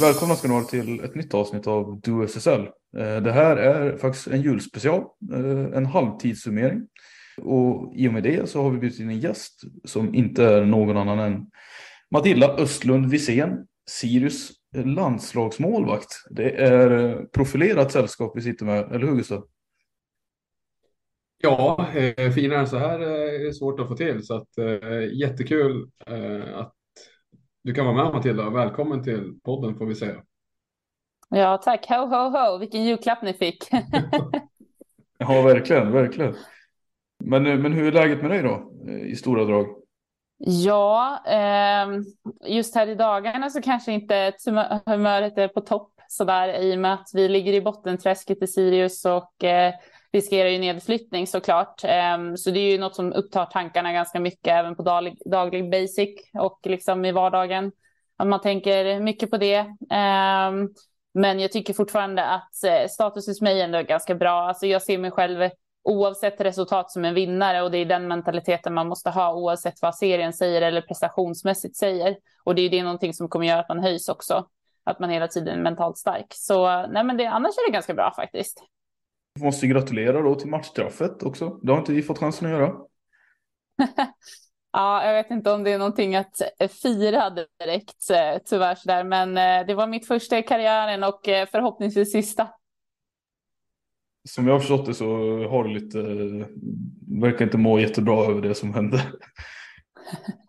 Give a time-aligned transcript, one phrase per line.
[0.00, 2.60] Välkomna ska ni vara till ett nytt avsnitt av Du SSL.
[2.96, 6.88] Eh, det här är faktiskt en julspecial, eh, en halvtidssummering.
[7.42, 10.64] Och i och med det så har vi bjudit in en gäst som inte är
[10.64, 11.46] någon annan än
[12.10, 16.08] Matilda Östlund Wisén, Sirius landslagsmålvakt.
[16.30, 19.44] Det är eh, profilerat sällskap vi sitter med, eller hur Gustav?
[21.42, 21.86] Ja,
[22.34, 24.26] finare än så här är det svårt att få till.
[24.26, 24.48] Så att,
[25.12, 25.90] jättekul
[26.54, 26.77] att
[27.68, 28.50] du kan vara med Matilda.
[28.50, 30.22] Välkommen till podden får vi säga.
[31.28, 31.88] Ja, tack.
[31.88, 32.58] Ho, ho, ho.
[32.58, 33.64] Vilken julklapp ni fick.
[35.20, 36.34] Ja, verkligen, verkligen.
[37.24, 39.66] Men, eh, men hur är läget med dig då, eh, i stora drag?
[40.38, 42.04] ja, ehm,
[42.46, 44.32] just här i dagarna så kanske inte
[44.86, 49.04] humöret är på topp sådär i och med att vi ligger i bottenträsket i Sirius
[49.04, 49.74] och eh,
[50.12, 51.84] riskerar ju nedflyttning såklart.
[51.84, 55.70] Ehm, så det är ju något som upptar tankarna ganska mycket även på daglig, daglig
[55.70, 56.08] basic
[56.38, 57.72] och liksom i vardagen.
[58.16, 59.66] Att man tänker mycket på det.
[59.90, 60.68] Ehm,
[61.14, 64.48] men jag tycker fortfarande att eh, status hos mig ändå är ganska bra.
[64.48, 65.50] Alltså jag ser mig själv
[65.82, 69.94] oavsett resultat som en vinnare och det är den mentaliteten man måste ha oavsett vad
[69.94, 72.16] serien säger eller prestationsmässigt säger.
[72.44, 74.46] Och det är det någonting som kommer göra att man höjs också.
[74.84, 76.26] Att man hela tiden är mentalt stark.
[76.30, 78.62] Så nej, men det, annars är det ganska bra faktiskt.
[79.42, 81.60] Måste gratulera då till matchstraffet också.
[81.62, 82.74] Det har inte vi fått chansen att göra.
[84.72, 86.42] Ja, jag vet inte om det är någonting att
[86.82, 91.48] fira direkt eh, tyvärr sådär, men eh, det var mitt första i karriären och eh,
[91.50, 92.48] förhoppningsvis sista.
[94.28, 95.06] Som jag har förstått det så
[95.48, 95.98] har du lite,
[97.20, 99.02] verkar inte må jättebra över det som hände.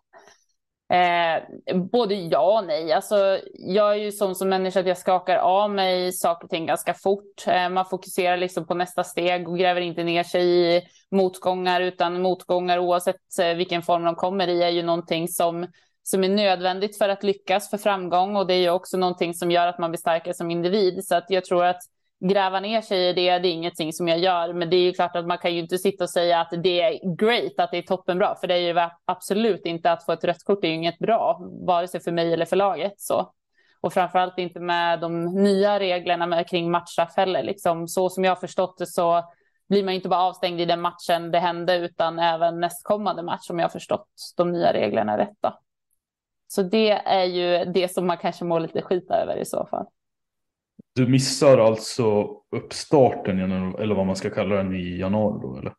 [0.90, 1.42] Eh,
[1.76, 2.92] både ja och nej.
[2.92, 6.66] Alltså, jag är ju sån som människa att jag skakar av mig saker och ting
[6.66, 7.46] ganska fort.
[7.46, 12.22] Eh, man fokuserar liksom på nästa steg och gräver inte ner sig i motgångar utan
[12.22, 15.66] motgångar oavsett eh, vilken form de kommer i är ju någonting som,
[16.02, 19.50] som är nödvändigt för att lyckas för framgång och det är ju också någonting som
[19.50, 21.04] gör att man blir starkare som individ.
[21.04, 21.82] Så att jag tror att
[22.20, 24.52] gräva ner sig i det, det är ingenting som jag gör.
[24.52, 26.80] Men det är ju klart att man kan ju inte sitta och säga att det
[26.80, 28.34] är great, att det är toppenbra.
[28.34, 30.98] För det är ju absolut inte att få ett rött kort, det är ju inget
[30.98, 32.94] bra, vare sig för mig eller för laget.
[32.96, 33.32] Så.
[33.80, 37.42] Och framförallt inte med de nya reglerna med, kring matchstraff heller.
[37.42, 39.24] Liksom, så som jag har förstått det så
[39.68, 43.58] blir man inte bara avstängd i den matchen det hände, utan även nästkommande match om
[43.58, 45.36] jag har förstått de nya reglerna rätt.
[45.40, 45.58] Då.
[46.46, 49.86] Så det är ju det som man kanske mår lite skit över i så fall.
[50.94, 53.38] Du missar alltså uppstarten,
[53.78, 55.74] eller vad man ska kalla den, i januari då, eller?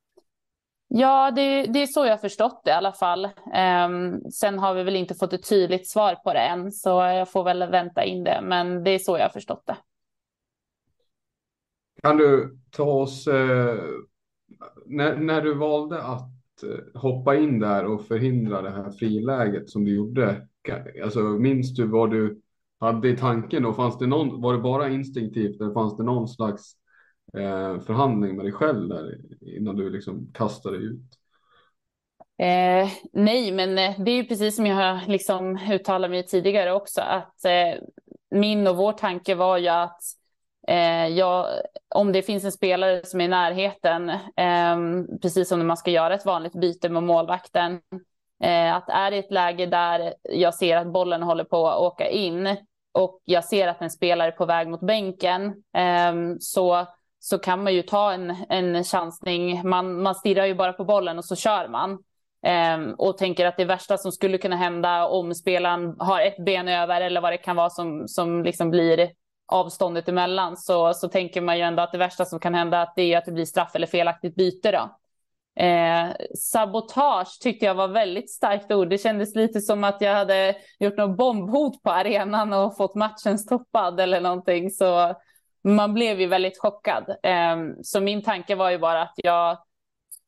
[0.94, 3.26] Ja, det, det är så jag har förstått det i alla fall.
[3.26, 7.32] Um, sen har vi väl inte fått ett tydligt svar på det än, så jag
[7.32, 8.40] får väl vänta in det.
[8.44, 9.78] Men det är så jag har förstått det.
[12.04, 13.76] Kan du ta oss, eh,
[14.86, 19.86] när, när du valde att eh, hoppa in där och förhindra det här friläget som
[19.86, 20.48] du gjorde,
[21.04, 22.42] alltså minns du vad du
[22.82, 26.28] hade i tanken då, fanns det någon, var det bara instinktivt eller fanns det någon
[26.28, 26.74] slags
[27.38, 31.02] eh, förhandling med dig själv där innan du liksom kastade ut?
[32.38, 36.74] Eh, nej, men eh, det är ju precis som jag har liksom uttalat mig tidigare
[36.74, 37.82] också, att eh,
[38.32, 40.02] min och vår tanke var ju att
[40.68, 41.48] eh, jag,
[41.96, 45.92] om det finns en spelare som är i närheten, eh, precis som när man ska
[45.92, 47.82] göra ett vanligt byte med målvakten,
[48.44, 52.10] eh, att är det ett läge där jag ser att bollen håller på att åka
[52.10, 52.58] in
[52.92, 56.88] och jag ser att en spelare är på väg mot bänken, ehm, så
[57.24, 59.70] så kan man ju ta en, en chansning.
[59.70, 62.00] Man, man stirrar ju bara på bollen och så kör man.
[62.46, 66.68] Ehm, och tänker att det värsta som skulle kunna hända om spelaren har ett ben
[66.68, 69.12] över eller vad det kan vara som, som liksom blir
[69.52, 72.94] avståndet emellan så, så tänker man ju ändå att det värsta som kan hända att
[72.96, 74.72] det är att det blir straff eller felaktigt byte.
[74.72, 75.01] Då.
[75.62, 78.90] Eh, sabotage tyckte jag var väldigt starkt ord.
[78.90, 83.40] Det kändes lite som att jag hade gjort något bombhot på arenan och fått matchen
[83.40, 84.70] stoppad eller någonting.
[84.70, 85.16] Så
[85.64, 87.10] man blev ju väldigt chockad.
[87.24, 89.58] Eh, så min tanke var ju bara att jag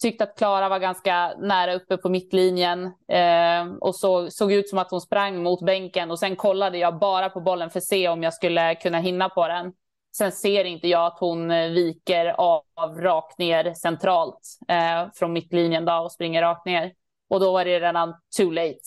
[0.01, 4.80] tyckte att Klara var ganska nära uppe på mittlinjen eh, och så, såg ut som
[4.80, 8.09] att hon sprang mot bänken och sen kollade jag bara på bollen för att se
[8.09, 9.74] om jag skulle kunna hinna på den.
[10.18, 12.63] Sen ser inte jag att hon eh, viker av,
[12.98, 16.94] rakt ner centralt eh, från mittlinjen då och springer rakt ner.
[17.30, 18.80] Och då var det redan too late.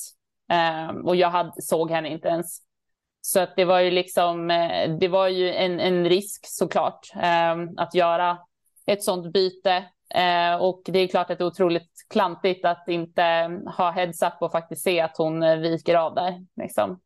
[0.52, 2.58] Eh, och jag hade, såg henne inte ens.
[3.20, 7.56] Så att det var ju liksom, eh, det var ju en, en risk såklart eh,
[7.76, 8.38] att göra
[8.86, 9.84] ett sånt byte.
[10.14, 13.22] Eh, och det är klart att det är otroligt klantigt att inte
[13.76, 16.46] ha heads up och faktiskt se att hon eh, viker av där.
[16.62, 17.00] Liksom.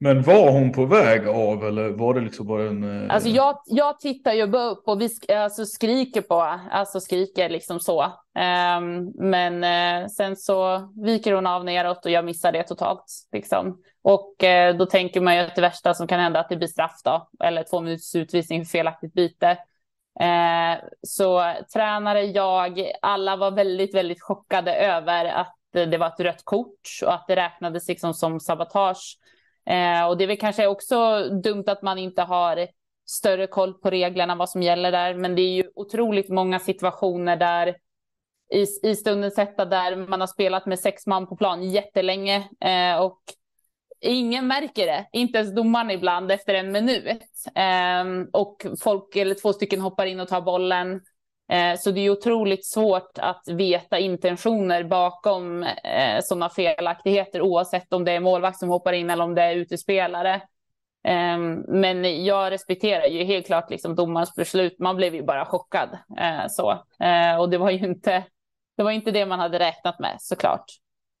[0.00, 3.04] Men var hon på väg av eller var det liksom bara en?
[3.04, 3.14] Eh...
[3.14, 7.48] Alltså jag, jag tittar ju bara upp och vi sk alltså skriker på, alltså skriker
[7.48, 8.02] liksom så.
[8.02, 13.04] Um, men uh, sen så viker hon av neråt och jag missar det totalt.
[13.32, 13.82] Liksom.
[14.02, 16.56] Och uh, då tänker man ju att det värsta som kan hända är att det
[16.56, 19.58] blir straff då, eller två minuters utvisning för felaktigt byte.
[20.20, 26.44] Eh, så tränare, jag, alla var väldigt, väldigt chockade över att det var ett rött
[26.44, 29.16] kort och att det räknades liksom som sabotage.
[29.66, 32.68] Eh, och det är väl kanske också dumt att man inte har
[33.06, 35.14] större koll på reglerna, vad som gäller där.
[35.14, 37.76] Men det är ju otroligt många situationer där
[38.54, 43.00] i, i stundens hetta där man har spelat med sex man på plan jättelänge eh,
[43.02, 43.20] och
[44.02, 47.44] Ingen märker det, inte ens domaren ibland efter en minut.
[47.54, 51.00] Eh, och folk eller två stycken hoppar in och tar bollen.
[51.50, 58.04] Eh, så det är otroligt svårt att veta intentioner bakom eh, sådana felaktigheter oavsett om
[58.04, 60.42] det är målvakt som hoppar in eller om det är utespelare.
[61.04, 64.78] Ehm, men jag respekterar ju helt klart liksom domarens beslut.
[64.78, 65.98] Man blev ju bara chockad.
[66.18, 66.84] Eh, så.
[67.38, 68.24] Och det var ju inte
[68.76, 70.64] det, var inte det man hade räknat med såklart.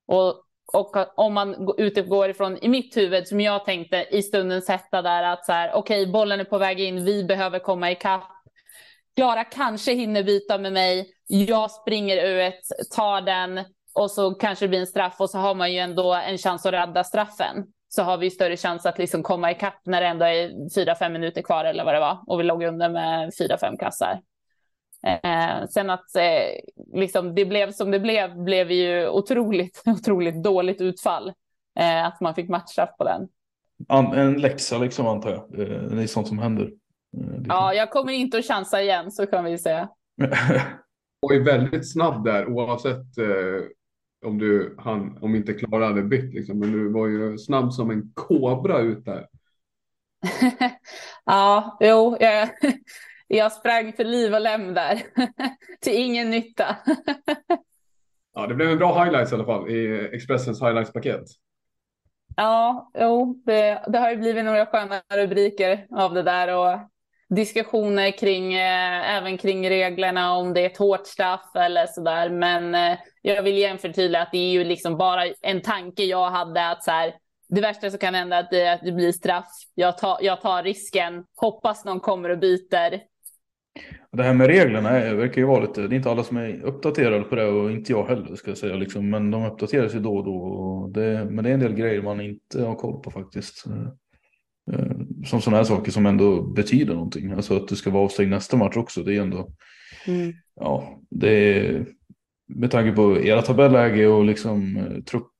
[0.06, 5.02] Och och om man utgår ifrån i mitt huvud som jag tänkte i stundens hetta
[5.02, 8.39] där att så här okej okay, bollen är på väg in, vi behöver komma ikapp.
[9.20, 12.60] Klara kanske hinner byta med mig, jag springer ut,
[12.96, 13.64] tar den
[13.94, 16.66] och så kanske det blir en straff och så har man ju ändå en chans
[16.66, 17.66] att rädda straffen.
[17.88, 21.12] Så har vi större chans att liksom komma ikapp när det ändå är fyra, fem
[21.12, 24.20] minuter kvar eller vad det var och vi låg under med fyra, fem kassar.
[25.06, 26.60] Eh, sen att eh,
[26.94, 31.32] liksom det blev som det blev, blev ju otroligt, otroligt dåligt utfall.
[31.80, 33.28] Eh, att man fick matchstraff på den.
[34.14, 35.60] En läxa liksom antar jag.
[35.60, 36.70] Eh, det är sånt som händer.
[37.16, 39.88] Eh, ja, jag kommer inte att chansa igen så kan vi säga.
[41.22, 43.64] Och är väldigt snabb där oavsett eh,
[44.26, 46.58] om du han, om inte Klara hade bytt liksom.
[46.58, 49.26] Men du var ju snabb som en kobra ut där.
[51.24, 52.48] ja, jo, jag,
[53.26, 55.02] jag sprang för liv och lem där.
[55.80, 56.76] Till ingen nytta.
[58.34, 61.24] ja, det blev en bra highlights i alla fall i Expressens highlights-paket.
[62.36, 66.89] Ja, jo, det, det, har ju blivit några sköna rubriker av det där och
[67.30, 72.30] diskussioner kring eh, även kring reglerna om det är ett hårt straff eller så där.
[72.30, 76.30] Men eh, jag vill igen förtydliga att det är ju liksom bara en tanke jag
[76.30, 77.14] hade att så här,
[77.48, 79.48] det värsta som kan hända är att det, att det blir straff.
[79.74, 83.10] Jag tar, jag tar risken, hoppas någon kommer och byter.
[84.12, 86.62] Det här med reglerna är, verkar ju vara lite, det är inte alla som är
[86.62, 90.00] uppdaterade på det och inte jag heller ska jag säga liksom, men de uppdateras ju
[90.00, 90.34] då och då.
[90.34, 93.66] Och det, men det är en del grejer man inte har koll på faktiskt.
[93.66, 93.86] Eh,
[94.74, 97.32] eh, Eh, eh, som sådana här saker som ändå betyder någonting.
[97.32, 99.02] Alltså att det ska vara avstängd nästa match också.
[99.02, 99.50] Det är ändå,
[100.06, 100.32] mm.
[100.60, 101.86] ja, det är
[102.48, 105.30] med tanke på era tabelläge och liksom eh, trupp,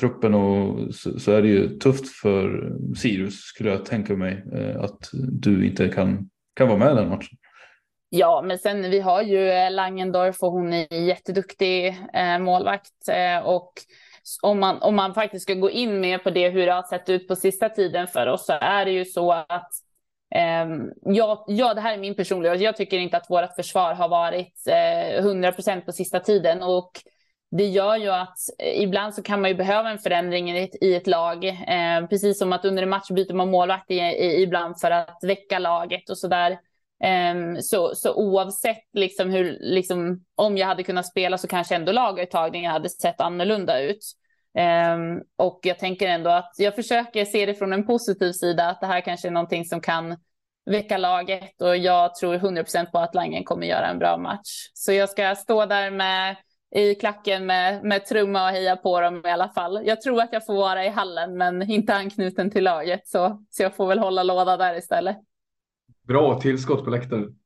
[0.00, 4.44] truppen och så, så, är det ju tufft för Sirius skulle jag tänka mig
[4.78, 6.30] att du inte kan
[6.60, 7.38] kan vara med den matchen.
[8.12, 13.46] Ja, men sen vi har ju eh, Langendorf och hon är jätteduktig eh, målvakt eh,
[13.46, 13.72] och
[14.42, 17.08] om man, om man faktiskt ska gå in mer på det hur det har sett
[17.08, 19.70] ut på sista tiden för oss så är det ju så att
[20.64, 24.08] Um, ja, ja, det här är min personliga Jag tycker inte att vårt försvar har
[24.08, 26.90] varit eh, 100% på sista tiden och
[27.50, 30.82] det gör ju att eh, ibland så kan man ju behöva en förändring i ett,
[30.82, 31.44] i ett lag.
[31.44, 35.18] Eh, precis som att under en match byter man målvakt i, i, ibland för att
[35.22, 36.58] väcka laget och sådär.
[37.04, 41.92] Um, så, så oavsett liksom hur, liksom, om jag hade kunnat spela så kanske ändå
[41.92, 44.12] laguttagningen hade sett annorlunda ut.
[44.94, 48.80] Um, och jag tänker ändå att jag försöker se det från en positiv sida, att
[48.80, 50.16] det här kanske är någonting som kan
[50.70, 54.70] väcka laget och jag tror 100% på att Langen kommer göra en bra match.
[54.74, 56.36] Så jag ska stå där med
[56.74, 59.80] i klacken med, med trumma och heja på dem i alla fall.
[59.84, 63.62] Jag tror att jag får vara i hallen men inte anknuten till laget så, så
[63.62, 65.16] jag får väl hålla låda där istället.
[66.08, 67.36] Bra tillskott på läktaren.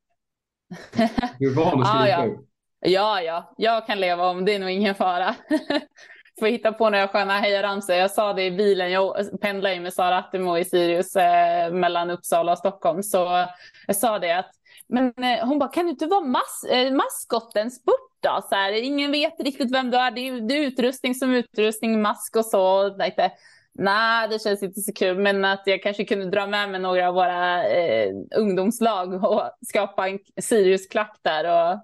[1.38, 2.08] Du är van att skrika.
[2.08, 2.36] ja, ja.
[2.80, 5.34] ja, ja, jag kan leva om det är nog ingen fara.
[6.40, 7.94] Får hitta på några sköna hejaramsor.
[7.94, 12.10] Jag sa det i bilen, jag pendlar ju med Sara Attemo i Sirius eh, mellan
[12.10, 13.02] Uppsala och Stockholm.
[13.02, 13.46] Så
[13.86, 14.50] jag sa det att,
[14.88, 18.46] men eh, hon bara, kan du inte vara mas eh, maskotten Spurt då?
[18.48, 20.10] Så här, ingen vet riktigt vem du är.
[20.10, 22.88] Det är, det är utrustning som utrustning, mask och så.
[22.96, 23.32] Lite,
[23.74, 27.08] Nej, det känns inte så kul, men att jag kanske kunde dra med mig några
[27.08, 31.44] av våra eh, ungdomslag och skapa en Sirius-klack där.
[31.44, 31.80] Och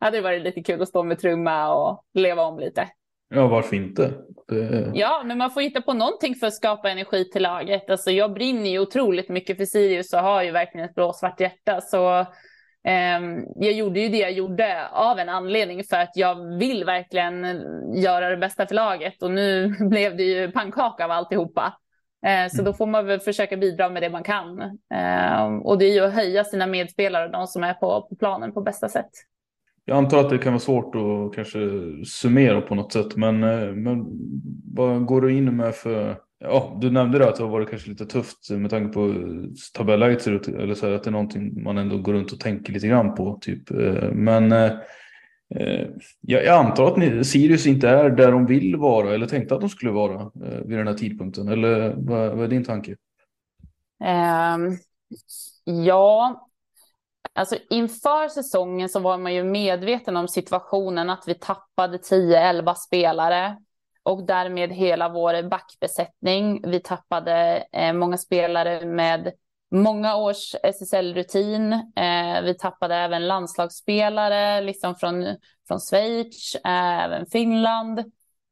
[0.00, 2.88] hade varit lite kul att stå med trumma och leva om lite.
[3.34, 4.12] Ja, varför inte?
[4.48, 4.92] Det...
[4.94, 7.90] Ja, men man får hitta på någonting för att skapa energi till laget.
[7.90, 11.80] Alltså, jag brinner ju otroligt mycket för Sirius och har ju verkligen ett blåsvart hjärta.
[11.80, 12.26] Så
[13.54, 17.44] jag gjorde ju det jag gjorde av en anledning för att jag vill verkligen
[17.94, 21.74] göra det bästa för laget och nu blev det ju pannkaka av alltihopa.
[22.26, 24.60] Ehm, så då får man väl försöka bidra med det man kan.
[24.94, 28.52] Ehm, och det är ju att höja sina medspelare, de som är på, på planen
[28.52, 29.10] på bästa sätt.
[29.84, 31.58] Jag antar att det kan vara svårt att kanske
[32.06, 34.06] summera på något sätt, men, eh, men
[34.74, 37.90] vad går du in med för Ja, du nämnde det att det har varit kanske
[37.90, 39.14] lite tufft med tanke på
[39.74, 42.40] tabelläget ser ut, eller så här, att det är någonting man ändå går runt och
[42.40, 43.38] tänker lite grann på.
[43.40, 43.70] Typ.
[43.70, 44.72] Eh, men eh,
[45.54, 45.86] eh
[46.20, 49.70] jag antar att ni, Sirius inte är där de vill vara eller tänkte att de
[49.70, 51.48] skulle vara eh, vid den här tidpunkten.
[51.48, 52.96] Eller vad, vad är din tanke?
[54.54, 54.78] Um,
[55.64, 56.48] ja,
[57.32, 63.56] alltså inför säsongen så var man ju medveten om situationen att vi tappade 10-11 spelare
[64.08, 66.62] och därmed hela vår backbesättning.
[66.70, 69.32] Vi tappade eh, många spelare med
[69.70, 71.72] många års SSL-rutin.
[71.72, 75.36] Eh, vi tappade även landslagsspelare liksom från,
[75.68, 78.04] från Schweiz, eh, även Finland.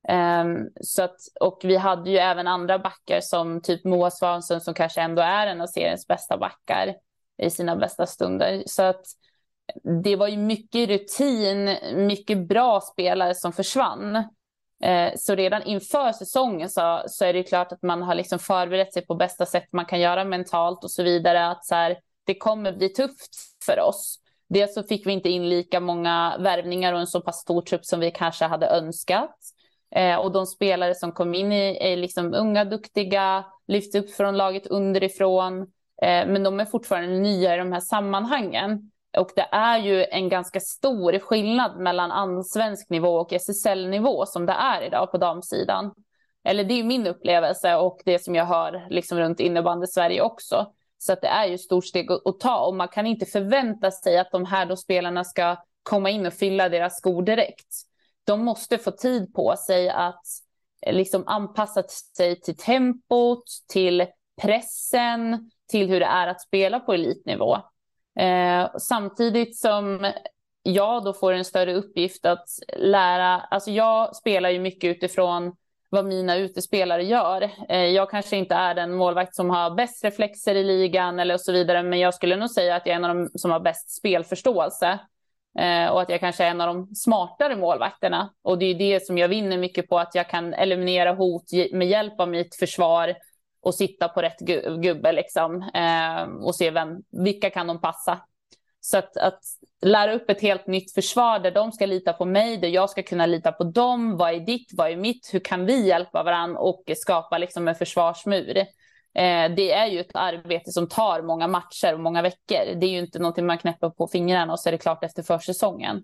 [0.09, 4.75] Ehm, så att, och vi hade ju även andra backar som typ Moa Svansson som
[4.75, 6.95] kanske ändå är en av seriens bästa backar
[7.43, 8.63] i sina bästa stunder.
[8.67, 9.05] Så att
[10.03, 14.25] det var ju mycket rutin, mycket bra spelare som försvann.
[14.85, 18.93] Eh, så redan inför säsongen så, så är det klart att man har liksom förberett
[18.93, 21.49] sig på bästa sätt man kan göra mentalt och så vidare.
[21.49, 23.35] Att så här, det kommer bli tufft
[23.67, 24.19] för oss.
[24.49, 27.85] Dels så fick vi inte in lika många värvningar och en så pass stor trupp
[27.85, 29.37] som vi kanske hade önskat.
[29.95, 34.37] Eh, och de spelare som kom in är, är liksom unga, duktiga, lyfts upp från
[34.37, 35.61] laget underifrån.
[36.03, 38.91] Eh, men de är fortfarande nya i de här sammanhangen.
[39.17, 44.53] Och det är ju en ganska stor skillnad mellan allsvensk nivå och SSL-nivå som det
[44.53, 45.95] är idag på damsidan.
[46.45, 50.73] Eller det är min upplevelse och det som jag hör liksom runt innebandy Sverige också.
[50.99, 53.91] Så att det är ju ett stort steg att ta och man kan inte förvänta
[53.91, 57.69] sig att de här då spelarna ska komma in och fylla deras skor direkt.
[58.25, 60.25] De måste få tid på sig att
[60.87, 61.83] eh, liksom anpassa
[62.17, 64.07] sig till tempot, till
[64.43, 67.59] pressen, till hur det är att spela på elitnivå.
[68.17, 70.13] Eh, samtidigt som
[70.63, 75.57] jag då får en större uppgift att lära, alltså jag spelar ju mycket utifrån
[75.91, 77.51] vad mina utespelare gör.
[77.69, 81.53] Eh, jag kanske inte är den målvakt som har bäst reflexer i ligan eller så
[81.53, 83.97] vidare, men jag skulle nog säga att jag är en av de som har bäst
[83.97, 84.99] spelförståelse.
[85.59, 88.31] Eh, och att jag kanske är en av de smartare målvakterna.
[88.43, 91.89] Och det är det som jag vinner mycket på, att jag kan eliminera hot med
[91.89, 93.15] hjälp av mitt försvar
[93.67, 94.39] och sitta på rätt
[94.83, 96.89] gubbe liksom eh, och se vem,
[97.25, 98.21] vilka kan de passa.
[98.81, 99.41] Så att, att
[99.83, 103.03] lära upp ett helt nytt försvar där de ska lita på mig, där jag ska
[103.03, 104.17] kunna lita på dem.
[104.17, 104.71] Vad är ditt?
[104.73, 105.35] Vad är mitt?
[105.35, 108.57] Hur kan vi hjälpa varandra och skapa liksom en försvarsmur?
[108.59, 112.75] Eh, det är ju ett arbete som tar många matcher och många veckor.
[112.81, 115.23] Det är ju inte någonting man knäpper på fingrarna och så är det klart efter
[115.23, 115.97] försäsongen.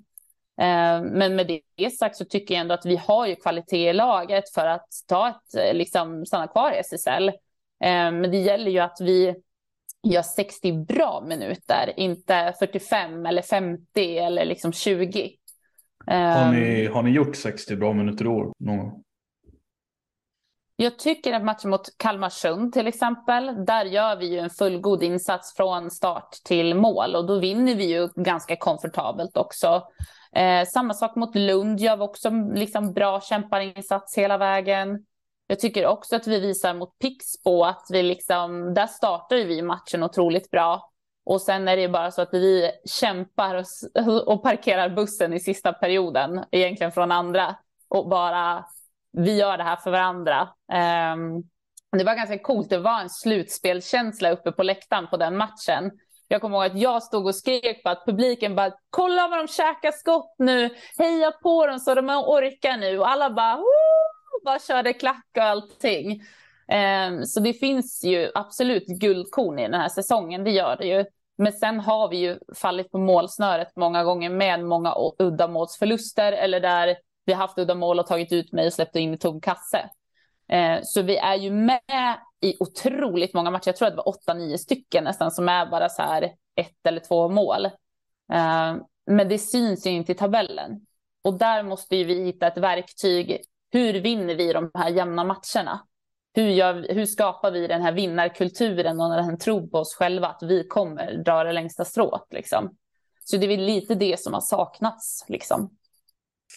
[0.60, 3.92] Eh, men med det sagt så tycker jag ändå att vi har ju kvalitet i
[3.92, 7.32] laget för att ta ett, eh, liksom, stanna kvar i SSL.
[7.82, 9.34] Eh, men det gäller ju att vi
[10.02, 15.30] gör 60 bra minuter, inte 45 eller 50 eller liksom 20.
[16.06, 19.02] Har ni, har ni gjort 60 bra minuter i år någon gång?
[20.76, 25.56] Jag tycker att matchen mot Kalmarsund till exempel, där gör vi ju en fullgod insats
[25.56, 29.82] från start till mål och då vinner vi ju ganska komfortabelt också.
[30.36, 35.04] Eh, samma sak mot Lund gör vi också liksom bra kämparinsats hela vägen.
[35.52, 40.02] Jag tycker också att vi visar mot Pixbo att vi liksom, där startar vi matchen
[40.02, 40.90] otroligt bra.
[41.24, 45.72] Och sen är det bara så att vi kämpar och, och parkerar bussen i sista
[45.72, 47.56] perioden, egentligen från andra,
[47.88, 48.64] och bara
[49.12, 50.40] vi gör det här för varandra.
[51.12, 51.42] Um,
[51.98, 52.70] det var ganska coolt.
[52.70, 55.90] Det var en slutspelkänsla uppe på läktaren på den matchen.
[56.28, 59.48] Jag kommer ihåg att jag stod och skrek på att publiken bara kolla vad de
[59.48, 64.21] käkar skott nu, heja på dem så de orkar nu och alla bara Woo!
[64.44, 66.22] Bara körde klack och allting.
[67.08, 71.04] Um, så det finns ju absolut guldkorn i den här säsongen, det gör det ju.
[71.38, 76.96] Men sen har vi ju fallit på målsnöret många gånger med många uddamålsförluster eller där
[77.24, 79.90] vi haft uddamål och tagit ut mig och släppt in i tom kasse.
[80.48, 83.68] Ehm, så vi är ju med i otroligt många matcher.
[83.68, 86.22] Jag tror att det var åtta, nio stycken nästan som är bara så här
[86.56, 87.66] ett eller två mål.
[88.32, 90.86] Ehm, men det syns ju inte i tabellen.
[91.24, 93.40] Och där måste ju vi hitta ett verktyg.
[93.72, 95.80] Hur vinner vi de här jämna matcherna?
[96.34, 100.26] Hur, gör, hur skapar vi den här vinnarkulturen och den här tron på oss själva
[100.26, 102.76] att vi kommer dra det längsta strået liksom?
[103.24, 105.70] Så det är väl lite det som har saknats liksom.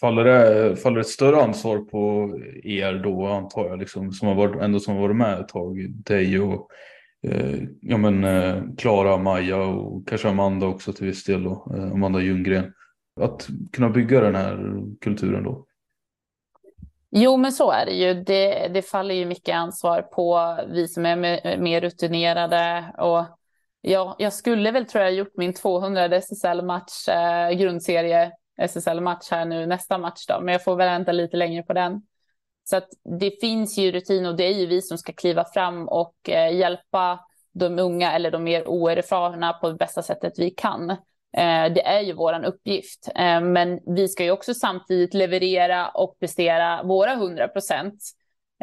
[0.00, 2.30] Faller det, faller ett större ansvar på
[2.64, 5.90] er då antar jag, liksom, som har varit, ändå som har varit med ett tag,
[5.90, 6.68] dig och
[7.22, 11.92] eh, ja, men, eh, Klara, Maja och kanske Amanda också till viss del, då, eh,
[11.92, 12.72] Amanda Ljunggren.
[13.20, 15.66] Att kunna bygga den här kulturen då?
[17.10, 18.14] Jo, men så är det ju.
[18.14, 22.92] Det, det faller ju mycket ansvar på vi som är mer rutinerade.
[22.98, 23.24] Och
[23.80, 29.66] jag, jag skulle väl tror jag gjort min 200 SSL-match, eh, grundserie SSL-match här nu
[29.66, 32.02] nästa match då, men jag får väl vänta lite längre på den.
[32.64, 32.88] Så att
[33.20, 36.56] det finns ju rutin och det är ju vi som ska kliva fram och eh,
[36.56, 37.20] hjälpa
[37.52, 40.96] de unga eller de mer oerfarna på det bästa sättet vi kan.
[41.36, 46.18] Eh, det är ju våran uppgift, eh, men vi ska ju också samtidigt leverera och
[46.20, 48.02] prestera våra 100 procent.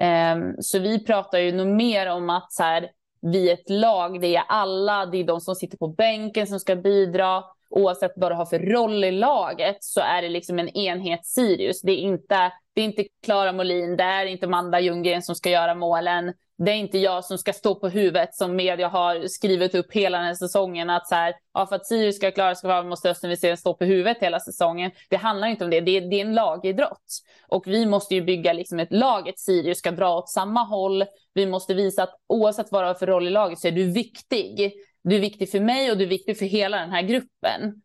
[0.01, 2.89] Eh, så vi pratar ju nog mer om att så här,
[3.21, 6.59] vi är ett lag, det är alla, det är de som sitter på bänken som
[6.59, 10.69] ska bidra oavsett vad du har för roll i laget så är det liksom en
[10.69, 11.81] enhet Sirius.
[11.81, 15.49] Det är inte, det är inte Klara Molin, det är inte Amanda Ljunggren som ska
[15.49, 16.33] göra målen.
[16.57, 20.17] Det är inte jag som ska stå på huvudet som media har skrivit upp hela
[20.17, 20.89] den här säsongen.
[20.89, 23.73] Att så här, ja, för att Sirius ska klara sig kvar måste Östen Wisén stå
[23.73, 24.91] på huvudet hela säsongen.
[25.09, 25.81] Det handlar inte om det.
[25.81, 27.21] Det är, det är en lagidrott.
[27.47, 31.05] Och vi måste ju bygga liksom ett lag, ett Sirius ska dra åt samma håll.
[31.33, 33.91] Vi måste visa att oavsett vad du har för roll i laget så är du
[33.91, 34.73] viktig.
[35.03, 37.81] Du är viktig för mig och du är viktig för hela den här gruppen.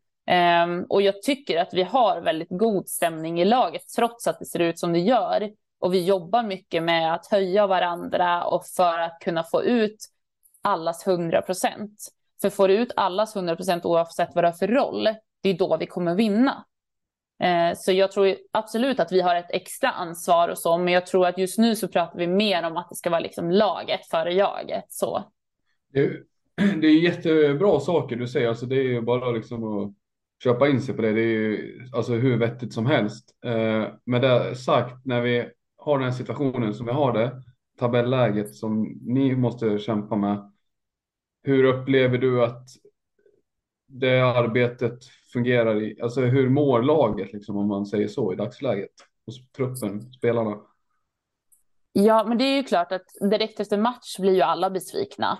[0.65, 4.47] Um, och jag tycker att vi har väldigt god stämning i laget trots att det
[4.47, 5.51] ser ut som det gör.
[5.79, 9.97] Och vi jobbar mycket med att höja varandra och för att kunna få ut
[10.63, 12.09] allas 100 procent.
[12.41, 15.09] För får du ut allas 100 procent oavsett vad du har för roll,
[15.43, 16.65] det är då vi kommer vinna.
[17.43, 21.07] Eh, så jag tror absolut att vi har ett extra ansvar och så, men jag
[21.07, 24.07] tror att just nu så pratar vi mer om att det ska vara liksom laget
[24.07, 24.85] före jaget.
[24.89, 25.25] Så.
[25.93, 26.11] Det,
[26.81, 29.95] det är jättebra saker du säger, alltså det är ju bara liksom att
[30.43, 31.13] köpa in sig på det.
[31.13, 33.35] Det är ju alltså hur vettigt som helst.
[33.45, 35.49] Eh, med det sagt, när vi
[35.89, 37.43] har den här situationen som vi har det,
[37.79, 40.53] tabelläget som ni måste kämpa med.
[41.43, 42.69] Hur upplever du att
[43.87, 45.83] det arbetet fungerar?
[45.83, 48.91] I, alltså hur mår laget, liksom, om man säger så, i dagsläget?
[49.27, 50.57] Hos truppen, spelarna?
[51.93, 55.39] Ja, men det är ju klart att direkt efter match blir ju alla besvikna.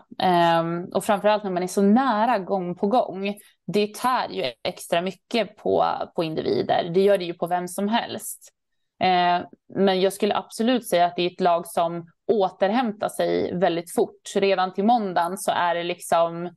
[0.61, 3.35] Um, och framförallt när man är så nära gång på gång.
[3.67, 5.85] Det tär ju extra mycket på,
[6.15, 6.91] på individer.
[6.95, 8.55] Det gör det ju på vem som helst.
[9.01, 13.95] Eh, men jag skulle absolut säga att det är ett lag som återhämtar sig väldigt
[13.95, 14.23] fort.
[14.35, 16.51] Redan till måndagen så är det liksom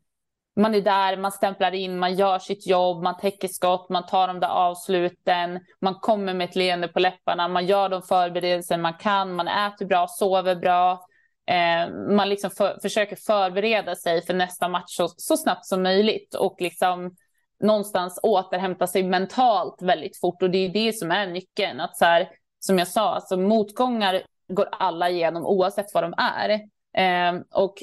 [0.55, 4.27] man är där, man stämplar in, man gör sitt jobb, man täcker skott, man tar
[4.27, 8.93] de där avsluten, man kommer med ett leende på läpparna, man gör de förberedelser man
[8.93, 11.05] kan, man äter bra, sover bra.
[11.49, 16.35] Eh, man liksom för, försöker förbereda sig för nästa match så, så, snabbt som möjligt
[16.35, 17.15] och liksom
[17.61, 20.41] någonstans återhämta sig mentalt väldigt fort.
[20.41, 21.79] Och det är det som är nyckeln.
[21.79, 26.49] Att så här, som jag sa, alltså motgångar går alla igenom oavsett vad de är.
[26.97, 27.77] Eh, och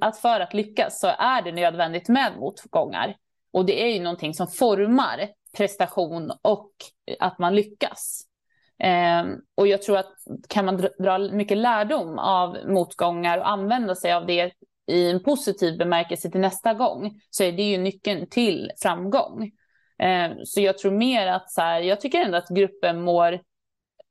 [0.00, 3.16] att för att lyckas så är det nödvändigt med motgångar.
[3.52, 6.72] Och det är ju någonting som formar prestation och
[7.20, 8.22] att man lyckas.
[8.82, 10.12] Eh, och jag tror att
[10.48, 14.52] kan man dra mycket lärdom av motgångar och använda sig av det
[14.86, 19.50] i en positiv bemärkelse till nästa gång så är det ju nyckeln till framgång.
[19.98, 23.40] Eh, så jag tror mer att så här, jag tycker ändå att gruppen mår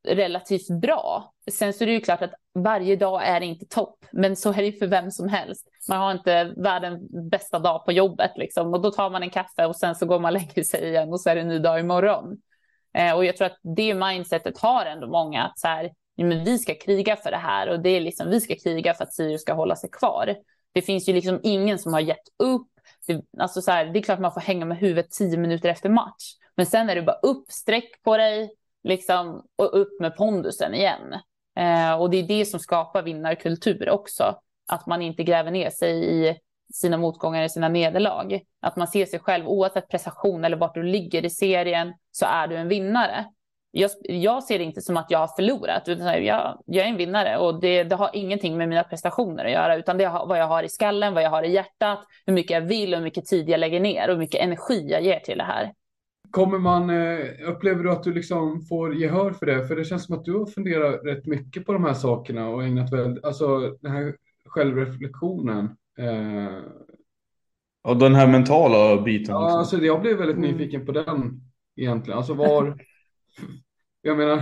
[0.07, 1.33] relativt bra.
[1.51, 4.57] Sen så är det ju klart att varje dag är inte topp, men så är
[4.57, 5.67] det ju för vem som helst.
[5.89, 9.65] Man har inte världens bästa dag på jobbet liksom och då tar man en kaffe
[9.65, 11.59] och sen så går man och lägger sig igen och så är det en ny
[11.59, 12.37] dag imorgon.
[12.97, 16.57] Eh, och jag tror att det mindsetet har ändå många att så här, men vi
[16.57, 19.41] ska kriga för det här och det är liksom vi ska kriga för att Sirius
[19.41, 20.35] ska hålla sig kvar.
[20.71, 22.67] Det finns ju liksom ingen som har gett upp.
[23.07, 25.89] Det, alltså så här, det är klart man får hänga med huvudet tio minuter efter
[25.89, 28.51] match, men sen är det bara upp, sträck på dig,
[28.83, 31.13] liksom, och upp med pondusen igen.
[31.57, 34.35] Eh, och det är det som skapar vinnarkultur också.
[34.67, 36.37] Att man inte gräver ner sig i
[36.73, 38.41] sina motgångar, i sina nederlag.
[38.59, 42.47] Att man ser sig själv, oavsett prestation eller vart du ligger i serien, så är
[42.47, 43.25] du en vinnare.
[43.71, 46.97] Jag, jag ser det inte som att jag har förlorat, utan jag, jag är en
[46.97, 50.39] vinnare och det, det, har ingenting med mina prestationer att göra, utan det är vad
[50.39, 53.03] jag har i skallen, vad jag har i hjärtat, hur mycket jag vill och hur
[53.03, 55.73] mycket tid jag lägger ner och hur mycket energi jag ger till det här.
[56.31, 59.67] Kommer man, eh, upplever du att du liksom får gehör för det?
[59.67, 62.63] För det känns som att du har funderat rätt mycket på de här sakerna och
[62.63, 65.65] ägnat väl, alltså den här självreflektionen.
[65.99, 66.59] Eh...
[67.83, 69.35] Ja, den här mentala biten.
[69.35, 70.51] Ja, alltså jag blev väldigt mm.
[70.51, 71.41] nyfiken på den
[71.75, 72.17] egentligen.
[72.17, 72.77] Alltså var,
[74.01, 74.41] jag menar,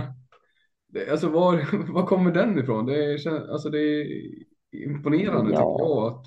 [1.10, 2.86] alltså var, var kommer den ifrån?
[2.86, 4.06] Det är, alltså det är
[4.72, 5.56] imponerande ja.
[5.56, 6.26] tycker jag att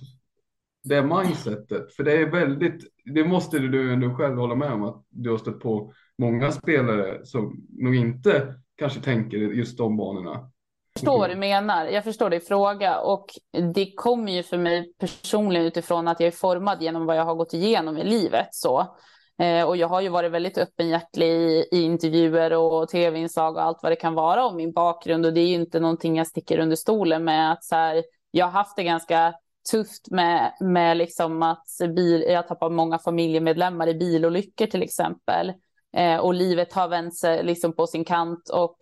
[0.83, 1.93] det mindsetet.
[1.93, 5.37] För det är väldigt, det måste du ändå själv hålla med om att du har
[5.37, 10.29] stött på många spelare som nog inte kanske tänker just de banorna.
[10.29, 11.85] Jag förstår vad du menar.
[11.85, 13.25] Jag förstår din fråga och
[13.73, 17.35] det kommer ju för mig personligen utifrån att jag är formad genom vad jag har
[17.35, 18.97] gått igenom i livet så.
[19.39, 23.79] Eh, och jag har ju varit väldigt öppenhjärtig i, i intervjuer och tv-inslag och allt
[23.83, 26.59] vad det kan vara om min bakgrund och det är ju inte någonting jag sticker
[26.59, 29.33] under stolen med att så här, jag har haft det ganska
[29.71, 31.65] tufft med, med liksom att
[31.95, 35.53] bil, jag tappar många familjemedlemmar i bilolyckor till exempel.
[35.97, 38.77] Eh, och livet har vänt sig liksom på sin kant och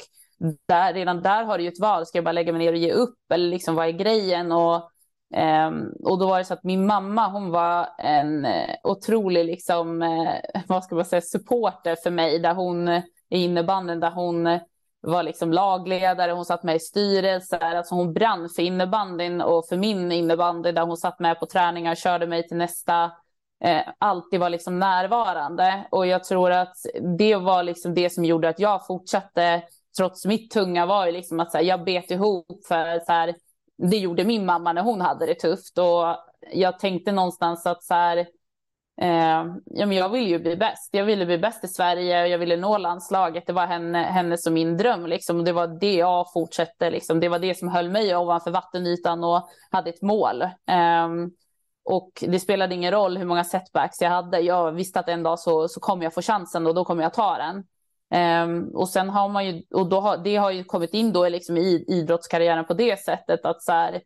[0.67, 2.05] där, redan där har du ju ett val.
[2.05, 4.51] Ska jag bara lägga mig ner och ge upp eller liksom vad är grejen?
[4.51, 4.90] Och,
[5.33, 5.71] eh,
[6.03, 10.61] och då var det så att min mamma, hon var en eh, otrolig liksom, eh,
[10.67, 14.59] vad ska man säga, supporter för mig där hon i innebanden där hon
[15.01, 19.77] var liksom lagledare, hon satt med i styrelser, alltså hon brann för innebandyn och för
[19.77, 23.03] min innebandy där hon satt med på träningar, körde mig till nästa,
[23.63, 25.87] eh, alltid var liksom närvarande.
[25.91, 26.75] Och jag tror att
[27.17, 29.63] det var liksom det som gjorde att jag fortsatte,
[29.97, 33.35] trots mitt tunga var ju liksom att så här, jag bet ihop för så här,
[33.89, 36.17] det gjorde min mamma när hon hade det tufft och
[36.53, 38.27] jag tänkte någonstans att så här,
[39.01, 40.89] Eh, ja, men jag ville ju bli bäst.
[40.91, 43.47] Jag ville bli bäst i Sverige och jag ville nå landslaget.
[43.47, 45.05] Det var henne, hennes och min dröm.
[45.05, 45.43] Liksom.
[45.45, 46.89] Det var det jag fortsatte.
[46.89, 47.19] Liksom.
[47.19, 50.41] Det var det som höll mig ovanför vattenytan och hade ett mål.
[50.41, 51.09] Eh,
[51.83, 54.39] och det spelade ingen roll hur många setbacks jag hade.
[54.39, 57.13] Jag visste att en dag så, så kommer jag få chansen och då kommer jag
[57.13, 57.63] ta den.
[58.11, 61.29] Um, och sen har man ju, och då har, det har ju kommit in då
[61.29, 64.01] liksom i idrottskarriären på det sättet att så här,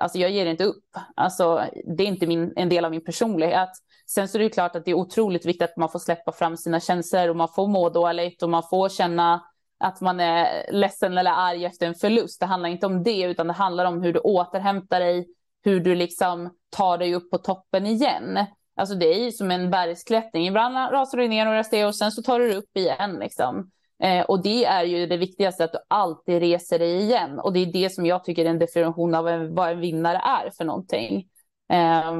[0.00, 0.84] Alltså jag ger inte upp.
[1.16, 1.64] Alltså,
[1.96, 3.68] det är inte min, en del av min personlighet.
[4.06, 6.56] Sen så är det klart att det är otroligt viktigt att man får släppa fram
[6.56, 9.42] sina känslor och man får må dåligt och man får känna
[9.78, 12.40] att man är ledsen eller arg efter en förlust.
[12.40, 15.28] Det handlar inte om det, utan det handlar om hur du återhämtar dig,
[15.64, 18.38] hur du liksom tar dig upp på toppen igen.
[18.78, 20.46] Alltså det är ju som en bergsklättring.
[20.46, 23.18] Ibland rasar du ner några steg och sen så tar du upp igen.
[23.20, 23.70] Liksom.
[24.02, 27.38] Eh, och det är ju det viktigaste, att du alltid reser dig igen.
[27.38, 30.18] Och det är det som jag tycker är en definition av en, vad en vinnare
[30.18, 31.26] är för någonting.
[31.72, 32.12] Eh,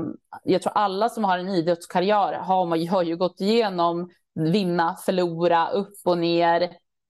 [0.44, 5.70] jag tror alla som har en idrottskarriär har, man, har ju gått igenom vinna, förlora,
[5.70, 6.62] upp och ner.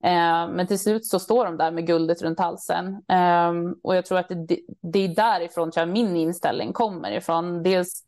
[0.03, 2.87] Eh, men till slut så står de där med guldet runt halsen.
[2.87, 3.51] Eh,
[3.83, 7.63] och jag tror att det, det är därifrån tror jag, min inställning kommer ifrån.
[7.63, 8.03] Dels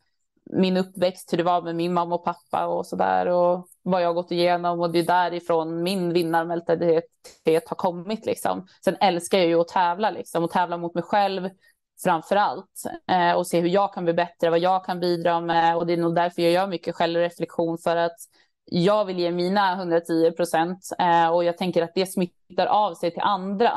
[0.54, 4.02] min uppväxt, hur det var med min mamma och pappa och så där och vad
[4.02, 7.04] jag har gått igenom och det är därifrån min vinnarmentalitet
[7.46, 8.68] har kommit liksom.
[8.84, 11.50] Sen älskar jag ju att tävla liksom och tävla mot mig själv
[12.04, 15.78] framför allt eh, och se hur jag kan bli bättre, vad jag kan bidra med
[15.78, 18.18] och det är nog därför jag gör mycket självreflektion för att
[18.66, 23.12] jag vill ge mina 110 procent eh, och jag tänker att det smittar av sig
[23.12, 23.72] till andra.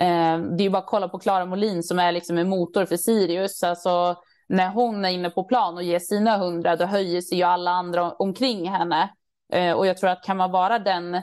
[0.00, 2.84] Eh, det är ju bara att kolla på Klara Molin som är liksom en motor
[2.84, 3.62] för Sirius.
[3.62, 4.16] Alltså,
[4.50, 7.70] när hon är inne på plan och ger sina hundra, då höjer sig ju alla
[7.70, 9.10] andra omkring henne.
[9.52, 11.14] Eh, och jag tror att kan man vara den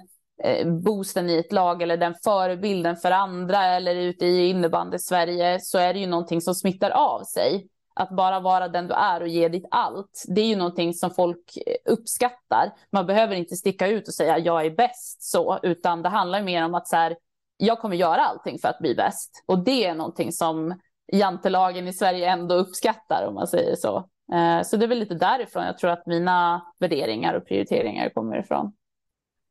[0.43, 5.59] eh, boosten i ett lag eller den förebilden för andra eller ute i innebandy Sverige
[5.61, 7.67] så är det ju någonting som smittar av sig.
[7.93, 10.25] Att bara vara den du är och ge ditt allt.
[10.27, 12.73] Det är ju någonting som folk eh, uppskattar.
[12.91, 16.65] Man behöver inte sticka ut och säga jag är bäst så, utan det handlar mer
[16.65, 17.15] om att så här,
[17.57, 19.43] jag kommer göra allting för att bli bäst.
[19.45, 20.73] Och det är någonting som
[21.13, 23.97] jantelagen i Sverige ändå uppskattar om man säger så.
[24.33, 28.39] Eh, så det är väl lite därifrån jag tror att mina värderingar och prioriteringar kommer
[28.39, 28.73] ifrån.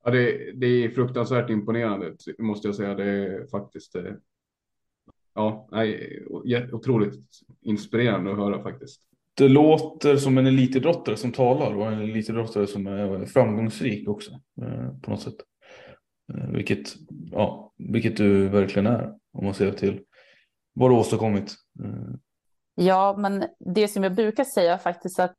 [0.05, 2.95] Ja, det, det är fruktansvärt imponerande måste jag säga.
[2.95, 4.03] Det är faktiskt eh,
[5.35, 5.69] ja,
[6.73, 7.21] otroligt
[7.63, 9.03] inspirerande att höra faktiskt.
[9.35, 14.31] Det låter som en elitidrottare som talar och en elitidrottare som är framgångsrik också
[14.63, 15.37] eh, på något sätt.
[16.53, 16.95] Vilket,
[17.33, 20.01] ja, vilket du verkligen är om man ser till
[20.77, 21.55] vad du åstadkommit.
[21.79, 22.19] Mm.
[22.75, 25.37] Ja, men det som jag brukar säga faktiskt att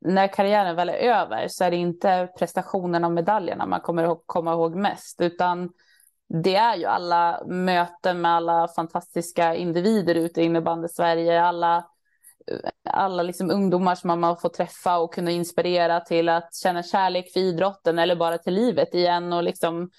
[0.00, 4.22] när karriären väl är över så är det inte prestationerna och medaljerna man kommer att
[4.26, 5.70] komma ihåg mest, utan
[6.28, 11.86] det är ju alla möten med alla fantastiska individer ute i innebandy Sverige, alla,
[12.90, 17.32] alla liksom ungdomar som man har fått träffa och kunna inspirera till att känna kärlek
[17.32, 19.90] för idrotten eller bara till livet igen och liksom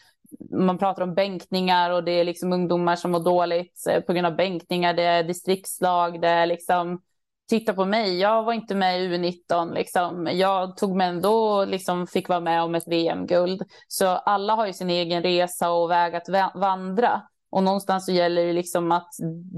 [0.52, 4.28] man pratar om bänkningar och det är liksom ungdomar som mår dåligt eh, på grund
[4.28, 4.94] av bänkningar.
[4.94, 7.02] Det är distriktslag, det är liksom
[7.50, 10.30] titta på mig, jag var inte med i U19, liksom.
[10.32, 13.62] jag tog mig ändå liksom fick vara med om ett VM-guld.
[13.88, 17.22] Så alla har ju sin egen resa och väg att vandra.
[17.52, 19.10] Och någonstans så gäller det liksom att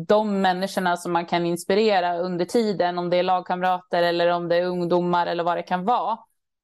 [0.07, 4.55] de människorna som man kan inspirera under tiden, om det är lagkamrater eller om det
[4.55, 6.17] är ungdomar eller vad det kan vara,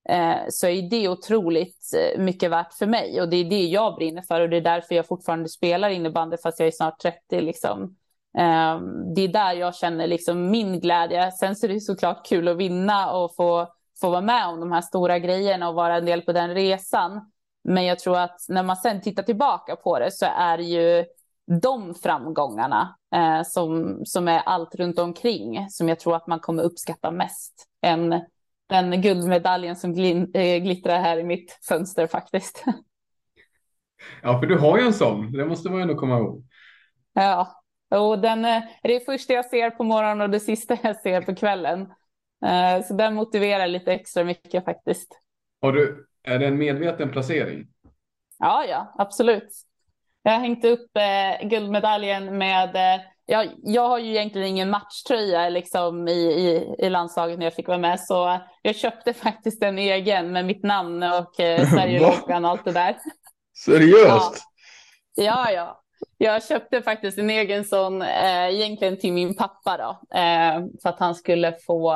[0.09, 3.21] Eh, så är det otroligt eh, mycket värt för mig.
[3.21, 6.37] Och det är det jag brinner för och det är därför jag fortfarande spelar innebandy
[6.37, 7.41] fast jag är snart 30.
[7.41, 7.95] Liksom.
[8.37, 11.31] Ehm, det är där jag känner liksom min glädje.
[11.31, 13.67] Sen så är det såklart kul att vinna och få,
[14.01, 17.31] få vara med om de här stora grejerna och vara en del på den resan.
[17.63, 21.05] Men jag tror att när man sen tittar tillbaka på det så är det ju
[21.61, 26.63] de framgångarna eh, som, som är allt runt omkring som jag tror att man kommer
[26.63, 28.21] uppskatta mest än
[28.69, 29.91] den guldmedaljen som
[30.33, 32.63] äh, glittrar här i mitt fönster faktiskt.
[34.21, 36.43] Ja, för du har ju en sån, det måste man ju ändå komma ihåg.
[37.13, 37.63] Ja,
[37.95, 41.35] och den är det första jag ser på morgonen och det sista jag ser på
[41.35, 41.81] kvällen.
[42.45, 45.19] Eh, så den motiverar lite extra mycket faktiskt.
[45.61, 47.67] Har du, är det en medveten placering?
[48.39, 49.49] Ja, ja, absolut.
[50.23, 52.75] Jag har hängt upp eh, guldmedaljen med,
[53.29, 57.53] eh, ja, jag har ju egentligen ingen matchtröja liksom i, i, i, landslaget när jag
[57.53, 62.45] fick vara med, så jag köpte faktiskt en egen med mitt namn och eh, Sverigeloggan
[62.45, 62.97] och allt det där.
[63.65, 64.43] Seriöst?
[65.15, 65.51] Ja, ja.
[65.51, 65.81] ja.
[66.17, 70.99] Jag köpte faktiskt en egen sån, eh, egentligen till min pappa då, eh, för att
[70.99, 71.93] han skulle få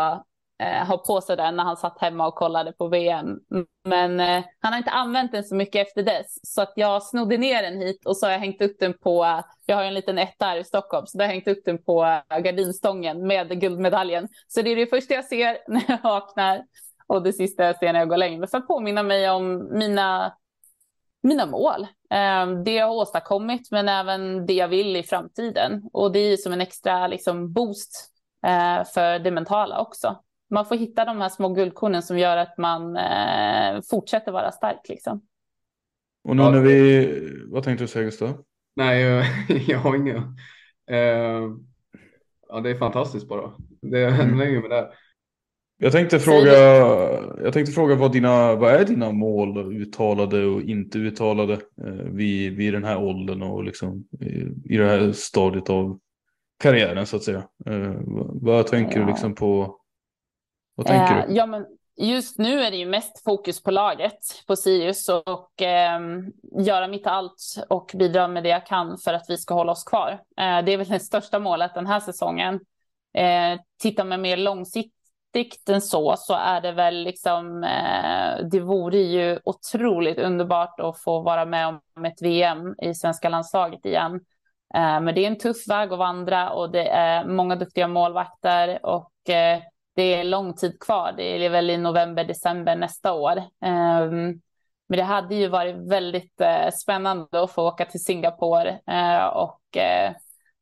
[0.63, 3.39] eh, ha på sig den när han satt hemma och kollade på VM.
[3.85, 7.37] Men eh, han har inte använt den så mycket efter dess, så att jag snodde
[7.37, 10.17] ner den hit och så har jag hängt upp den på, jag har en liten
[10.17, 13.61] etta här i Stockholm, så då har jag hängt upp den på eh, gardinstången med
[13.61, 14.27] guldmedaljen.
[14.47, 16.63] Så det är det första jag ser när jag vaknar
[17.07, 20.33] och det sista jag ser när jag går längre, för att påminna mig om mina
[21.23, 21.87] mina mål.
[22.09, 25.89] Ehm, det jag har åstadkommit men även det jag vill i framtiden.
[25.93, 28.09] Och det är som en extra liksom, boost
[28.45, 30.23] eh, för det mentala också.
[30.53, 34.89] Man får hitta de här små guldkornen som gör att man eh, fortsätter vara stark.
[34.89, 35.21] Liksom.
[36.23, 37.07] Och nu när vi,
[37.47, 38.43] vad tänkte du säga Gustav?
[38.75, 39.23] Nej,
[39.67, 40.35] jag har inga.
[40.89, 41.49] Eh,
[42.47, 43.51] ja, det är fantastiskt bara.
[43.81, 44.61] Det händer mm.
[44.61, 44.89] med det.
[45.77, 46.53] Jag tänkte fråga,
[47.43, 52.57] jag tänkte fråga vad, dina, vad är dina mål uttalade och inte uttalade eh, vid,
[52.57, 55.99] vid den här åldern och liksom i, i det här stadiet av
[56.59, 57.43] karriären så att säga.
[57.65, 57.93] Eh,
[58.41, 59.05] vad tänker ja.
[59.05, 59.79] du liksom på?
[60.75, 61.33] Vad tänker eh, du?
[61.33, 61.65] Ja, men
[61.97, 65.99] just nu är det ju mest fokus på laget, på Sirius och eh,
[66.59, 69.83] göra mitt allt och bidra med det jag kan för att vi ska hålla oss
[69.83, 70.12] kvar.
[70.12, 72.59] Eh, det är väl det största målet den här säsongen.
[73.17, 78.99] Eh, titta med mer långsiktigt än så, så är det väl liksom, eh, det vore
[78.99, 84.13] ju otroligt underbart att få vara med om ett VM i svenska landslaget igen.
[84.75, 88.86] Eh, men det är en tuff väg att vandra och det är många duktiga målvakter
[88.86, 89.62] och eh,
[89.95, 91.13] det är lång tid kvar.
[91.17, 93.38] Det är väl i november, december nästa år.
[93.65, 94.41] Ehm,
[94.89, 99.77] men det hade ju varit väldigt eh, spännande att få åka till Singapore eh, och
[99.77, 100.13] eh,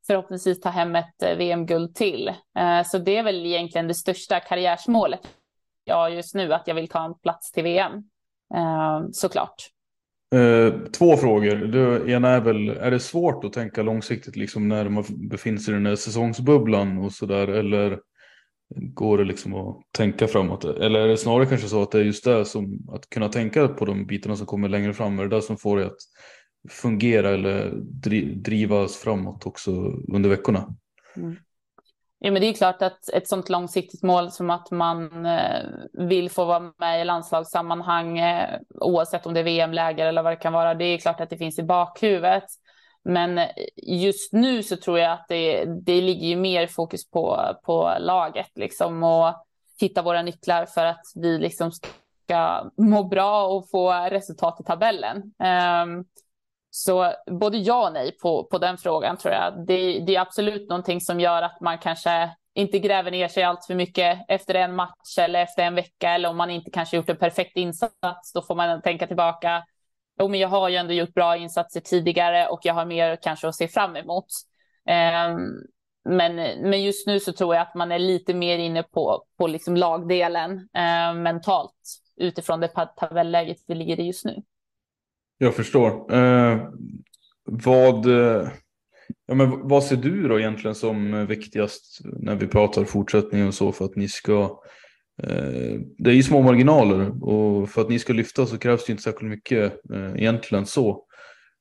[0.06, 2.32] förhoppningsvis ta hem ett VM-guld till.
[2.86, 5.20] Så det är väl egentligen det största karriärsmålet
[5.84, 7.92] jag har just nu, att jag vill ta en plats till VM.
[8.54, 9.54] Ehm, såklart.
[10.98, 11.54] Två frågor.
[11.54, 15.72] Det ena är väl, är det svårt att tänka långsiktigt liksom när man befinner sig
[15.72, 17.48] i den här säsongsbubblan och sådär?
[17.48, 17.98] Eller
[18.76, 20.64] går det liksom att tänka framåt?
[20.64, 23.68] Eller är det snarare kanske så att det är just det som, att kunna tänka
[23.68, 25.98] på de bitarna som kommer längre fram, är det det som får dig att
[26.70, 27.70] fungera eller
[28.34, 29.70] drivas framåt också
[30.12, 30.74] under veckorna.
[31.16, 31.36] Mm.
[32.24, 36.30] Ja, men det är klart att ett sådant långsiktigt mål som att man eh, vill
[36.30, 40.52] få vara med i landslagssammanhang eh, oavsett om det är VM-läger eller vad det kan
[40.52, 40.74] vara.
[40.74, 42.44] Det är klart att det finns i bakhuvudet.
[43.04, 43.40] Men
[43.76, 48.50] just nu så tror jag att det, det ligger ju mer fokus på, på laget
[48.54, 49.34] liksom och
[49.80, 55.16] hitta våra nycklar för att vi liksom ska må bra och få resultat i tabellen.
[55.84, 56.04] Um,
[56.70, 59.66] så både ja och nej på, på den frågan tror jag.
[59.66, 63.64] Det, det, är absolut någonting som gör att man kanske inte gräver ner sig allt
[63.66, 67.08] för mycket efter en match eller efter en vecka eller om man inte kanske gjort
[67.08, 68.32] en perfekt insats.
[68.34, 69.64] Då får man tänka tillbaka.
[70.22, 73.48] Jo, men jag har ju ändå gjort bra insatser tidigare och jag har mer kanske
[73.48, 74.26] att se fram emot.
[74.88, 75.64] Um,
[76.16, 76.34] men,
[76.70, 79.76] men just nu så tror jag att man är lite mer inne på, på liksom
[79.76, 81.74] lagdelen uh, mentalt
[82.16, 84.42] utifrån det tabelläget vi ligger i just nu.
[85.38, 86.14] Jag förstår.
[86.14, 86.68] Uh,
[87.44, 88.48] vad, uh,
[89.26, 93.72] ja, men vad ser du då egentligen som viktigast när vi pratar fortsättning och så
[93.72, 94.62] för att ni ska
[95.98, 99.02] det är ju små marginaler och för att ni ska lyfta så krävs det inte
[99.02, 101.04] särskilt mycket eh, egentligen så.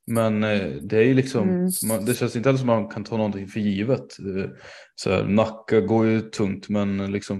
[0.07, 1.69] Men eh, det är ju liksom, mm.
[1.87, 4.19] man, det känns inte heller som man kan ta någonting för givet.
[4.19, 4.49] Eh,
[4.95, 7.37] så här, Nacka går ju tungt men liksom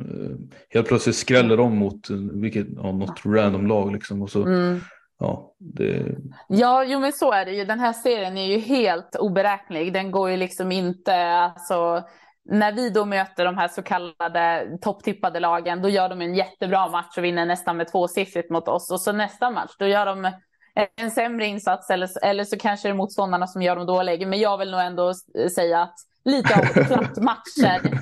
[0.00, 0.36] eh,
[0.70, 4.22] helt plötsligt skräller de mot vilket, ja, något random lag liksom.
[4.22, 4.80] Och så, mm.
[5.18, 6.16] ja, det...
[6.48, 7.64] ja, jo men så är det ju.
[7.64, 9.92] Den här serien är ju helt oberäknelig.
[9.92, 12.04] Den går ju liksom inte, alltså
[12.44, 16.88] när vi då möter de här så kallade topptippade lagen, då gör de en jättebra
[16.88, 18.90] match och vinner nästan med tvåsiffrigt mot oss.
[18.90, 20.30] Och så nästa match, då gör de
[20.96, 24.26] en sämre insats eller, eller så kanske det är motståndarna som gör dem dåliga.
[24.26, 25.14] Men jag vill nog ändå
[25.54, 28.00] säga att lite av plattmatcher.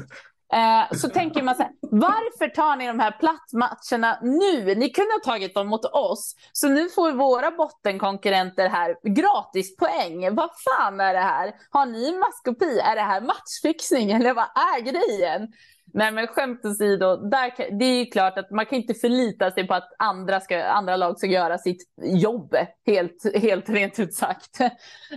[0.53, 4.75] Eh, så tänker man så här, varför tar ni de här plattmatcherna nu?
[4.75, 6.35] Ni kunde ha tagit dem mot oss.
[6.53, 10.35] Så nu får våra bottenkonkurrenter här gratis poäng.
[10.35, 11.53] Vad fan är det här?
[11.71, 12.79] Har ni maskopi?
[12.79, 15.49] Är det här matchfixning eller vad är grejen?
[15.95, 19.67] Nej men skämt åsido, där, det är ju klart att man kan inte förlita sig
[19.67, 24.59] på att andra, ska, andra lag ska göra sitt jobb, helt, helt rent ut sagt.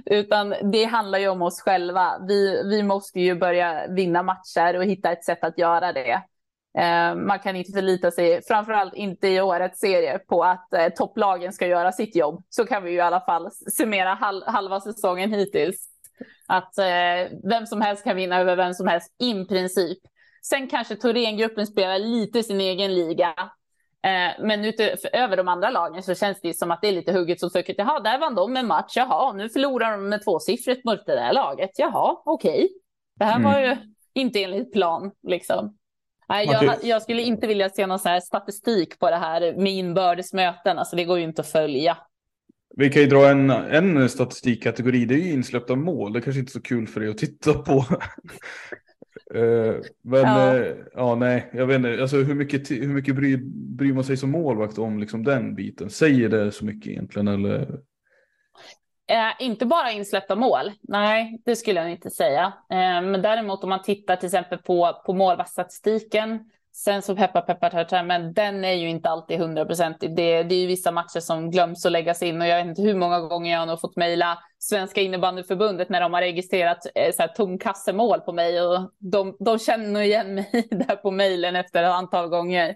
[0.05, 2.17] Utan det handlar ju om oss själva.
[2.27, 6.21] Vi, vi måste ju börja vinna matcher och hitta ett sätt att göra det.
[6.77, 11.53] Eh, man kan inte förlita sig, framförallt inte i årets serie, på att eh, topplagen
[11.53, 12.43] ska göra sitt jobb.
[12.49, 15.89] Så kan vi ju i alla fall summera hal halva säsongen hittills.
[16.47, 19.99] Att eh, vem som helst kan vinna över vem som helst, i princip.
[20.49, 23.33] Sen kanske Thorengruppen spelar lite sin egen liga.
[24.03, 27.39] Eh, men utöver de andra lagen så känns det som att det är lite hugget
[27.39, 27.75] som stucket.
[27.77, 28.93] Jaha, där vann de en match.
[28.95, 31.69] Jaha, nu förlorar de med tvåsiffrigt mot det där laget.
[31.77, 32.51] Jaha, okej.
[32.51, 32.69] Okay.
[33.19, 33.51] Det här mm.
[33.51, 33.77] var ju
[34.13, 35.77] inte enligt plan liksom.
[36.29, 40.33] Nej, jag, jag, skulle inte vilja se någon så statistik på det här med inbördes
[40.33, 40.79] möten.
[40.79, 41.97] Alltså det går ju inte att följa.
[42.77, 45.05] Vi kan ju dra en, en statistikkategori.
[45.05, 46.13] Det är ju insläppta mål.
[46.13, 47.85] Det kanske inte är så kul för dig att titta på.
[49.33, 50.55] Uh, men ja.
[50.55, 51.15] Uh, ja.
[51.15, 52.01] nej, jag vet inte.
[52.01, 53.39] Alltså, hur mycket, hur mycket bryr,
[53.77, 55.89] bryr man sig som målvakt om liksom, den biten?
[55.89, 57.27] Säger det så mycket egentligen?
[57.27, 57.79] Eller?
[59.07, 62.43] Eh, inte bara insläppta mål, nej det skulle jag inte säga.
[62.69, 66.39] Eh, men däremot om man tittar till exempel på, på målvaktsstatistiken
[66.77, 70.15] Sen så peppar peppar men den är ju inte alltid hundraprocentig.
[70.15, 72.81] Det, det är ju vissa matcher som glöms att läggas in och jag vet inte
[72.81, 77.21] hur många gånger jag har fått mejla Svenska innebandyförbundet när de har registrerat eh, så
[77.21, 81.83] här, tomkassemål på mig och de, de känner nog igen mig där på mejlen efter
[81.83, 82.69] ett antal gånger.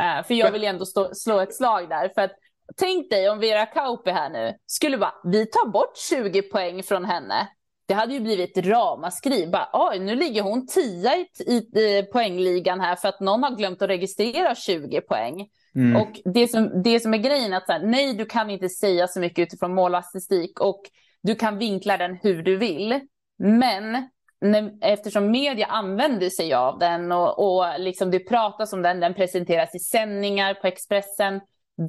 [0.00, 2.08] Uh, för jag vill ju ändå stå, slå ett slag där.
[2.14, 2.32] För att,
[2.76, 7.04] tänk dig om Vera Kauppi här nu skulle bara, vi tar bort 20 poäng från
[7.04, 7.48] henne
[7.90, 9.46] det hade ju blivit ramaskri.
[9.46, 13.56] Bara, Oj, nu ligger hon tia i, i, i, poängligan här för att någon har
[13.56, 15.48] glömt att registrera 20 poäng.
[15.74, 16.02] Mm.
[16.02, 18.68] Och det som, det som är grejen är att så här, nej, du kan inte
[18.68, 20.80] säga så mycket utifrån målstatistik och
[21.22, 23.00] du kan vinkla den hur du vill.
[23.38, 24.08] Men
[24.40, 29.14] när, eftersom media använder sig av den och, och liksom det pratas om den, den
[29.14, 31.40] presenteras i sändningar på Expressen,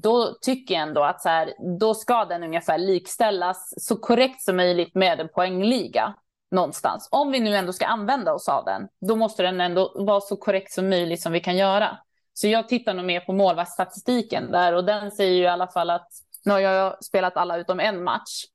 [0.01, 4.55] då tycker jag ändå att så här, då ska den ungefär likställas så korrekt som
[4.55, 6.15] möjligt med en poängliga
[6.51, 7.07] någonstans.
[7.11, 10.35] Om vi nu ändå ska använda oss av den, då måste den ändå vara så
[10.35, 11.97] korrekt som möjligt som vi kan göra.
[12.33, 15.89] Så jag tittar nog mer på målvaktsstatistiken där och den säger ju i alla fall
[15.89, 16.07] att
[16.45, 18.45] nu har jag spelat alla utom en match.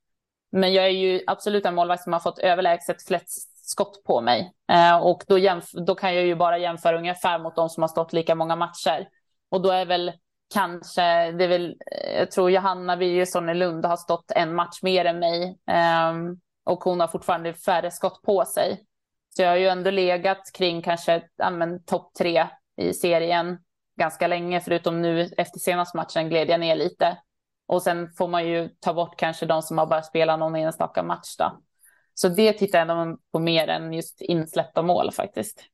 [0.53, 4.53] Men jag är ju absolut en målvakt som har fått överlägset flest skott på mig.
[4.73, 5.39] Eh, och då,
[5.87, 9.09] då kan jag ju bara jämföra ungefär mot de som har stått lika många matcher.
[9.49, 10.13] Och då är väl
[10.55, 14.83] kanske, det är väl, eh, jag tror Johanna Birgersson i Lund har stått en match
[14.83, 16.13] mer än mig Eh,
[16.65, 18.85] och hon har fortfarande färre skott på sig.
[19.37, 21.23] Så jag har ju ändå legat kring kanske
[21.87, 22.47] topp tre
[22.77, 23.59] i serien
[23.97, 27.19] ganska länge, förutom nu efter senaste matchen gled jag ner lite.
[27.67, 31.03] Och sen får man ju ta bort kanske de som har bara spelat någon enstaka
[31.03, 31.61] match då.
[32.15, 35.65] Så det tittar jag på mer än just insläppta mål faktiskt.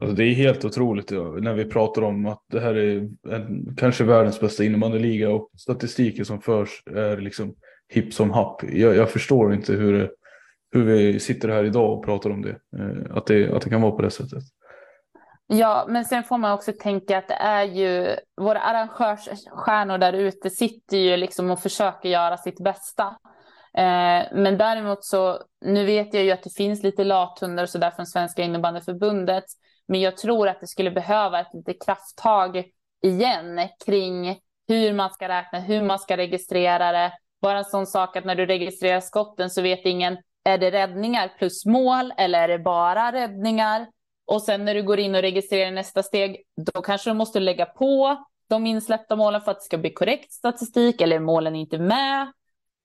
[0.00, 3.76] Alltså det är helt otroligt ja, när vi pratar om att det här är en,
[3.76, 7.54] kanske världens bästa innebandyliga och statistiken som förs är liksom
[7.88, 8.62] hipp som happ.
[8.62, 10.10] Jag, jag förstår inte hur,
[10.72, 12.58] hur vi sitter här idag och pratar om det.
[12.78, 13.52] Eh, att, det.
[13.52, 14.42] att det kan vara på det sättet.
[15.48, 20.50] Ja, men sen får man också tänka att det är ju våra arrangörsstjärnor där ute
[20.50, 23.04] sitter ju liksom och försöker göra sitt bästa.
[23.74, 27.90] Eh, men däremot så, nu vet jag ju att det finns lite lathundar och sådär
[27.90, 29.44] från Svenska innebandyförbundet.
[29.88, 32.64] Men jag tror att det skulle behöva ett lite krafttag
[33.02, 34.38] igen kring
[34.68, 37.12] hur man ska räkna, hur man ska registrera det.
[37.42, 41.32] Bara en sån sak att när du registrerar skotten så vet ingen, är det räddningar
[41.38, 43.86] plus mål eller är det bara räddningar?
[44.26, 47.66] Och sen när du går in och registrerar nästa steg, då kanske du måste lägga
[47.66, 51.78] på de insläppta målen för att det ska bli korrekt statistik eller är målen inte
[51.78, 52.22] med.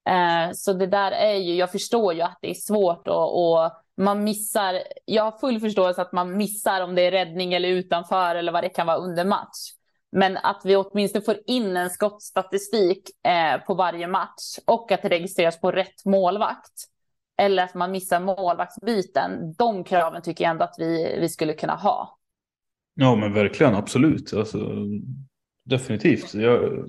[0.09, 3.71] Eh, så det där är ju, jag förstår ju att det är svårt och, och,
[3.97, 8.35] man missar, jag har full förståelse att man missar om det är räddning eller utanför
[8.35, 9.71] eller vad det kan vara under match.
[10.11, 15.09] Men att vi åtminstone får in en skottstatistik eh, på varje match och att det
[15.09, 16.73] registreras på rätt målvakt
[17.41, 19.53] eller att man missar målvaktsbyten.
[19.57, 22.17] De kraven tycker jag ändå att vi, vi skulle kunna ha.
[22.93, 24.33] Ja men verkligen, absolut.
[24.33, 24.71] Alltså,
[25.65, 26.33] definitivt.
[26.33, 26.85] Jag...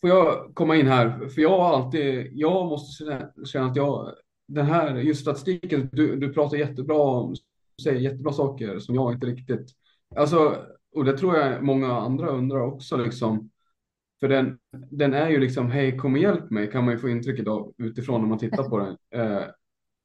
[0.00, 1.28] Får jag komma in här?
[1.28, 3.04] För jag har alltid, jag måste
[3.44, 4.14] känna att jag,
[4.48, 7.34] den här just statistiken, du, du pratar jättebra om,
[7.82, 9.70] säger jättebra saker som jag inte riktigt,
[10.16, 10.56] alltså,
[10.94, 13.50] och det tror jag många andra undrar också liksom.
[14.20, 14.58] För den,
[14.90, 17.72] den är ju liksom, hej kom och hjälp mig, kan man ju få intrycket av
[17.78, 18.96] utifrån när man tittar på den.
[19.14, 19.44] Eh,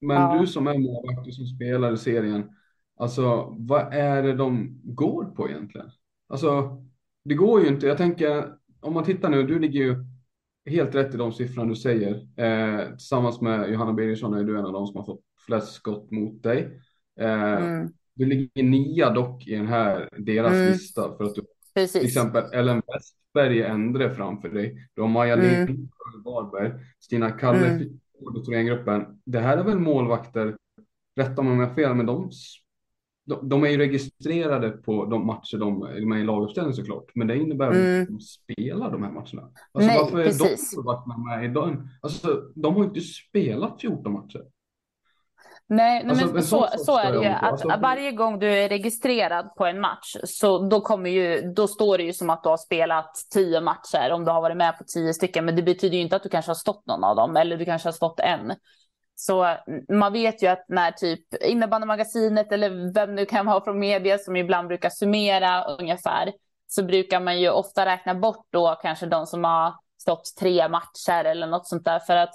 [0.02, 0.38] men ja.
[0.40, 2.50] du som är målvakt, du som spelar i serien,
[3.00, 5.90] alltså vad är det de går på egentligen?
[6.28, 6.84] Alltså,
[7.24, 7.88] det går ju inte.
[7.88, 10.06] Jag tänker, om man tittar nu, du ligger ju
[10.66, 12.14] helt rätt i de siffrorna du säger.
[12.40, 16.12] Eh, tillsammans med Johanna Birgersson är du en av de som har fått flest skott
[16.12, 16.82] mot dig.
[17.20, 17.90] Eh, mm.
[18.14, 20.72] Du ligger nia dock i den här, deras mm.
[20.72, 21.42] lista för att du
[21.74, 21.94] Precis.
[21.94, 24.90] till exempel Ellen Westberg Endre framför dig.
[24.94, 25.68] Du har Maja mm.
[25.68, 25.90] Lind,
[26.26, 28.00] Varberg, Stina Kalle mm
[28.46, 29.22] Thorengruppen.
[29.26, 30.58] Det här är väl målvakter,
[31.16, 32.30] rätta mig om jag har fel, men de,
[33.26, 37.12] de, de, är ju registrerade på de matcher de är med i laguppställning såklart.
[37.16, 38.02] Men det innebär mm.
[38.02, 39.52] att de spelar de här matcherna.
[39.72, 40.72] Alltså Nej, varför är precis.
[40.72, 41.90] de målvakterna med i den?
[42.02, 44.42] Alltså de har ju inte spelat 14 matcher.
[45.74, 47.26] Nej, alltså, men så, så, så är det ju.
[47.26, 51.68] Att alltså, varje gång du är registrerad på en match så då, kommer ju, då
[51.68, 54.78] står det ju som att du har spelat tio matcher om du har varit med
[54.78, 55.46] på tio stycken.
[55.46, 57.66] Men det betyder ju inte att du kanske har stått någon av dem eller du
[57.66, 58.54] kanske har stått en.
[59.16, 59.58] Så
[59.94, 64.36] man vet ju att när typ innebandymagasinet eller vem du kan ha från media som
[64.36, 66.32] ibland brukar summera ungefär
[66.68, 71.26] så brukar man ju ofta räkna bort då kanske de som har stått tre matcher
[71.26, 72.34] eller något sånt där för att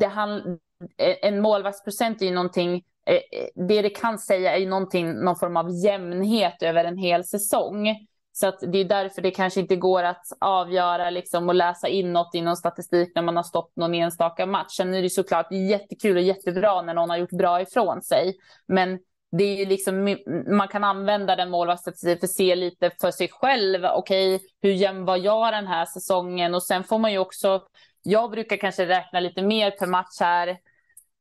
[0.00, 4.58] det, handlar Eh, en målvaktsprocent är ju någonting, eh, eh, det det kan säga är
[4.58, 8.06] ju någonting, någon form av jämnhet över en hel säsong.
[8.32, 12.12] Så att det är därför det kanske inte går att avgöra liksom och läsa in
[12.12, 14.76] något i någon statistik när man har stått någon enstaka match.
[14.76, 18.34] Sen är det såklart jättekul och jättebra när någon har gjort bra ifrån sig.
[18.66, 18.98] Men
[19.32, 20.16] det är ju liksom,
[20.46, 23.84] man kan använda den målvaktsstatistiken för att se lite för sig själv.
[23.84, 26.54] Okej, okay, hur jämn var jag den här säsongen?
[26.54, 27.62] Och sen får man ju också,
[28.02, 30.58] jag brukar kanske räkna lite mer per match här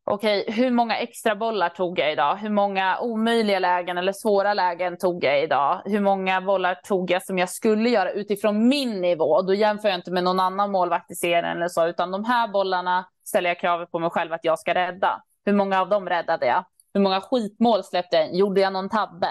[0.09, 2.35] okej, hur många extra bollar tog jag idag?
[2.35, 5.81] Hur många omöjliga lägen eller svåra lägen tog jag idag?
[5.85, 9.41] Hur många bollar tog jag som jag skulle göra utifrån min nivå?
[9.41, 12.47] Då jämför jag inte med någon annan målvakt i serien eller så, utan de här
[12.47, 15.23] bollarna ställer jag kravet på mig själv att jag ska rädda.
[15.45, 16.65] Hur många av dem räddade jag?
[16.93, 18.35] Hur många skitmål släppte jag?
[18.35, 19.29] Gjorde jag någon tabbe?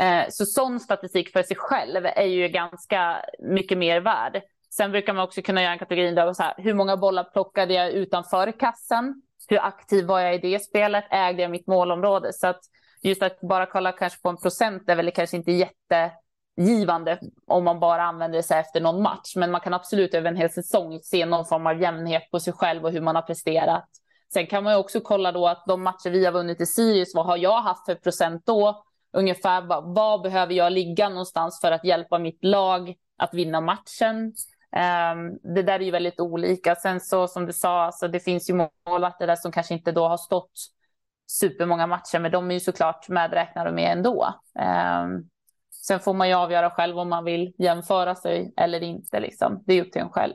[0.00, 4.42] Eh, så sån statistik för sig själv är ju ganska mycket mer värd.
[4.70, 7.74] Sen brukar man också kunna göra en kategori där så här, hur många bollar plockade
[7.74, 9.22] jag utanför kassen?
[9.48, 11.04] Hur aktiv var jag i det spelet?
[11.10, 12.32] Ägde jag mitt målområde?
[12.32, 12.60] Så att
[13.02, 17.80] just att bara kolla kanske på en procent är väl kanske inte jättegivande om man
[17.80, 19.36] bara använder sig efter någon match.
[19.36, 22.52] Men man kan absolut över en hel säsong se någon form av jämnhet på sig
[22.52, 23.88] själv och hur man har presterat.
[24.32, 27.14] Sen kan man ju också kolla då att de matcher vi har vunnit i Sirius,
[27.14, 28.84] vad har jag haft för procent då?
[29.12, 34.34] Ungefär vad, vad behöver jag ligga någonstans för att hjälpa mitt lag att vinna matchen?
[34.76, 36.74] Um, det där är ju väldigt olika.
[36.74, 40.08] Sen så som du sa, alltså, det finns ju målvakter där som kanske inte då
[40.08, 40.52] har stått
[41.30, 44.34] supermånga matcher, men de är ju såklart medräknade med ändå.
[44.54, 45.28] Um,
[45.70, 49.20] sen får man ju avgöra själv om man vill jämföra sig eller inte.
[49.20, 49.62] Liksom.
[49.66, 50.34] Det är upp till en själv.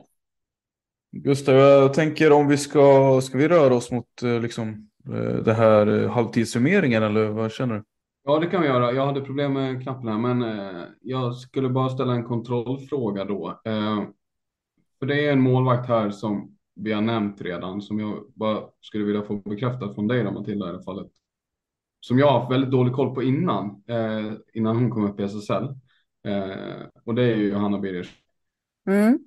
[1.16, 5.54] Gustav, jag tänker om vi ska, ska vi röra oss mot eh, liksom, eh, det
[5.54, 7.84] här eh, halvtidssummeringen eller vad känner du?
[8.24, 8.92] Ja, det kan vi göra.
[8.92, 10.44] Jag hade problem med knappen här, men
[11.00, 13.60] jag skulle bara ställa en kontrollfråga då.
[15.04, 19.04] För det är en målvakt här som vi har nämnt redan, som jag bara skulle
[19.04, 21.06] vilja få bekräftat från dig då, Matilda, i det fallet.
[22.00, 25.22] Som jag har haft väldigt dålig koll på innan, eh, innan hon kom upp i
[25.22, 25.64] SSL.
[26.26, 28.12] Eh, och det är ju Johanna Birgers.
[28.88, 29.18] Mm.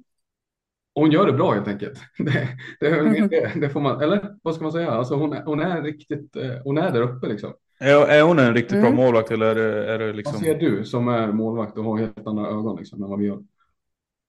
[0.95, 1.99] hon gör det bra helt enkelt.
[2.17, 2.47] Det,
[2.80, 4.91] det, det, det, får man, eller vad ska man säga?
[4.91, 7.53] Alltså hon, hon är riktigt, eh, hon är där uppe liksom.
[7.80, 8.95] Är, är hon en riktigt mm.
[8.95, 10.34] bra målvakt eller är det, är det liksom?
[10.34, 13.25] Vad ser du som är målvakt och har helt andra ögon liksom än vad vi
[13.25, 13.43] gör?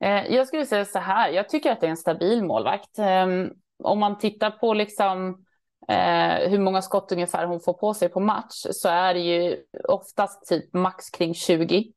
[0.04, 2.98] Eh, jag skulle säga så här, jag tycker att det är en stabil målvakt.
[2.98, 3.50] Ehm,
[3.84, 5.44] om man tittar på liksom
[5.88, 9.56] eh, hur många skott ungefär hon får på sig på match så är det ju
[9.88, 11.92] oftast typ max kring 20.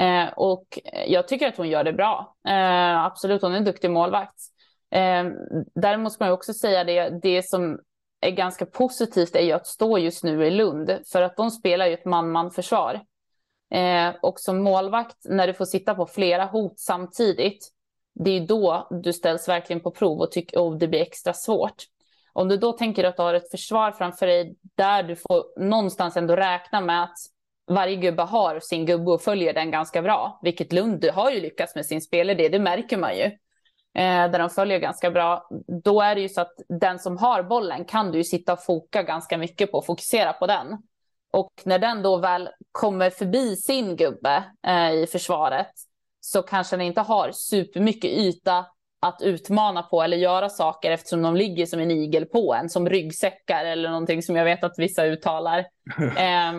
[0.00, 2.36] Eh, och jag tycker att hon gör det bra.
[2.98, 4.38] Absolut, hon är en duktig målvakt.
[4.90, 5.32] Ehm,
[5.74, 7.78] däremot ska man också säga det, det som
[8.20, 11.86] är ganska positivt är ju att stå just nu i Lund, för att de spelar
[11.86, 13.00] ju ett man-man försvar.
[13.70, 17.70] Eh, och som målvakt, när du får sitta på flera hot samtidigt,
[18.14, 21.84] det är då du ställs verkligen på prov och, tyck, och det blir extra svårt.
[22.32, 26.16] Om du då tänker att du har ett försvar framför dig där du får någonstans
[26.16, 27.16] ändå räkna med att
[27.66, 31.74] varje gubbe har sin gubbe och följer den ganska bra, vilket Lund har ju lyckats
[31.74, 33.24] med sin spelidé, det märker man ju.
[33.96, 35.48] Eh, där de följer ganska bra.
[35.84, 38.64] Då är det ju så att den som har bollen kan du ju sitta och
[38.64, 40.66] foka ganska mycket på, fokusera på den.
[41.34, 45.70] Och när den då väl kommer förbi sin gubbe eh, i försvaret
[46.20, 48.66] så kanske den inte har supermycket yta
[49.00, 52.88] att utmana på eller göra saker eftersom de ligger som en igel på en, som
[52.88, 55.58] ryggsäckar eller någonting som jag vet att vissa uttalar.
[55.98, 56.52] eh,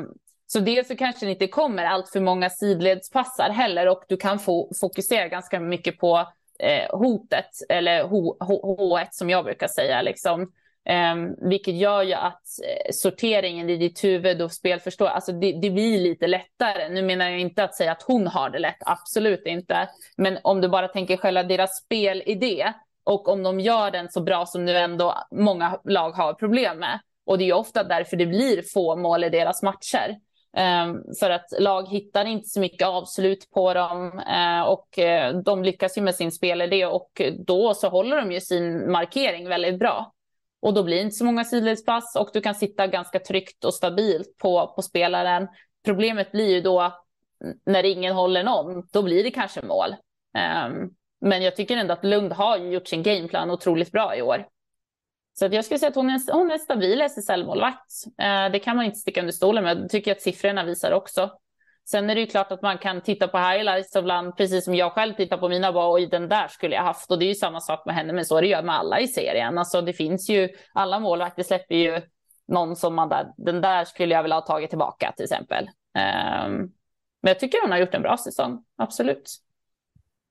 [0.47, 4.39] så dels så kanske det inte kommer allt för många sidledspassar heller och du kan
[4.39, 6.27] få fokusera ganska mycket på
[6.59, 10.01] eh, hotet eller H, H, H1 som jag brukar säga.
[10.01, 10.51] Liksom.
[10.89, 15.69] Um, vilket gör ju att eh, sorteringen i ditt huvud och spelförstå, alltså det, det,
[15.69, 16.89] blir lite lättare.
[16.89, 19.89] Nu menar jag inte att säga att hon har det lätt, absolut inte.
[20.17, 22.73] Men om du bara tänker själva deras spelidé
[23.03, 26.99] och om de gör den så bra som nu ändå många lag har problem med.
[27.25, 30.15] Och det är ju ofta därför det blir få mål i deras matcher.
[30.57, 35.63] Um, för att lag hittar inte så mycket avslut på dem uh, och uh, de
[35.63, 40.14] lyckas ju med sin spelidé och då så håller de ju sin markering väldigt bra.
[40.65, 43.73] Och då blir det inte så många sidledspass och du kan sitta ganska tryggt och
[43.73, 45.47] stabilt på, på spelaren.
[45.85, 46.93] Problemet blir ju då
[47.65, 49.89] när ingen håller någon, då blir det kanske mål.
[49.89, 54.47] Um, men jag tycker ändå att Lund har gjort sin gameplan otroligt bra i år.
[55.33, 57.91] Så jag skulle säga att hon är, hon är stabil SSL-målvakt.
[58.21, 59.77] Uh, ehm, det kan man inte sticka under stolen med.
[59.77, 61.31] Det tycker jag att siffrorna visar också.
[61.87, 64.91] Sen är det ju klart att man kan titta på highlights ibland, precis som jag
[64.91, 67.11] själv tittar på mina bara, oj den där skulle jag haft.
[67.11, 68.99] Och det är ju samma sak med henne, men så är det ju med alla
[68.99, 69.57] i serien.
[69.57, 72.01] Alltså det finns ju, alla målvakter släpper ju
[72.47, 75.63] någon som man där, den där skulle jag vilja ha tagit tillbaka till exempel.
[75.65, 76.71] Um,
[77.21, 79.31] men jag tycker hon har gjort en bra säsong, absolut.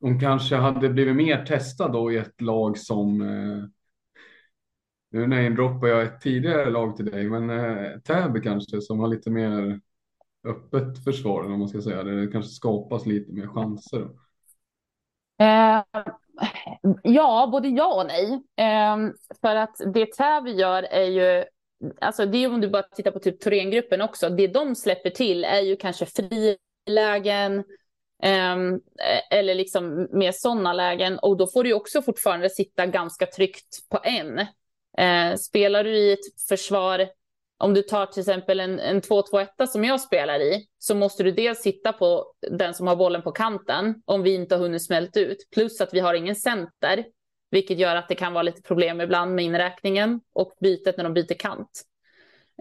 [0.01, 3.65] Hon kanske hade blivit mer testad då i ett lag som eh...
[5.11, 9.31] Nu namedroppar jag ett tidigare lag till dig, men eh, Täby kanske som har lite
[9.31, 9.81] mer
[10.45, 12.03] öppet försvar, om man ska säga.
[12.03, 14.09] Det kanske skapas lite mer chanser.
[15.41, 15.83] Eh,
[17.03, 18.33] ja, både ja och nej.
[18.57, 18.97] Eh,
[19.41, 21.45] för att det Täby gör är ju,
[22.01, 25.45] alltså det är om du bara tittar på typ Thorengruppen också, det de släpper till
[25.45, 27.65] är ju kanske frilägen,
[28.23, 33.27] ehm, eh, eller liksom mer sådana lägen och då får du också fortfarande sitta ganska
[33.27, 34.39] tryggt på en.
[34.99, 37.09] Eh, spelar du i ett försvar
[37.59, 41.31] om du tar till exempel en, en 2-2-1 som jag spelar i så måste du
[41.31, 45.17] dels sitta på den som har bollen på kanten om vi inte har hunnit smält
[45.17, 45.39] ut.
[45.55, 47.05] Plus att vi har ingen center,
[47.51, 51.15] vilket gör att det kan vara lite problem ibland med inräkningen och bytet när de
[51.15, 51.83] byter kant.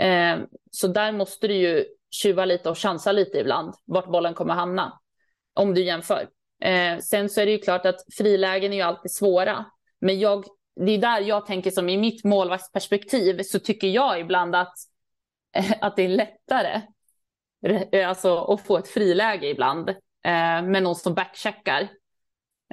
[0.02, 0.38] Eh,
[0.72, 5.00] så där måste du ju tjuva lite och chansa lite ibland vart bollen kommer hamna.
[5.54, 6.28] Om du jämför.
[6.64, 9.66] Eh, sen så är det ju klart att frilägen är ju alltid svåra.
[10.02, 10.46] Men jag
[10.76, 14.74] det är där jag tänker som i mitt målvaktsperspektiv så tycker jag ibland att,
[15.82, 16.82] att det är lättare
[17.92, 21.88] eh, alltså, att få ett friläge ibland eh, med någon som backcheckar.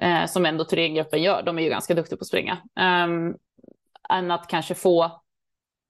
[0.01, 2.53] Eh, som ändå Thorengruppen gör, de är ju ganska duktiga på att springa.
[2.81, 3.09] Eh,
[4.11, 5.21] än att kanske få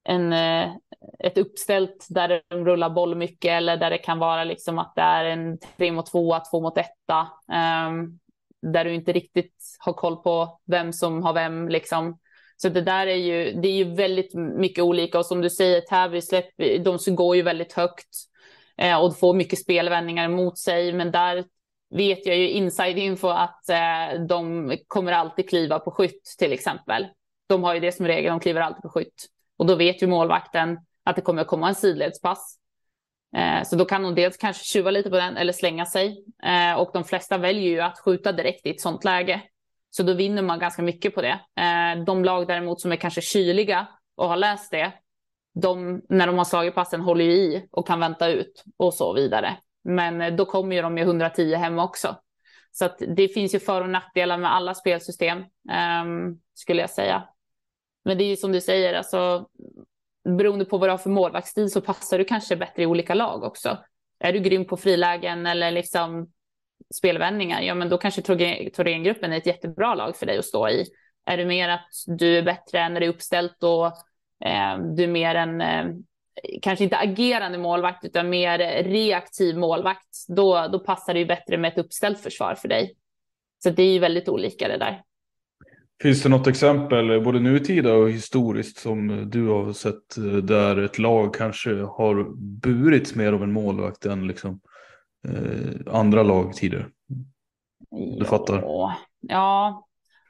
[0.03, 0.71] en, eh,
[1.19, 5.01] ett uppställt där de rullar boll mycket eller där det kan vara liksom att det
[5.01, 7.27] är en tre mot två, två mot etta.
[7.87, 8.19] Um,
[8.61, 12.19] där du inte riktigt har koll på vem som har vem liksom.
[12.57, 15.81] Så det där är ju, det är ju väldigt mycket olika och som du säger,
[15.81, 16.21] Täby
[16.83, 18.07] de går ju väldigt högt
[18.77, 20.93] eh, och får mycket spelvändningar mot sig.
[20.93, 21.45] Men där
[21.95, 27.07] vet jag ju inside info att eh, de kommer alltid kliva på skytt till exempel.
[27.47, 29.25] De har ju det som regel, de kliver alltid på skytt.
[29.57, 32.57] Och då vet ju målvakten att det kommer att komma en sidledspass.
[33.37, 36.25] Eh, så då kan hon dels kanske tjuva lite på den eller slänga sig.
[36.43, 39.41] Eh, och de flesta väljer ju att skjuta direkt i ett sånt läge.
[39.89, 41.39] Så då vinner man ganska mycket på det.
[41.61, 44.93] Eh, de lag däremot som är kanske kyliga och har läst det,
[45.53, 49.13] de, när de har slagit passen håller ju i och kan vänta ut och så
[49.13, 49.57] vidare.
[49.83, 52.15] Men då kommer ju de med 110 hem också.
[52.71, 57.23] Så att det finns ju för och nackdelar med alla spelsystem, um, skulle jag säga.
[58.05, 59.47] Men det är ju som du säger, alltså,
[60.23, 63.43] beroende på vad du har för målvaktsstil så passar du kanske bättre i olika lag
[63.43, 63.77] också.
[64.19, 66.31] Är du grym på frilägen eller liksom
[66.93, 70.85] spelvändningar, ja men då kanske Thorengruppen är ett jättebra lag för dig att stå i.
[71.25, 73.85] Är du mer att du är bättre när det är uppställt och
[74.47, 75.85] eh, du är mer en, eh,
[76.61, 81.71] kanske inte agerande målvakt utan mer reaktiv målvakt, då, då passar det ju bättre med
[81.71, 82.95] ett uppställt försvar för dig.
[83.63, 85.03] Så det är ju väldigt olika det där.
[86.01, 90.99] Finns det något exempel, både nutida och historiskt, som du har sett eh, där ett
[90.99, 94.59] lag kanske har burits mer av en målvakt än liksom,
[95.27, 96.85] eh, andra lag tidigare?
[97.89, 98.63] Du ja, fattar?
[99.19, 99.87] Ja,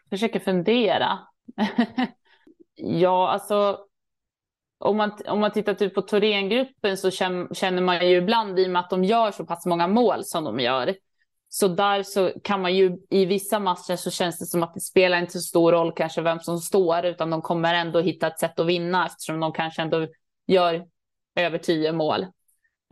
[0.10, 1.20] försöker fundera.
[2.76, 3.80] ja, alltså
[4.80, 8.72] om man, om man tittar typ på Thorengruppen så känner man ju ibland i och
[8.72, 10.96] med att de gör så pass många mål som de gör.
[11.54, 14.80] Så där så kan man ju i vissa matcher så känns det som att det
[14.80, 18.40] spelar inte så stor roll kanske vem som står utan de kommer ändå hitta ett
[18.40, 20.08] sätt att vinna eftersom de kanske ändå
[20.48, 20.86] gör
[21.36, 22.22] över tio mål.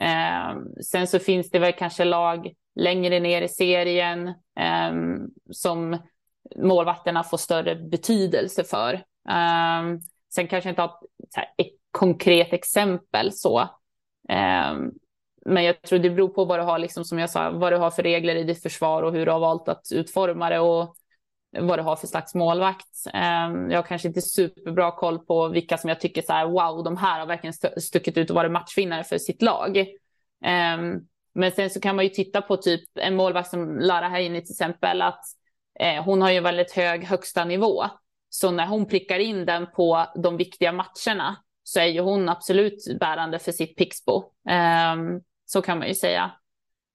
[0.01, 4.27] Eh, sen så finns det väl kanske lag längre ner i serien
[4.59, 4.93] eh,
[5.51, 5.97] som
[6.55, 8.93] målvakterna får större betydelse för.
[9.29, 9.99] Eh,
[10.33, 11.01] sen kanske inte ha
[11.57, 13.69] ett konkret exempel så.
[14.29, 14.91] Ehm,
[15.49, 17.77] men jag tror det beror på vad du har, liksom, som jag sa, vad du
[17.77, 20.95] har för regler i ditt försvar och hur du har valt att utforma det och
[21.59, 23.05] vad du har för slags målvakt.
[23.13, 26.83] Ehm, jag har kanske inte superbra koll på vilka som jag tycker så här, wow,
[26.83, 29.85] de här har verkligen stuckit ut och varit matchvinnare för sitt lag.
[30.45, 30.99] Ehm,
[31.33, 34.53] men sen så kan man ju titta på typ en målvakt som Lara Heini till
[34.53, 35.23] exempel, att
[35.79, 37.83] Eh, hon har ju väldigt hög högsta nivå.
[38.29, 42.99] Så när hon prickar in den på de viktiga matcherna så är ju hon absolut
[42.99, 44.15] bärande för sitt Pixbo.
[44.15, 45.21] Um,
[45.51, 46.31] så kan man ju säga.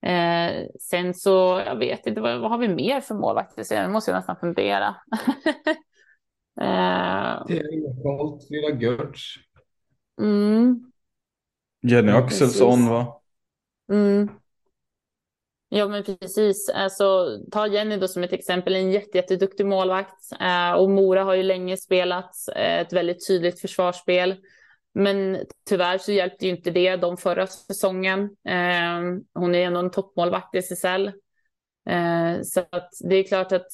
[0.07, 3.87] Eh, sen så, jag vet inte, vad, vad har vi mer för målvakter?
[3.87, 4.87] Nu måste jag nästan fundera.
[6.61, 7.57] eh,
[8.51, 9.21] lilla Görtz.
[10.21, 10.93] Mm.
[11.83, 13.21] Jenny Axelsson va?
[13.93, 14.29] Mm.
[15.69, 16.71] Ja, men precis.
[16.75, 20.33] Alltså, ta Jenny då som ett exempel, en jätte, jätteduktig målvakt.
[20.41, 24.37] Eh, och Mora har ju länge spelat eh, ett väldigt tydligt försvarsspel.
[24.95, 25.39] Men
[25.69, 28.23] tyvärr så hjälpte ju inte det de förra säsongen.
[28.49, 29.01] Eh,
[29.35, 31.07] hon är ändå en toppmålvakt i SSL.
[31.91, 33.67] Eh, så att det är klart att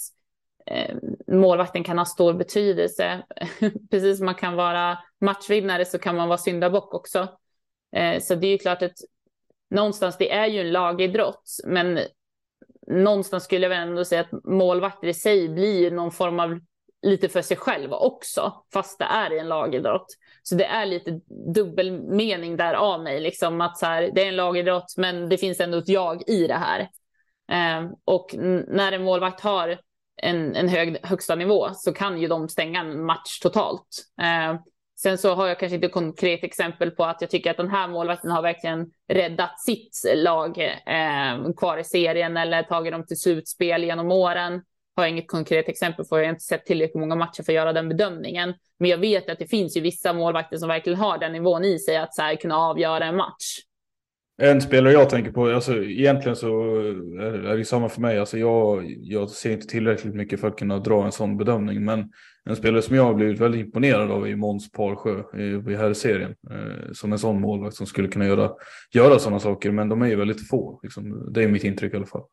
[0.66, 0.96] eh,
[1.26, 3.22] målvakten kan ha stor betydelse.
[3.90, 7.28] Precis som man kan vara matchvinnare så kan man vara syndabock också.
[7.96, 8.96] Eh, så det är ju klart att
[9.70, 12.00] någonstans, det är ju en lagidrott, men
[12.86, 16.60] någonstans skulle jag väl ändå säga att målvakter i sig blir någon form av
[17.02, 20.06] lite för sig själv också, fast det är i en lagidrott.
[20.42, 21.20] Så det är lite
[21.54, 25.60] dubbelmening där av mig, liksom att så här, det är en lagidrott, men det finns
[25.60, 26.80] ändå ett jag i det här.
[27.52, 28.34] Eh, och
[28.68, 29.78] när en målvakt har
[30.22, 34.04] en, en hög högsta nivå så kan ju de stänga en match totalt.
[34.22, 34.60] Eh,
[35.02, 37.88] Sen så har jag kanske inte konkret exempel på att jag tycker att den här
[37.88, 43.84] målvakten har verkligen räddat sitt lag eh, kvar i serien eller tagit dem till slutspel
[43.84, 44.62] genom åren.
[45.00, 46.18] Har inget konkret exempel på.
[46.18, 48.54] Jag har inte sett tillräckligt många matcher för att göra den bedömningen.
[48.78, 51.78] Men jag vet att det finns ju vissa målvakter som verkligen har den nivån i
[51.78, 53.58] sig att så här, kunna avgöra en match.
[54.42, 56.76] En spelare jag tänker på, alltså egentligen så
[57.20, 58.18] är det samma för mig.
[58.18, 61.84] Alltså jag, jag ser inte tillräckligt mycket för att kunna dra en sån bedömning.
[61.84, 62.10] Men
[62.44, 65.92] en spelare som jag har blivit väldigt imponerad av är Måns Parsjö i, i här
[65.92, 66.34] serien.
[66.50, 68.50] Eh, som en sån målvakt som skulle kunna göra,
[68.94, 69.70] göra sådana saker.
[69.70, 70.80] Men de är ju väldigt få.
[70.82, 71.32] Liksom.
[71.32, 72.24] Det är mitt intryck i alla fall.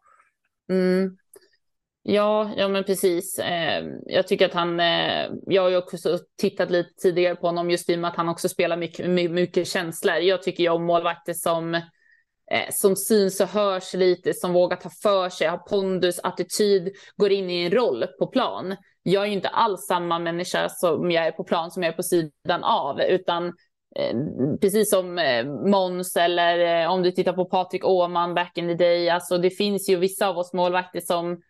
[0.71, 1.17] Mm.
[2.09, 3.39] Ja, ja men precis.
[3.39, 7.69] Eh, jag tycker att han, eh, jag har ju också tittat lite tidigare på honom
[7.69, 10.15] just i och med att han också spelar mycket, mycket, mycket känslor.
[10.15, 11.81] Jag tycker ju om målvakter som eh,
[12.71, 17.49] som syns och hörs lite, som vågar ta för sig, har pondus, attityd, går in
[17.49, 18.75] i en roll på plan.
[19.03, 21.95] Jag är ju inte alls samma människa som jag är på plan som jag är
[21.95, 23.47] på sidan av, utan
[23.95, 24.15] eh,
[24.61, 28.73] precis som eh, Måns eller eh, om du tittar på Patrik Åhman back in the
[28.73, 31.41] day, alltså det finns ju vissa av oss målvakter som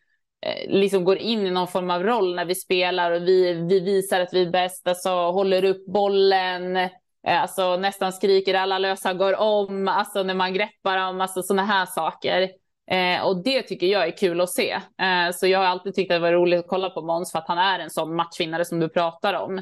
[0.45, 3.79] Eh, liksom går in i någon form av roll när vi spelar och vi, vi
[3.79, 6.89] visar att vi är bäst, alltså håller upp bollen, eh,
[7.27, 11.85] alltså nästan skriker alla lösa går om, alltså när man greppar dem, alltså sådana här
[11.85, 12.49] saker.
[12.91, 14.71] Eh, och det tycker jag är kul att se.
[14.71, 17.39] Eh, så jag har alltid tyckt att det var roligt att kolla på Måns för
[17.39, 19.57] att han är en sån matchvinnare som du pratar om.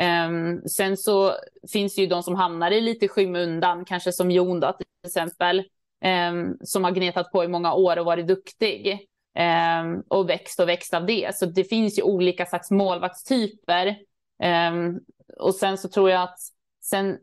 [0.00, 0.30] Eh,
[0.70, 1.34] sen så
[1.72, 5.62] finns det ju de som hamnar i lite skymundan, kanske som Jon då till exempel,
[6.04, 9.06] ehm, som har gnetat på i många år och varit duktig.
[9.34, 11.36] Ehm, och växt och växt av det.
[11.36, 13.96] Så det finns ju olika slags målvaktstyper.
[14.42, 14.98] Ehm,
[15.38, 16.38] och sen så tror jag att
[16.82, 17.18] Sen,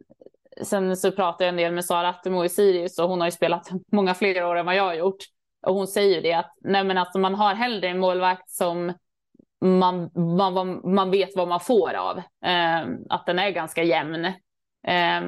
[0.63, 3.31] sen så pratar jag en del med Sara Attemo i Sirius och hon har ju
[3.31, 5.23] spelat många fler år än vad jag har gjort.
[5.67, 8.93] och hon säger ju det att nej men alltså man har hellre en målvakt som
[9.61, 12.17] man, man, man vet vad man får av.
[12.45, 14.25] Eh, att den är ganska jämn.
[14.87, 15.21] Eh,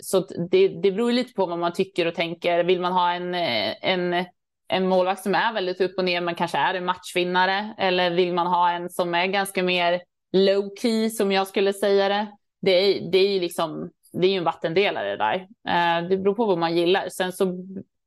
[0.00, 0.20] så
[0.50, 2.64] det, det beror lite på vad man tycker och tänker.
[2.64, 4.24] Vill man ha en, en,
[4.68, 7.74] en målvakt som är väldigt upp och ner men kanske är en matchvinnare?
[7.78, 10.00] Eller vill man ha en som är ganska mer
[10.32, 12.26] low key som jag skulle säga det?
[12.62, 15.34] Det är, det är ju liksom, det är ju en vattendelare där.
[15.68, 17.08] Eh, det beror på vad man gillar.
[17.08, 17.64] Sen så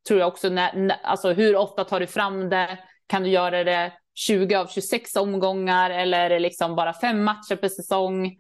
[0.08, 2.78] tror jag också, när, alltså hur ofta tar du fram det?
[3.08, 7.56] Kan du göra det 20 av 26 omgångar eller är det liksom bara fem matcher
[7.56, 8.38] per säsong?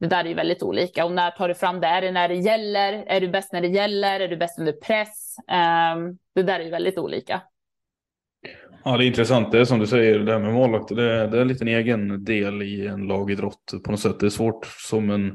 [0.00, 1.04] Det där är ju väldigt olika.
[1.04, 1.86] Och när tar du fram det?
[1.86, 3.04] Är det när det gäller?
[3.06, 4.20] Är du bäst när det gäller?
[4.20, 5.36] Är du bäst under press?
[5.38, 7.42] Um, det där är ju väldigt olika.
[8.84, 9.52] Ja, det är intressant.
[9.52, 10.88] Det är som du säger, det här med målvakt.
[10.88, 14.20] Det är, det är en liten egen del i en lagidrott på något sätt.
[14.20, 15.32] Det är svårt som en...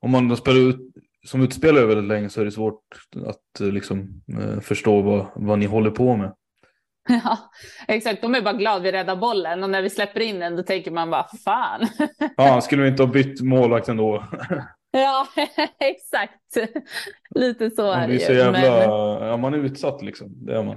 [0.00, 0.80] Om man spelar ut
[1.26, 2.82] som utspelare väldigt länge så är det svårt
[3.26, 6.32] att liksom, eh, förstå vad, vad ni håller på med.
[7.24, 7.38] Ja,
[7.88, 8.22] exakt.
[8.22, 10.90] De är bara glada vi räddar bollen och när vi släpper in den då tänker
[10.90, 11.86] man bara fan.
[12.36, 14.24] Ja, skulle vi inte ha bytt målvakt ändå?
[14.90, 15.26] Ja,
[15.80, 16.56] exakt.
[17.34, 18.34] Lite så är det ju.
[18.34, 18.60] Jävla...
[18.60, 19.28] Men...
[19.28, 20.46] Ja, man är utsatt liksom.
[20.46, 20.76] Det är man.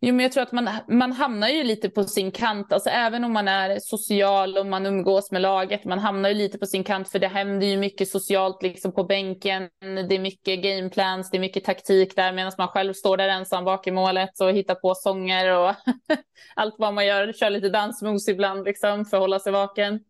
[0.00, 3.24] Jo, men jag tror att man, man hamnar ju lite på sin kant, alltså även
[3.24, 6.84] om man är social och man umgås med laget, man hamnar ju lite på sin
[6.84, 9.68] kant för det händer ju mycket socialt liksom på bänken.
[10.08, 13.64] Det är mycket gameplans, det är mycket taktik där medan man själv står där ensam
[13.64, 15.74] bak i målet och hittar på sånger och
[16.54, 20.00] allt vad man gör, kör lite dansmoves ibland liksom för att hålla sig vaken.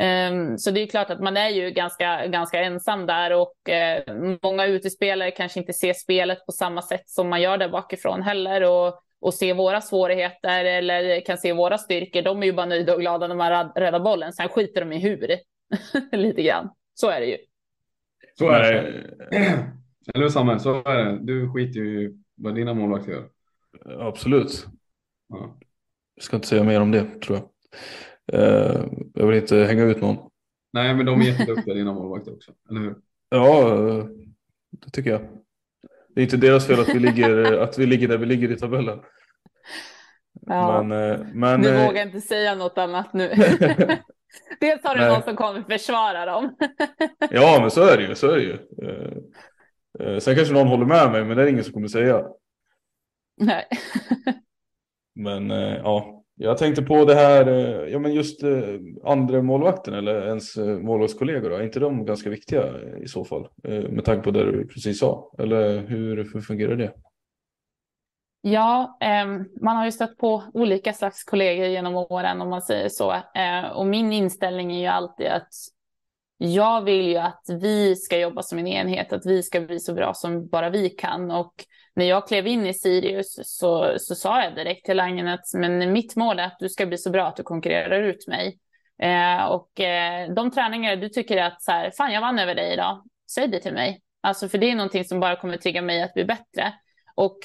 [0.00, 4.14] Um, så det är klart att man är ju ganska, ganska ensam där och uh,
[4.42, 8.62] många utespelare kanske inte ser spelet på samma sätt som man gör där bakifrån heller
[8.62, 12.22] och, och ser våra svårigheter eller kan se våra styrkor.
[12.22, 14.32] De är ju bara nöjda och glada när man räddar bollen.
[14.32, 15.38] Sen skiter de i hur
[16.16, 16.70] lite grann.
[16.94, 17.36] Så är det ju.
[18.38, 18.80] Så är det.
[20.14, 21.18] Eller hur Samuel, så är det.
[21.22, 23.28] Du skiter ju i vad dina målvakter gör.
[24.00, 24.66] Absolut.
[25.28, 25.58] Ja.
[26.14, 27.48] Jag ska inte säga mer om det tror jag.
[28.32, 30.16] Eh, jag vill inte hänga ut någon.
[30.72, 32.96] Nej, men de är jätteduktiga dina målvakter också, eller hur?
[33.28, 33.74] Ja,
[34.70, 35.20] det tycker jag.
[36.14, 38.56] Det är inte deras fel att vi ligger, att vi ligger där vi ligger i
[38.56, 39.00] tabellen.
[40.46, 40.82] Ja.
[40.82, 43.28] Men, eh, men, eh, vågar inte säga något annat nu.
[44.60, 46.56] Dels har du någon som kommer försvara dem.
[47.30, 48.14] ja, men så är det ju.
[48.14, 48.58] Så är det ju.
[50.20, 52.26] Sen kanske någon håller med mig, men det är ingen som kommer säga.
[53.36, 53.64] Nej.
[55.14, 58.50] men ja, jag tänkte på det här, eh, ja men just eh,
[59.04, 62.64] andra målvakten eller ens eh, målvaktskollegor, är inte de ganska viktiga
[63.04, 63.48] i så fall?
[63.90, 66.92] Med tanke på det du precis sa, eller hur, hur fungerar det?
[68.44, 69.26] Ja, eh,
[69.60, 73.12] man har ju stött på olika slags kollegor genom åren om man säger så.
[73.12, 75.48] Eh, och min inställning är ju alltid att
[76.36, 79.94] jag vill ju att vi ska jobba som en enhet, att vi ska bli så
[79.94, 81.30] bra som bara vi kan.
[81.30, 81.54] Och
[81.94, 85.92] när jag klev in i Sirius så, så sa jag direkt till Langen att men
[85.92, 88.58] mitt mål är att du ska bli så bra att du konkurrerar ut mig.
[89.02, 92.72] Eh, och eh, de träningar du tycker att så här, fan jag vann över dig
[92.72, 94.00] idag, säg det till mig.
[94.20, 96.72] Alltså för det är någonting som bara kommer trigga mig att bli bättre.
[97.14, 97.38] Och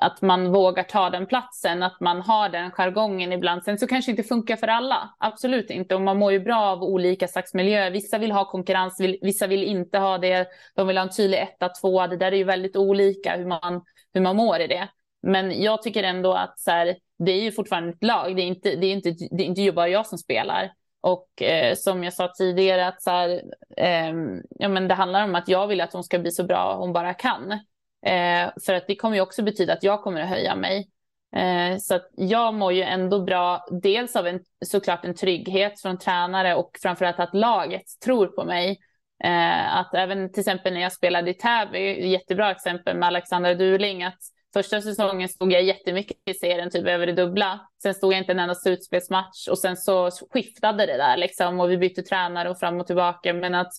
[0.00, 3.64] att man vågar ta den platsen, att man har den jargongen ibland.
[3.64, 5.94] Sen så kanske det inte funkar för alla, absolut inte.
[5.94, 7.90] Och man mår ju bra av olika slags miljöer.
[7.90, 10.48] Vissa vill ha konkurrens, vissa vill inte ha det.
[10.74, 12.06] De vill ha en tydlig etta, tvåa.
[12.06, 14.88] Det där är ju väldigt olika hur man, hur man mår i det.
[15.22, 18.36] Men jag tycker ändå att så här, det är ju fortfarande ett lag.
[18.36, 20.72] Det är inte, det är inte, det är inte bara jag som spelar.
[21.00, 23.42] Och eh, som jag sa tidigare, att så här,
[23.76, 24.14] eh,
[24.50, 26.92] ja, men det handlar om att jag vill att hon ska bli så bra hon
[26.92, 27.60] bara kan.
[28.06, 30.88] Eh, för att det kommer ju också betyda att jag kommer att höja mig.
[31.36, 35.98] Eh, så att jag mår ju ändå bra, dels av en, såklart en trygghet från
[35.98, 38.78] tränare och framförallt att laget tror på mig.
[39.24, 44.04] Eh, att även till exempel när jag spelade i Täby, jättebra exempel med Alexandra Duling,
[44.04, 44.18] att
[44.54, 47.60] första säsongen stod jag jättemycket i serien, typ över det dubbla.
[47.82, 51.70] Sen stod jag inte en enda slutspelsmatch och sen så skiftade det där liksom och
[51.70, 53.34] vi bytte tränare och fram och tillbaka.
[53.34, 53.72] Men att,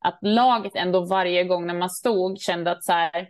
[0.00, 3.28] att laget ändå varje gång när man stod kände att så här,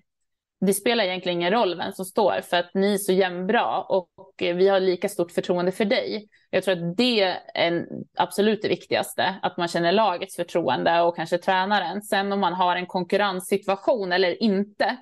[0.60, 4.08] det spelar egentligen ingen roll vem som står för att ni är så jämnbra och,
[4.16, 6.28] och vi har lika stort förtroende för dig.
[6.50, 11.16] Jag tror att det är en, absolut det viktigaste, att man känner lagets förtroende och
[11.16, 12.02] kanske tränaren.
[12.02, 14.96] Sen om man har en konkurrenssituation eller inte.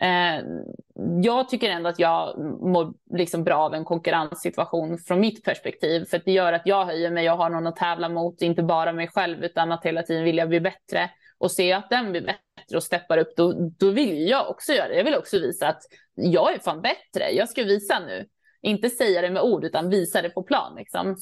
[0.00, 0.44] Eh,
[1.22, 6.22] jag tycker ändå att jag mår liksom bra av en konkurrenssituation från mitt perspektiv, för
[6.24, 9.08] det gör att jag höjer mig och har någon att tävla mot, inte bara mig
[9.08, 12.76] själv, utan att hela tiden vilja bli bättre och ser jag att den blir bättre
[12.76, 14.96] och steppar upp, då, då vill jag också göra det.
[14.96, 15.82] Jag vill också visa att
[16.14, 17.30] jag är fan bättre.
[17.30, 18.26] Jag ska visa nu.
[18.62, 20.74] Inte säga det med ord, utan visa det på plan.
[20.76, 21.16] Liksom.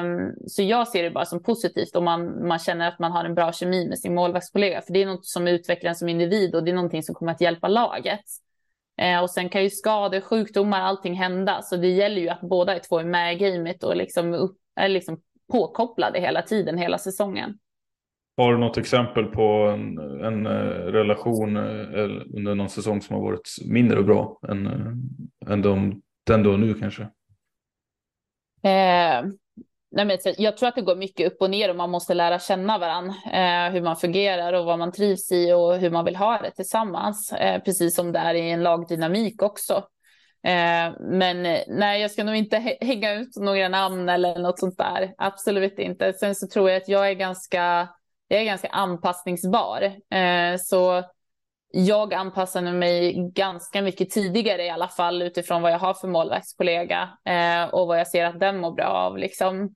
[0.00, 3.24] Um, så jag ser det bara som positivt om man, man känner att man har
[3.24, 4.82] en bra kemi med sin målvaktskollega.
[4.82, 7.32] För det är något som utvecklar en som individ och det är någonting som kommer
[7.32, 8.24] att hjälpa laget.
[9.02, 11.62] Uh, och sen kan ju skador, sjukdomar, allting hända.
[11.62, 14.88] Så det gäller ju att båda två är med i gamet och liksom, upp, är
[14.88, 15.20] liksom
[15.52, 17.58] påkopplade hela tiden, hela säsongen.
[18.36, 20.50] Har du något exempel på en, en eh,
[20.92, 26.42] relation eh, under någon säsong som har varit mindre bra än, eh, än de, den
[26.42, 27.02] du har nu kanske?
[28.62, 29.24] Eh,
[29.90, 32.38] nej men, jag tror att det går mycket upp och ner och man måste lära
[32.38, 33.14] känna varandra.
[33.32, 36.50] Eh, hur man fungerar och vad man trivs i och hur man vill ha det
[36.50, 37.32] tillsammans.
[37.32, 39.84] Eh, precis som det är i en lagdynamik också.
[41.00, 45.14] Men nej, jag ska nog inte hänga ut några namn eller något sånt där.
[45.18, 46.12] Absolut inte.
[46.12, 47.88] Sen så tror jag att jag är ganska,
[48.28, 49.82] jag är ganska anpassningsbar.
[50.10, 51.04] Eh, så
[51.70, 57.18] jag anpassade mig ganska mycket tidigare i alla fall utifrån vad jag har för målvaktskollega
[57.24, 59.18] eh, och vad jag ser att den mår bra av.
[59.18, 59.74] Liksom.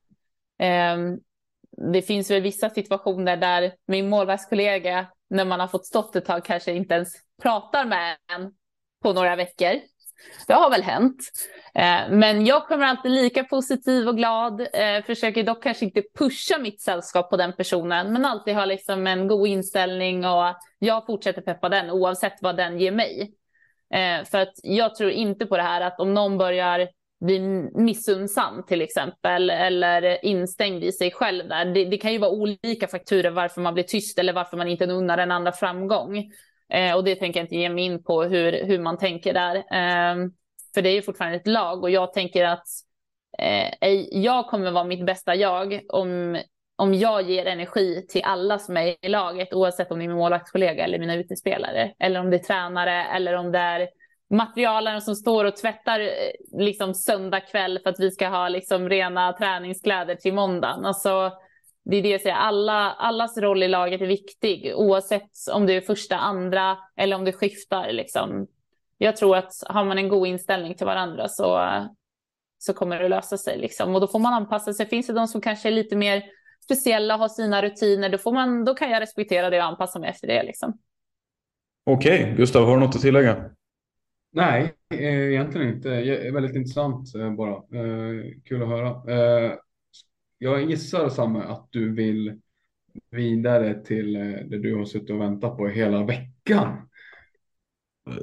[0.59, 1.19] Ehm,
[1.93, 6.45] det finns väl vissa situationer där min målvaktskollega när man har fått stått ett tag
[6.45, 8.53] kanske inte ens pratar med en
[9.03, 9.81] på några veckor.
[10.47, 11.31] Det har väl hänt.
[11.75, 14.61] Eh, men jag kommer alltid lika positiv och glad.
[14.61, 19.07] Eh, försöker dock kanske inte pusha mitt sällskap på den personen, men alltid ha liksom
[19.07, 23.35] en god inställning och jag fortsätter peppa den oavsett vad den ger mig.
[23.95, 26.89] Eh, för att jag tror inte på det här att om någon börjar
[27.21, 27.39] bli
[27.75, 31.65] missunnsam till exempel eller instängd i sig själv där.
[31.65, 34.87] Det, det, kan ju vara olika faktorer varför man blir tyst eller varför man inte
[34.87, 36.33] unnar den andra framgång.
[36.71, 39.57] Eh, och det tänker jag inte ge mig in på hur, hur man tänker där.
[39.57, 40.31] Eh,
[40.75, 42.67] för det är ju fortfarande ett lag och jag tänker att
[43.39, 46.39] eh, jag kommer vara mitt bästa jag om,
[46.77, 50.17] om jag ger energi till alla som är i laget, oavsett om det är min
[50.17, 53.89] målvaktskollega eller mina utespelare, eller om det är tränare eller om det är
[54.31, 58.89] materialen som står och tvättar eh, liksom söndag kväll för att vi ska ha liksom
[58.89, 60.85] rena träningskläder till måndagen.
[60.85, 61.33] Alltså,
[61.85, 65.73] det är det jag säger, Alla, allas roll i laget är viktig oavsett om du
[65.73, 67.93] är första, andra eller om du skiftar.
[67.93, 68.47] Liksom.
[68.99, 71.61] Jag tror att har man en god inställning till varandra så,
[72.59, 73.59] så kommer det lösa sig.
[73.59, 73.95] Liksom.
[73.95, 74.87] Och då får man anpassa sig.
[74.87, 76.23] Finns det de som kanske är lite mer
[76.65, 79.99] speciella och har sina rutiner, då, får man, då kan jag respektera det och anpassa
[79.99, 80.43] mig efter det.
[80.43, 80.79] Liksom.
[81.85, 82.37] Okej, okay.
[82.37, 83.51] Gustav, har du något att tillägga?
[84.33, 85.89] Nej, eh, egentligen inte.
[86.33, 87.55] Väldigt intressant eh, bara.
[87.55, 88.89] Eh, kul att höra
[90.43, 92.41] jag gissar Samme att du vill
[93.11, 96.89] vidare till eh, det du har suttit och väntat på hela veckan.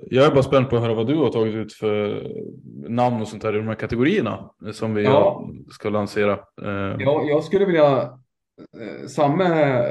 [0.10, 2.28] Jag är bara spänd på att höra vad du har tagit ut för
[2.90, 5.50] namn och sånt här i de här kategorierna som vi ja.
[5.72, 6.34] ska lansera.
[6.62, 8.02] Eh, ja, jag skulle vilja
[8.82, 9.46] eh, Samme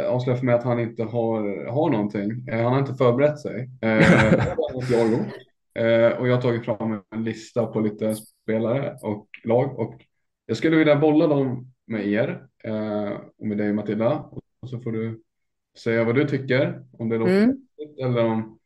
[0.07, 2.49] avslöjar för mig att han inte har, har någonting.
[2.51, 3.69] Han har inte förberett sig.
[4.91, 9.95] jag och jag har tagit fram en lista på lite spelare och lag och
[10.47, 14.31] jag skulle vilja bolla dem med er eh, och med dig Matilda.
[14.61, 15.23] Och så får du
[15.79, 17.57] säga vad du tycker, om det låter mm.
[18.03, 18.59] eller om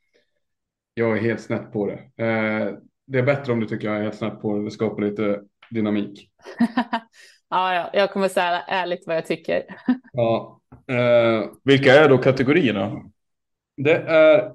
[0.95, 2.25] jag är helt snett på det.
[2.25, 2.75] Eh,
[3.07, 5.43] det är bättre om du tycker jag är helt snett på det, det skapar lite
[5.71, 6.31] dynamik.
[7.49, 9.65] ja, ja, jag kommer säga ärligt vad jag tycker.
[10.13, 13.11] ja, eh, Vilka är då kategorierna?
[13.77, 14.53] Det är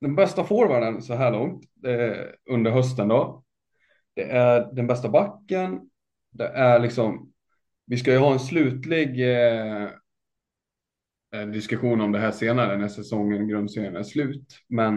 [0.00, 1.64] den bästa forwarden så här långt
[2.50, 3.44] under hösten då.
[4.14, 5.80] Det är den bästa backen.
[6.30, 7.32] Det är liksom
[7.90, 9.84] vi ska ju ha en slutlig eh,
[11.34, 14.46] eh, diskussion om det här senare när säsongen, grundserien är slut.
[14.68, 14.96] Men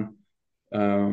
[0.76, 1.10] eh,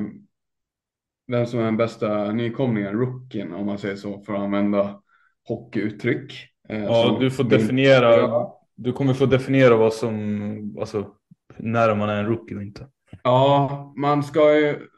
[1.27, 5.03] vem som är den bästa nykomlingen, rookien om man säger så, för att använda
[5.49, 6.33] hockeyuttryck.
[6.69, 8.47] Eh, ja, du får definiera.
[8.75, 11.15] Du kommer få definiera vad som, alltså
[11.57, 12.87] när man är en rookie och inte.
[13.23, 14.89] Ja, man ska ju,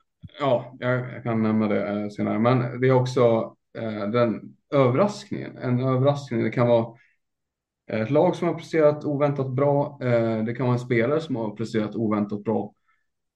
[0.41, 5.57] ja, jag, kan nämna det eh, senare, men det är också eh, den överraskningen.
[5.57, 6.95] En överraskning, det kan vara
[7.93, 9.99] ett lag som har presterat oväntat bra.
[10.03, 12.75] Eh, det kan vara en spelare som har presterat oväntat bra.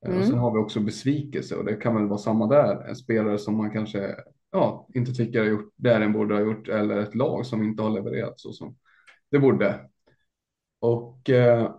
[0.06, 0.26] Eh, mm.
[0.26, 2.88] Sen har vi också besvikelse och det kan väl vara samma där.
[2.88, 4.14] En spelare som man kanske
[4.52, 7.82] ja, inte tycker har gjort det den borde ha gjort eller ett lag som inte
[7.82, 8.76] har levererat så som
[9.30, 9.80] det borde.
[10.80, 11.74] Och eh,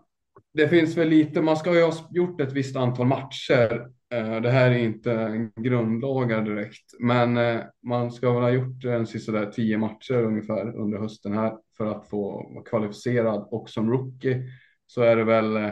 [0.54, 4.72] det finns väl lite, man ska ju ha gjort ett visst antal matcher det här
[4.72, 9.78] är inte grundlagar direkt, men eh, man ska väl ha gjort en sista där tio
[9.78, 14.44] matcher ungefär under hösten här för att få vara kvalificerad och som rookie
[14.86, 15.72] så är det väl eh,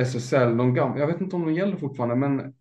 [0.00, 2.54] SSL, de gamla, jag vet inte om de gäller fortfarande, men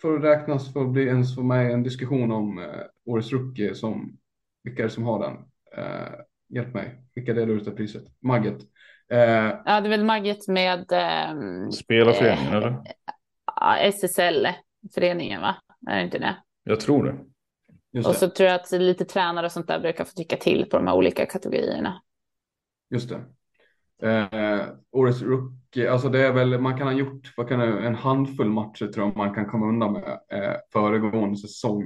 [0.00, 2.66] för att räknas för att bli ens för mig en diskussion om
[3.06, 4.18] årets rookie som
[4.64, 5.36] vilka är det som har den?
[6.48, 8.02] Hjälp mig, vilka delar ut det priset?
[8.22, 8.58] Magget.
[9.08, 10.84] Ja, det är väl Magget med.
[11.72, 12.76] Spelarföreningen eller?
[13.92, 15.56] SSL-föreningen, va?
[15.90, 16.36] Är det inte det?
[16.64, 17.18] Jag tror det.
[17.92, 20.66] Just och så tror jag att lite tränare och sånt där brukar få tycka till
[20.70, 22.02] på de här olika kategorierna.
[22.90, 23.24] Just det.
[24.08, 27.94] Eh, årets rookie, alltså det är väl, man kan ha gjort vad kan det, en
[27.94, 31.82] handfull matcher tror jag man kan komma undan med eh, föregående säsong.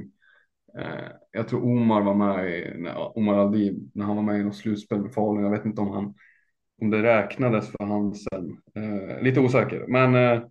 [0.78, 4.56] Eh, jag tror Omar var med i, Omar Aldib, när han var med i något
[4.56, 5.44] slutspel med Falun.
[5.44, 6.14] Jag vet inte om han
[6.80, 8.56] om det räknades för han sen.
[8.74, 10.42] Eh, lite osäker, men eh,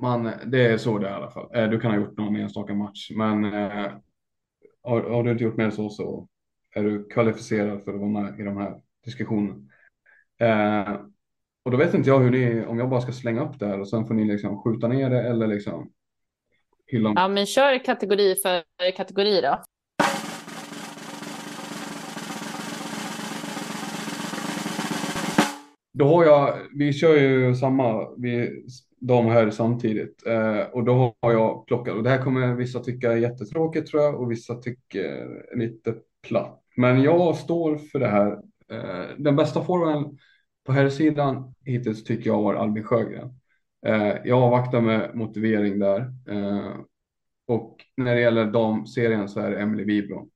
[0.00, 1.50] man, det är så det är i alla fall.
[1.54, 3.92] Eh, du kan ha gjort någon enstaka match, men eh,
[4.82, 6.28] har, har, du inte gjort mer så så
[6.74, 9.60] är du kvalificerad för att vara med i de här diskussionerna.
[10.38, 11.00] Eh,
[11.62, 13.80] och då vet inte jag hur ni, om jag bara ska slänga upp det här
[13.80, 15.92] och sen får ni liksom skjuta ner det eller liksom
[16.86, 17.12] hylla.
[17.16, 18.62] Ja, men kör kategori för
[18.96, 19.62] kategori då.
[25.92, 28.64] Då har jag, vi kör ju samma, vi
[29.00, 30.26] dam och herr samtidigt.
[30.26, 34.02] Eh, och då har jag plockat, och det här kommer vissa tycka är jättetråkigt tror
[34.02, 35.94] jag och vissa tycker lite
[36.28, 36.60] platt.
[36.76, 38.32] Men jag står för det här.
[38.72, 40.18] Eh, den bästa formen
[40.66, 43.28] på herrsidan hittills tycker jag var Albin Sjögren.
[43.86, 46.00] Eh, jag avvaktar med motivering där.
[46.28, 46.74] Eh,
[47.46, 50.30] och när det gäller damserien så är det Emily Wibron.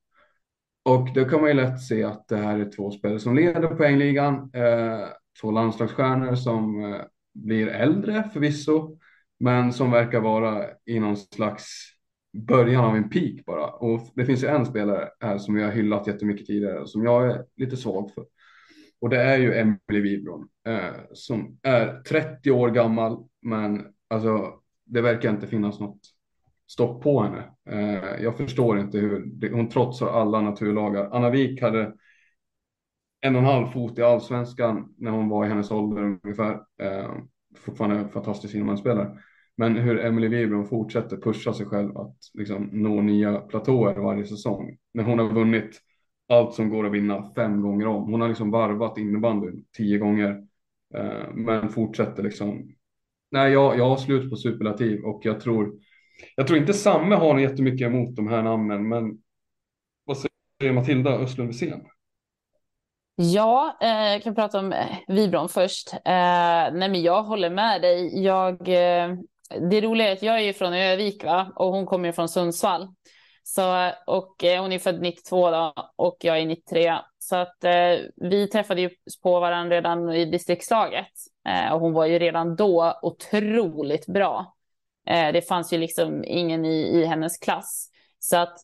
[0.84, 3.68] Och då kan man ju lätt se att det här är två spelare som leder
[3.68, 4.50] poängligan.
[4.54, 5.08] Eh,
[5.40, 7.00] två landslagsstjärnor som eh,
[7.34, 8.98] blir äldre förvisso,
[9.40, 11.94] men som verkar vara i någon slags
[12.34, 13.66] början av en peak bara.
[13.66, 17.30] Och det finns ju en spelare här som jag har hyllat jättemycket tidigare som jag
[17.30, 18.24] är lite svag för.
[19.00, 24.54] Och det är ju Emily Wibron eh, som är 30 år gammal, men alltså
[24.84, 26.00] det verkar inte finnas något
[26.68, 27.44] stopp på henne.
[27.70, 31.08] Eh, jag förstår inte hur det, hon trotsar alla naturlagar.
[31.12, 31.92] Anna Wik hade
[33.24, 36.52] en och en halv fot i allsvenskan när hon var i hennes ålder ungefär.
[36.82, 37.14] Eh,
[37.56, 39.18] fortfarande fantastisk innebandyspelare.
[39.56, 44.76] Men hur Emily Wibron fortsätter pusha sig själv att liksom nå nya platåer varje säsong.
[44.94, 45.80] När hon har vunnit
[46.28, 48.10] allt som går att vinna fem gånger om.
[48.10, 50.30] Hon har liksom varvat innebandyn tio gånger.
[50.94, 52.74] Eh, men fortsätter liksom.
[53.30, 55.72] Nej, jag, jag har slut på superlativ och jag tror.
[56.36, 59.18] Jag tror inte Samme har jättemycket emot de här namnen, men
[60.04, 61.80] vad säger Matilda Östlund Wisén?
[63.16, 65.92] Ja, eh, jag kan prata om eh, Vibron först.
[65.92, 68.22] Eh, nej, men jag håller med dig.
[68.24, 69.14] Jag, eh,
[69.70, 71.52] det roliga är att jag är från Övik va?
[71.56, 72.88] och hon kommer från Sundsvall.
[73.42, 76.94] Så, och eh, hon är född 92 då, och jag är 93.
[77.18, 78.90] Så att eh, vi träffade ju
[79.22, 81.12] på varandra redan i distriktslaget.
[81.48, 84.54] Eh, och hon var ju redan då otroligt bra.
[85.06, 87.90] Eh, det fanns ju liksom ingen i, i hennes klass.
[88.18, 88.56] Så att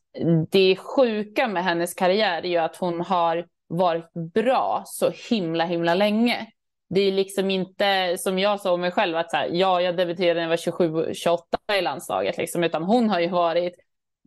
[0.50, 5.94] det sjuka med hennes karriär är ju att hon har varit bra så himla, himla
[5.94, 6.46] länge.
[6.88, 9.96] Det är liksom inte som jag sa om mig själv att så här, ja, jag
[9.96, 11.44] debuterade när jag var 27, 28
[11.78, 13.74] i landslaget, liksom, utan hon har ju varit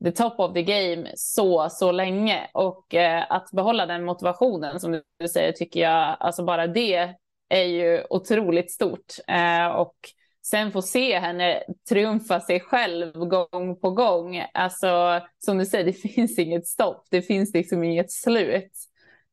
[0.04, 2.50] the top of the game så, så länge.
[2.54, 7.14] Och eh, att behålla den motivationen som du säger tycker jag, alltså bara det
[7.50, 9.14] är ju otroligt stort.
[9.28, 9.96] Eh, och
[10.46, 14.46] sen få se henne triumfa sig själv gång på gång.
[14.54, 17.08] Alltså som du säger, det finns inget stopp.
[17.12, 18.72] Det finns liksom inget slut.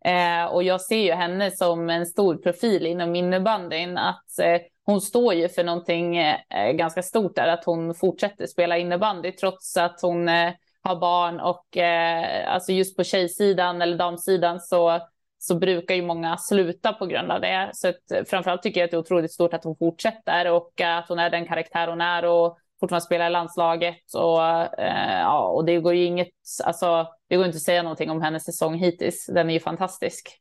[0.04, 3.98] Eh, och jag ser ju henne som en stor profil inom innebandyn.
[3.98, 8.78] Att eh, hon står ju för någonting eh, ganska stort där, att hon fortsätter spela
[8.78, 14.60] innebandy trots att hon eh, har barn och eh, alltså just på tjejsidan eller damsidan
[14.60, 15.00] så
[15.42, 17.70] så brukar ju många sluta på grund av det.
[17.72, 20.80] Så att, eh, framförallt tycker jag att det är otroligt stort att hon fortsätter och
[20.80, 24.14] eh, att hon är den karaktär hon är och fortfarande spelar i landslaget.
[24.14, 24.42] Och,
[24.80, 26.28] eh, ja, och det går ju inget,
[26.64, 29.26] alltså, det går inte att säga någonting om hennes säsong hittills.
[29.26, 30.40] Den är ju fantastisk.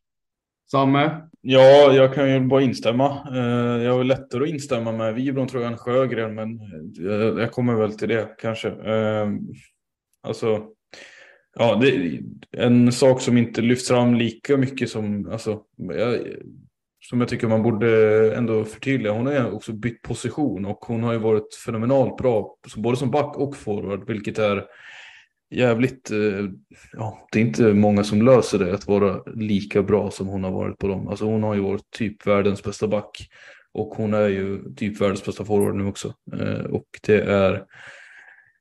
[0.70, 1.20] Samme?
[1.40, 3.26] Ja, jag kan ju bara instämma.
[3.34, 6.60] Eh, jag har lättare att instämma med Vibron tror jag än Sjögren, men
[7.10, 8.68] eh, jag kommer väl till det kanske.
[8.68, 9.28] Eh,
[10.22, 10.66] alltså,
[11.54, 12.20] ja, det är
[12.52, 16.18] en sak som inte lyfts fram lika mycket som, alltså, jag,
[17.00, 19.12] som jag tycker man borde ändå förtydliga.
[19.12, 23.10] Hon har ju också bytt position och hon har ju varit fenomenalt bra både som
[23.10, 24.64] back och forward, vilket är
[25.50, 26.48] jävligt, eh,
[26.92, 30.50] ja, det är inte många som löser det att vara lika bra som hon har
[30.50, 31.08] varit på dem.
[31.08, 33.28] Alltså hon har ju varit typ världens bästa back
[33.72, 36.14] och hon är ju typ världens bästa forward nu också.
[36.32, 37.64] Eh, och det är,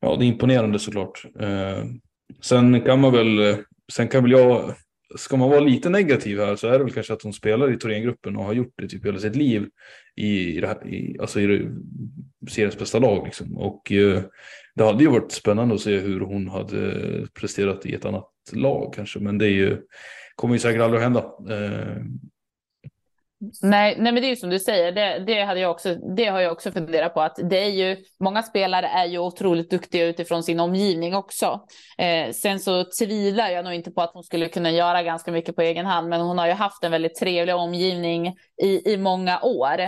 [0.02, 1.26] ja, det är imponerande såklart.
[1.40, 1.84] Eh,
[2.42, 3.58] sen kan man väl,
[3.92, 4.76] sen kan väl jag
[5.16, 7.78] ska man vara lite negativ här så är det väl kanske att hon spelar i
[7.78, 9.68] Thorengruppen och har gjort det typ hela sitt liv
[10.16, 11.70] i, i, alltså i
[12.50, 13.26] seriens bästa lag.
[13.26, 13.58] Liksom.
[13.58, 14.24] Och eh,
[14.76, 18.94] det hade ju varit spännande att se hur hon hade presterat i ett annat lag
[18.96, 19.78] kanske, men det är ju,
[20.36, 21.20] kommer ju säkert aldrig att hända.
[21.56, 22.04] Eh,
[23.62, 26.26] Nej, nej, men det är ju som du säger, det, det, hade jag också, det
[26.26, 30.06] har jag också funderat på att det är ju, många spelare är ju otroligt duktiga
[30.06, 31.66] utifrån sin omgivning också.
[31.98, 35.56] Eh, sen så tvivlar jag nog inte på att hon skulle kunna göra ganska mycket
[35.56, 39.42] på egen hand, men hon har ju haft en väldigt trevlig omgivning i, i många
[39.42, 39.80] år.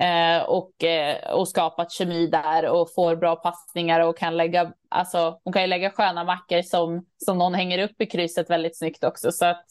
[0.00, 5.40] Eh, och, eh, och skapat kemi där och får bra passningar och kan lägga, alltså
[5.44, 9.04] hon kan ju lägga sköna mackor som, som någon hänger upp i krysset väldigt snyggt
[9.04, 9.32] också.
[9.32, 9.66] Så att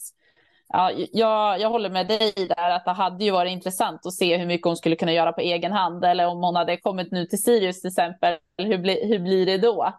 [0.73, 4.37] ja, jag, jag håller med dig där att det hade ju varit intressant att se
[4.37, 7.25] hur mycket hon skulle kunna göra på egen hand eller om hon hade kommit nu
[7.25, 8.37] till Sirius till exempel.
[8.57, 9.93] Hur, bli, hur blir det då?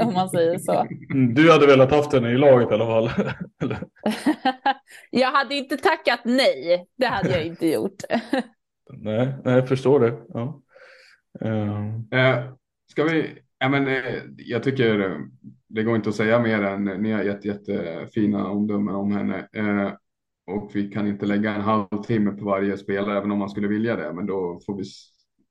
[0.06, 0.86] om man säger så.
[1.34, 3.10] Du hade velat haft henne i laget i alla fall?
[5.10, 6.86] jag hade inte tackat nej.
[6.96, 8.02] Det hade jag inte gjort.
[8.92, 10.14] nej, nej, jag förstår det.
[10.28, 10.60] Ja.
[11.44, 11.84] Uh...
[12.14, 12.54] Uh,
[12.90, 15.18] ska vi Ja, men, eh, jag tycker eh,
[15.68, 19.48] det går inte att säga mer än eh, ni har gett jättefina omdömen om henne.
[19.52, 19.92] Eh,
[20.46, 23.96] och vi kan inte lägga en halvtimme på varje spelare även om man skulle vilja
[23.96, 24.12] det.
[24.12, 24.84] Men då får vi,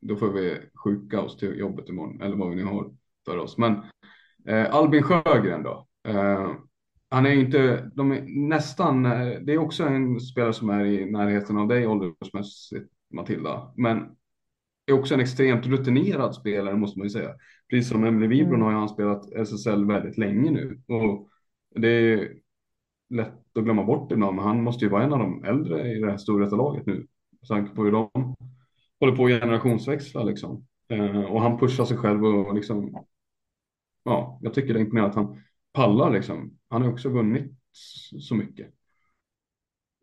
[0.02, 2.92] då får vi sjuka oss till jobbet imorgon eller vad vi nu har
[3.26, 3.58] för oss.
[3.58, 3.74] Men
[4.48, 5.88] eh, Albin Sjögren då.
[6.08, 6.52] Eh,
[7.10, 9.04] han är inte, de är nästan,
[9.46, 13.74] det är också en spelare som är i närheten av dig åldersmässigt Matilda.
[13.78, 14.16] Men
[14.86, 17.36] är också en extremt rutinerad spelare måste man ju säga.
[17.70, 18.66] Precis som Emily Wibron mm.
[18.66, 20.82] har han spelat SSL väldigt länge nu.
[20.88, 21.30] Och
[21.76, 22.34] det är
[23.10, 26.00] lätt att glömma bort ibland, men han måste ju vara en av de äldre i
[26.00, 27.08] det här storrättarlaget nu.
[27.40, 28.36] Med tanke på hur de
[29.00, 30.66] håller på att generationsväxla liksom.
[30.90, 33.06] Eh, och han pushar sig själv och liksom,
[34.04, 35.42] ja, jag tycker det är mer att han
[35.74, 36.58] pallar liksom.
[36.70, 37.52] Han har också vunnit
[38.20, 38.74] så mycket.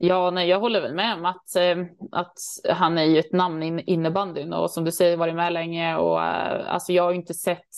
[0.02, 1.78] Ja, nej, jag håller väl med om att, eh,
[2.12, 2.38] att
[2.68, 6.22] han är ju ett namn i innebandyn och som du säger varit med länge och
[6.22, 7.68] eh, alltså jag har inte sett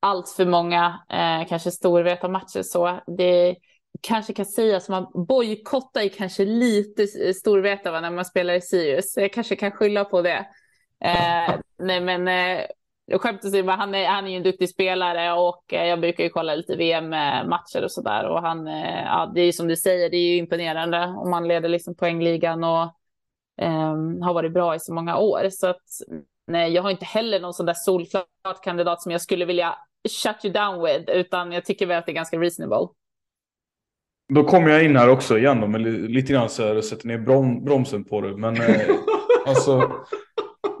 [0.00, 3.56] allt för många eh, kanske storvetarmatcher så det
[4.00, 9.16] kanske kan sägas som bojkottar ju kanske lite eh, storveta när man spelar i Sirius.
[9.16, 10.46] Jag kanske kan skylla på det.
[11.04, 12.64] Eh, nej, men eh,
[13.12, 16.30] skämt åsido, han är, han är ju en duktig spelare och eh, jag brukar ju
[16.30, 18.28] kolla lite VM-matcher och sådär.
[18.28, 21.30] Och han, eh, ja, det är ju som du säger, det är ju imponerande om
[21.30, 22.82] man leder liksom poängligan och
[23.62, 25.48] um, har varit bra i så många år.
[25.50, 25.82] Så att
[26.46, 29.78] nej, jag har inte heller någon sån där solklart kandidat som jag skulle vilja
[30.08, 32.88] shut you down with, utan jag tycker väl att det är ganska reasonable.
[34.34, 35.80] Då kommer jag in här också igen då, med
[36.10, 38.36] lite grann så här, sätter ner brom, bromsen på det.
[38.36, 38.80] Men eh,
[39.46, 39.92] alltså.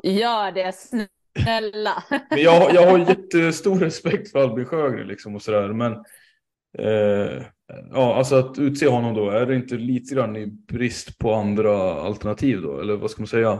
[0.02, 1.08] Gör det Snälla.
[2.30, 5.72] Men jag, jag har jättestor respekt för Albin Sjögren liksom och sådär.
[5.72, 5.92] Men
[6.78, 7.42] eh,
[7.92, 12.00] ja, alltså att utse honom då, är det inte lite grann i brist på andra
[12.00, 12.80] alternativ då?
[12.80, 13.58] Eller vad ska man säga?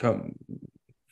[0.00, 0.34] Kan,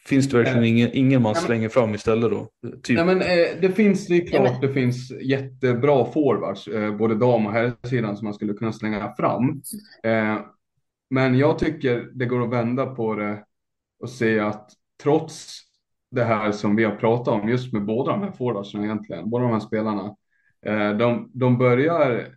[0.06, 2.48] finns det verkligen ingen, ingen man slänger fram istället då?
[2.82, 2.96] Typ.
[2.96, 7.46] Nej, men, eh, det finns det är klart, det finns jättebra forwards, eh, både dam
[7.46, 9.62] och herrsidan som man skulle kunna slänga fram.
[10.02, 10.38] Eh,
[11.10, 13.44] men jag tycker det går att vända på det
[14.00, 14.70] och se att
[15.02, 15.60] trots
[16.10, 19.44] det här som vi har pratat om just med båda de här forwardsen egentligen, båda
[19.44, 20.16] de här spelarna.
[20.66, 22.34] Eh, de, de börjar,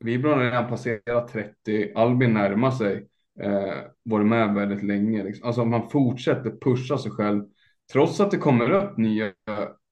[0.00, 3.06] Vibron har redan passerat 30, Albin närmar sig,
[3.40, 5.24] eh, varit med väldigt länge.
[5.24, 5.46] Liksom.
[5.46, 7.44] Alltså man fortsätter pusha sig själv
[7.92, 9.26] trots att det kommer upp nya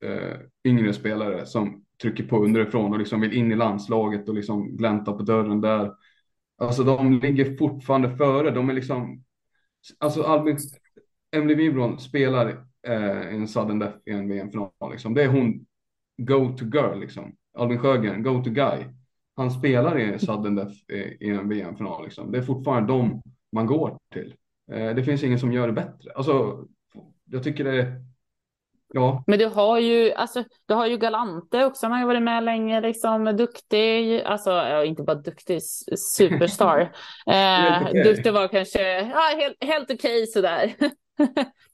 [0.04, 4.76] eh, yngre spelare som trycker på underifrån och liksom vill in i landslaget och liksom
[4.76, 5.92] glänta på dörren där.
[6.58, 8.50] Alltså de ligger fortfarande före.
[8.50, 9.24] De är liksom,
[9.98, 10.58] alltså Albin,
[11.34, 12.48] Emily Wibron spelar
[12.86, 14.70] eh, en sudden death i en VM-final.
[14.90, 15.14] Liksom.
[15.14, 15.66] Det är hon
[16.16, 17.36] go to girl liksom.
[17.58, 18.84] Albin Sjögren, go to guy.
[19.36, 22.04] Han spelar i sudden death i, i en VM-final.
[22.04, 22.32] Liksom.
[22.32, 23.22] Det är fortfarande de
[23.52, 24.34] man går till.
[24.72, 26.12] Eh, det finns ingen som gör det bättre.
[26.14, 26.64] Alltså,
[27.24, 28.04] jag tycker det är
[28.96, 29.24] Ja.
[29.26, 32.44] Men du har ju, alltså, du har ju Galante också, han har ju varit med
[32.44, 35.62] länge, liksom duktig, alltså inte bara duktig,
[36.16, 36.80] superstar.
[37.26, 40.74] eh, duktig var kanske, ja, helt, helt okej okay, sådär.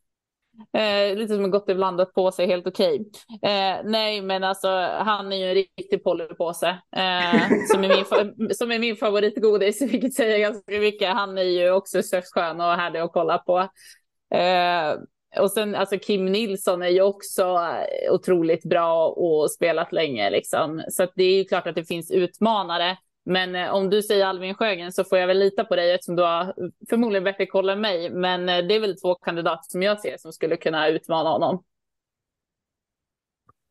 [0.72, 3.10] Eh, lite som en gott iblandat på sig, helt okej.
[3.42, 4.68] Eh, nej, men alltså
[4.98, 10.14] han är ju en riktig polypåse eh, som, är min, som är min favoritgodis, vilket
[10.14, 11.08] säger ganska mycket.
[11.08, 13.58] Han är ju också så skön och härlig att kolla på.
[14.34, 14.94] Eh,
[15.40, 17.58] och sen alltså Kim Nilsson är ju också
[18.10, 20.82] otroligt bra och spelat länge liksom.
[20.88, 22.96] Så det är ju klart att det finns utmanare.
[23.30, 26.16] Men eh, om du säger Alvin Sjögren så får jag väl lita på dig eftersom
[26.16, 26.54] du har
[26.88, 28.10] förmodligen bättre koll än mig.
[28.10, 31.64] Men eh, det är väl två kandidater som jag ser som skulle kunna utmana honom.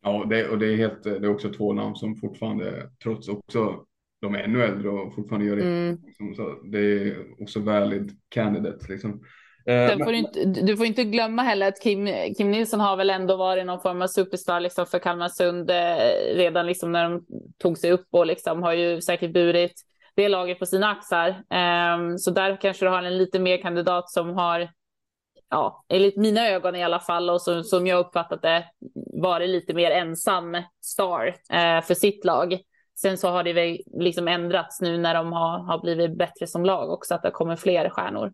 [0.02, 3.86] Ja, det, och det är, helt, det är också två namn som fortfarande, trots också
[4.22, 5.64] de är ännu äldre och fortfarande gör det.
[5.64, 5.98] Mm.
[6.36, 8.92] Så det är också valid candidate.
[8.92, 9.24] Liksom.
[9.70, 13.10] Eh, får du, inte, du, får inte glömma heller att Kim, Kim Nilsson har väl
[13.10, 17.26] ändå varit någon form av superstar liksom för Kalmarsund eh, redan liksom när de
[17.58, 19.74] tog sig upp och liksom har ju säkert burit
[20.16, 21.30] det laget på sina axlar.
[21.30, 24.70] Um, så där kanske du har en lite mer kandidat som har,
[25.50, 28.66] ja, enligt mina ögon i alla fall och som, som jag uppfattat det,
[29.22, 32.60] varit lite mer ensam star uh, för sitt lag.
[33.02, 36.66] Sen så har det väl liksom ändrats nu när de har, har blivit bättre som
[36.66, 38.34] lag också, att det kommer fler stjärnor.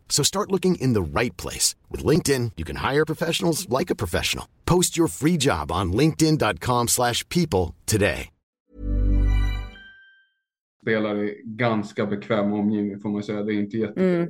[0.11, 1.73] So start looking in the right place.
[1.89, 4.45] With LinkedIn, you can hire professionals like a professional.
[4.65, 8.29] Post your free job on linkedin.com slash people today.
[10.81, 13.43] Spelar i ganska bekväm omgivning får man säga.
[13.43, 14.29] Det är inte jättebra mm.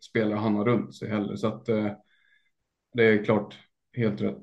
[0.00, 1.36] spelare han har runt sig heller.
[1.36, 1.92] Så att eh,
[2.94, 3.58] det är klart
[3.96, 4.42] helt rätt.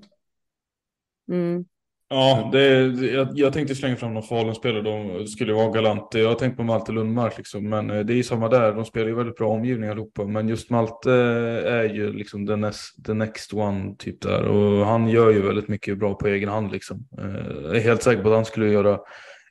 [1.32, 1.66] Mm.
[2.12, 4.82] Ja, det, jag, jag tänkte slänga fram någon Falun-spelare.
[4.82, 6.14] De skulle vara galant.
[6.14, 8.74] Jag har tänkt på Malte Lundmark, liksom, men eh, det är ju samma där.
[8.74, 10.26] De spelar ju väldigt bra omgivning allihopa.
[10.26, 14.44] Men just Malte eh, är ju liksom the next, the next one typ där.
[14.44, 16.72] Och han gör ju väldigt mycket bra på egen hand.
[16.72, 17.08] Liksom.
[17.18, 19.00] Eh, jag är helt säker på att han skulle göra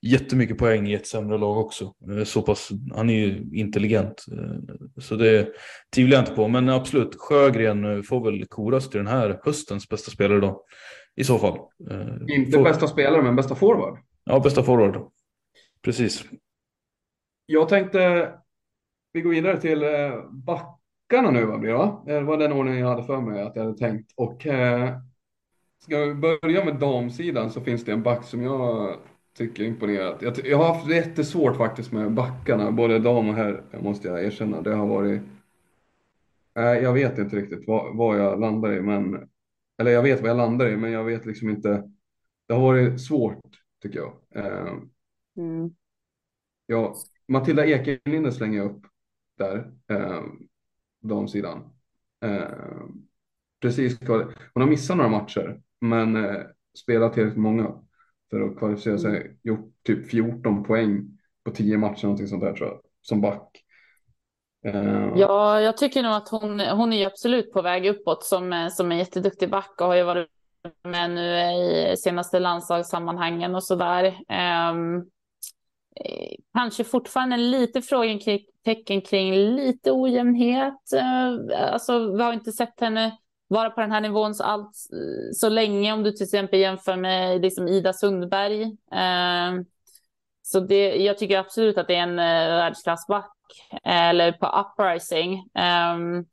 [0.03, 1.93] jättemycket poäng i ett sämre lag också.
[2.25, 4.25] Så pass, han är ju intelligent.
[5.01, 5.49] Så det
[5.95, 6.49] tvivlar jag inte på.
[6.49, 10.65] Men absolut, Sjögren får väl koras till den här höstens bästa spelare då.
[11.19, 11.59] I så fall.
[11.91, 12.65] Eh, Inte For...
[12.65, 13.99] bästa spelare, men bästa forward.
[14.25, 15.11] Ja, bästa forward.
[15.83, 16.25] Precis.
[17.47, 18.33] Jag tänkte
[19.13, 21.77] vi går vidare till eh, backarna nu, vad blir det?
[21.77, 22.03] Va?
[22.07, 24.13] Det var den ordningen jag hade för mig att jag hade tänkt.
[24.17, 24.99] Och eh,
[25.83, 28.97] ska vi börja med damsidan så finns det en back som jag
[29.39, 30.23] tycker är imponerat.
[30.23, 34.63] Jag, jag har haft jättesvårt faktiskt med backarna, både dam och herr, måste jag erkänna.
[34.63, 35.21] Det har varit...
[36.59, 39.29] Eh, jag vet inte riktigt vad, vad jag landar i, men
[39.79, 41.91] eller jag vet vad jag landar i, men jag vet liksom inte.
[42.47, 43.45] Det har varit svårt
[43.83, 44.17] tycker jag.
[44.31, 44.75] Eh,
[45.37, 45.71] mm.
[46.67, 46.95] Ja,
[47.29, 48.83] Matilda Ekelinde slänger jag upp
[49.39, 50.23] där, eh,
[51.01, 51.71] damsidan.
[52.21, 52.49] Eh,
[53.61, 53.99] precis,
[54.55, 56.43] hon har missat några matcher, men eh,
[56.79, 57.85] spelat tillräckligt många
[58.31, 59.21] för att kvalificera sig.
[59.21, 59.37] Mm.
[59.43, 63.65] Gjort typ 14 poäng på 10 matcher, någonting sånt där tror jag, som back.
[64.75, 68.93] Eh, ja, jag tycker nog att hon, hon är absolut på väg uppåt som, som
[68.93, 70.29] en jätteduktig back och har ju varit
[70.83, 71.39] med nu
[71.93, 74.07] i senaste landslagssammanhangen och sådär.
[74.73, 75.11] Um,
[76.55, 80.83] kanske fortfarande lite frågetecken kring lite ojämnhet.
[80.95, 83.19] Uh, alltså, vi har inte sett henne
[83.49, 84.77] vara på den här nivån så, allt,
[85.35, 88.65] så länge om du till exempel jämför med liksom Ida Sundberg.
[88.65, 89.63] Uh,
[90.51, 93.33] så det, jag tycker absolut att det är en uh, världsklassback
[93.85, 95.35] eller på uprising.
[95.35, 96.27] Um,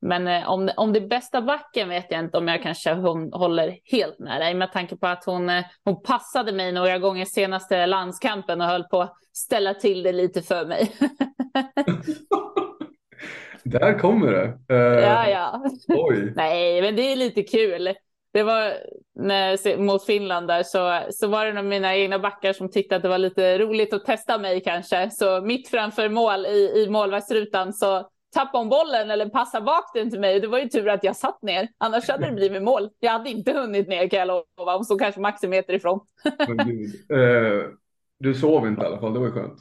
[0.00, 3.32] men eh, om, om det är bästa backen vet jag inte om jag kanske hon
[3.32, 7.24] håller helt med dig med tanke på att hon, eh, hon passade mig några gånger
[7.24, 10.92] senaste landskampen och höll på att ställa till det lite för mig.
[13.64, 14.74] Där kommer det.
[14.74, 15.64] Uh, ja, ja.
[15.88, 16.32] Oj.
[16.36, 17.94] Nej, men det är lite kul
[18.32, 18.72] det var
[19.14, 23.02] när, mot Finland där så, så var det nog mina egna backar som tyckte att
[23.02, 25.10] det var lite roligt att testa mig kanske.
[25.10, 30.10] Så mitt framför mål i, i målvaktsrutan så tappade hon bollen eller passade bak den
[30.10, 30.40] till mig.
[30.40, 32.90] Det var ju tur att jag satt ner, annars hade det blivit mål.
[33.00, 36.00] Jag hade inte hunnit ner kan jag lova, hon stod kanske maximeter ifrån.
[37.18, 37.68] eh,
[38.18, 39.58] du sov inte i alla fall, det var ju skönt.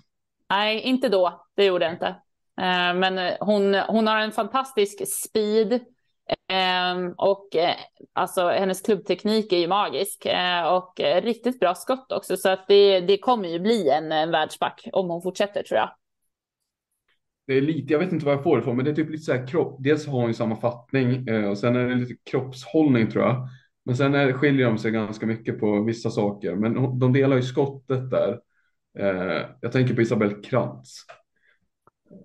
[0.50, 2.08] Nej, inte då, det gjorde jag inte.
[2.62, 5.80] Eh, men hon, hon har en fantastisk speed.
[6.48, 7.76] Ehm, och eh,
[8.14, 12.38] alltså hennes klubbteknik är ju magisk eh, och eh, riktigt bra skott också.
[12.38, 15.90] Så att det, det kommer ju bli en, en världsback om hon fortsätter tror jag.
[17.48, 19.10] Det är lite, jag vet inte vad jag får det ifrån, men det är typ
[19.10, 19.76] lite så här kropp.
[19.80, 23.48] Dels har hon ju samma fattning och sen är det lite kroppshållning tror jag.
[23.86, 26.56] Men sen är, skiljer de sig ganska mycket på vissa saker.
[26.56, 28.40] Men de delar ju skottet där.
[29.62, 31.06] jag tänker på Isabelle Krantz.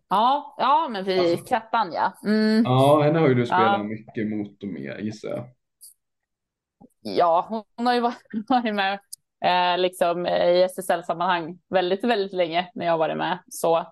[0.08, 1.30] Ja, ja men precis.
[1.30, 2.12] Alltså, Krappan ja.
[2.24, 2.62] Mm.
[2.64, 3.82] Ja, henne har ju du spelat ja.
[3.82, 5.44] mycket mot och med gissar jag.
[7.00, 8.98] Ja, hon har ju varit med
[9.44, 13.38] eh, liksom, i SSL-sammanhang väldigt, väldigt länge när jag varit med.
[13.48, 13.86] Så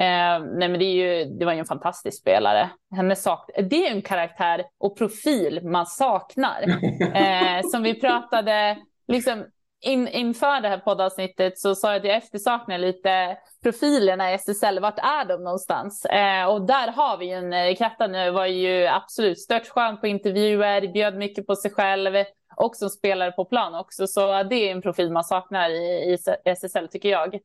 [0.00, 2.70] Eh, nej men det, är ju, det var ju en fantastisk spelare.
[2.96, 6.64] Henne sak det är en karaktär och profil man saknar.
[7.16, 8.78] Eh, som vi pratade,
[9.08, 9.44] liksom,
[9.80, 14.78] in, inför det här poddavsnittet så sa jag att jag eftersaknar lite profilerna i SSL.
[14.80, 16.04] Vart är de någonstans?
[16.04, 20.06] Eh, och där har vi ju en, eh, Kratta nu var ju absolut störtskön på
[20.06, 22.14] intervjuer, bjöd mycket på sig själv
[22.56, 24.06] och som spelare på plan också.
[24.06, 27.38] Så det är en profil man saknar i, i SSL tycker jag.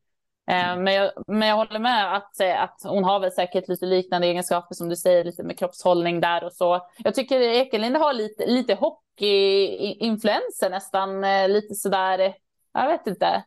[0.52, 3.86] Eh, men jag, men jag håller med att, eh, att hon har väl säkert lite
[3.86, 6.88] liknande egenskaper som du säger, lite med kroppshållning där och så.
[6.98, 12.34] Jag tycker Ekelinde har lite, lite hockeyinfluenser nästan, eh, lite sådär,
[12.74, 13.44] jag vet inte,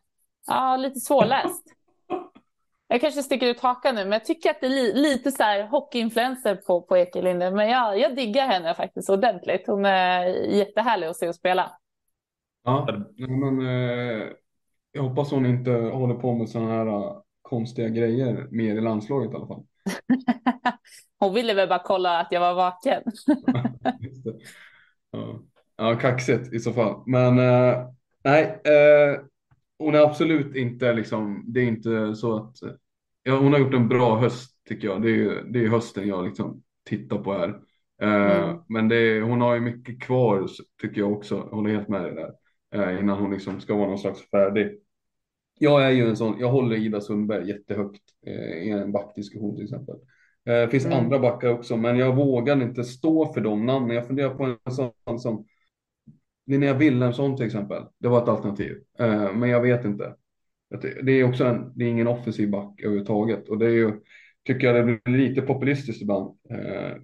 [0.47, 1.63] ja, lite svårläst.
[2.87, 5.43] Jag kanske sticker ut hakan nu, men jag tycker att det är li, lite så
[5.43, 7.51] här hockeyinfluenser på, på Ekelinde.
[7.51, 9.67] Men jag, jag diggar henne faktiskt ordentligt.
[9.67, 11.71] Hon är jättehärlig att se och spela.
[12.63, 12.87] Ja,
[13.17, 13.61] men
[14.95, 19.31] jag hoppas hon inte håller på med sådana här äh, konstiga grejer mer i landslaget
[19.31, 19.63] i alla fall.
[21.19, 23.03] hon ville väl bara kolla att jag var vaken.
[25.11, 25.39] ja.
[25.77, 27.03] ja, kaxigt i så fall.
[27.05, 27.87] Men äh,
[28.23, 29.19] nej, äh,
[29.79, 32.55] hon är absolut inte liksom, det är inte så att,
[33.23, 35.01] ja, hon har gjort en bra höst tycker jag.
[35.01, 37.49] Det är, det är hösten jag liksom tittar på här.
[38.01, 38.57] Äh, mm.
[38.69, 40.47] Men det hon har ju mycket kvar
[40.81, 42.31] tycker jag också, håller helt med dig där.
[42.99, 44.79] Innan hon liksom ska vara någon slags färdig
[45.59, 49.63] jag är ju en sån, jag håller Ida Sundberg jättehögt eh, i en backdiskussion till
[49.63, 49.95] exempel.
[50.45, 50.97] Eh, det finns mm.
[50.97, 53.95] andra backar också, men jag vågar inte stå för de namnen.
[53.95, 55.45] Jag funderar på en sån som
[56.45, 57.83] Linnea Wilhelmsson till exempel.
[57.99, 60.15] Det var ett alternativ, eh, men jag vet inte.
[61.03, 63.91] Det är också en, det är ingen offensiv back överhuvudtaget och det är ju,
[64.45, 66.37] tycker jag det blir lite populistiskt ibland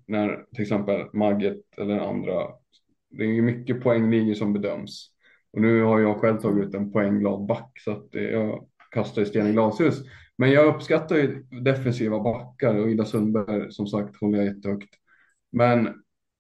[0.08, 2.48] när till exempel Magget eller andra,
[3.10, 5.11] det är ju mycket poänglinjer som bedöms.
[5.54, 9.26] Och nu har jag själv tagit ut en poängglad back så att jag kastar i
[9.26, 10.04] sten i glashus.
[10.38, 14.90] Men jag uppskattar ju defensiva backar och Ida Sundberg som sagt håller jag jättehögt.
[15.52, 15.90] Men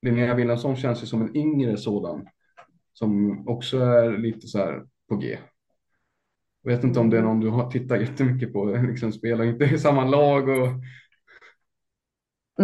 [0.02, 2.28] Linnea Wilhelmsson känns ju som en yngre sådan
[2.94, 5.38] som också är lite så här på G.
[6.64, 9.66] Jag vet inte om det är någon du har tittat jättemycket på, liksom spelar inte
[9.66, 10.68] i samma lag och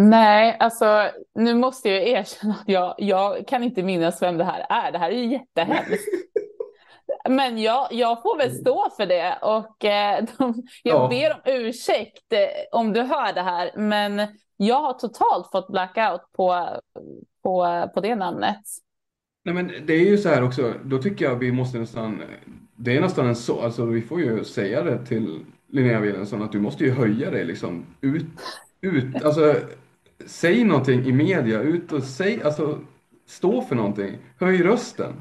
[0.00, 4.66] Nej, alltså nu måste jag erkänna att jag, jag kan inte minnas vem det här
[4.68, 4.92] är.
[4.92, 6.08] Det här är ju jättehemskt.
[7.28, 11.08] Men jag, jag får väl stå för det och eh, de, jag ja.
[11.08, 13.70] ber om ursäkt eh, om du hör det här.
[13.76, 14.26] Men
[14.56, 16.68] jag har totalt fått blackout på,
[17.42, 18.62] på, på det namnet.
[19.44, 22.22] Nej men det är ju så här också, då tycker jag vi måste nästan,
[22.76, 26.52] det är nästan en så, alltså vi får ju säga det till Linnea Wilhelmsson att
[26.52, 28.26] du måste ju höja dig liksom ut,
[28.80, 29.54] ut, alltså
[30.26, 32.78] säg någonting i media, ut och säg, alltså
[33.26, 35.12] stå för någonting, höj rösten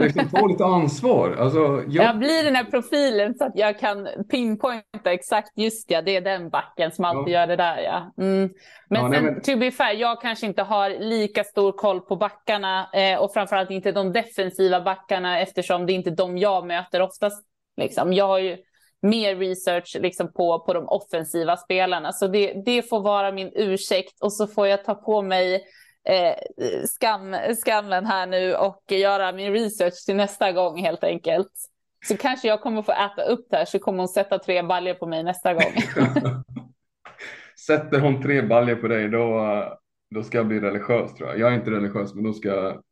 [0.00, 1.36] liksom ta lite ansvar.
[1.38, 2.04] Alltså, jag...
[2.04, 2.18] jag...
[2.18, 6.50] blir den här profilen så att jag kan pinpointa exakt, just ja, det är den
[6.50, 7.40] backen som alltid ja.
[7.40, 8.12] gör det där ja.
[8.18, 8.50] Mm.
[8.88, 9.40] Men ja, sen, nej, men...
[9.40, 13.70] to be fair, jag kanske inte har lika stor koll på backarna eh, och framförallt
[13.70, 17.46] inte de defensiva backarna eftersom det är inte de jag möter oftast.
[17.76, 18.12] Liksom.
[18.12, 18.56] Jag har ju
[19.02, 24.20] mer research liksom, på, på de offensiva spelarna, så det, det får vara min ursäkt
[24.20, 25.54] och så får jag ta på mig
[26.08, 26.34] eh,
[26.86, 31.52] skam, skammen här nu och göra min research till nästa gång helt enkelt.
[32.06, 34.94] Så kanske jag kommer få äta upp det här så kommer hon sätta tre baljor
[34.94, 35.72] på mig nästa gång.
[37.66, 39.44] Sätter hon tre baljor på dig då,
[40.14, 41.38] då ska jag bli religiös tror jag.
[41.38, 42.82] Jag är inte religiös men då ska jag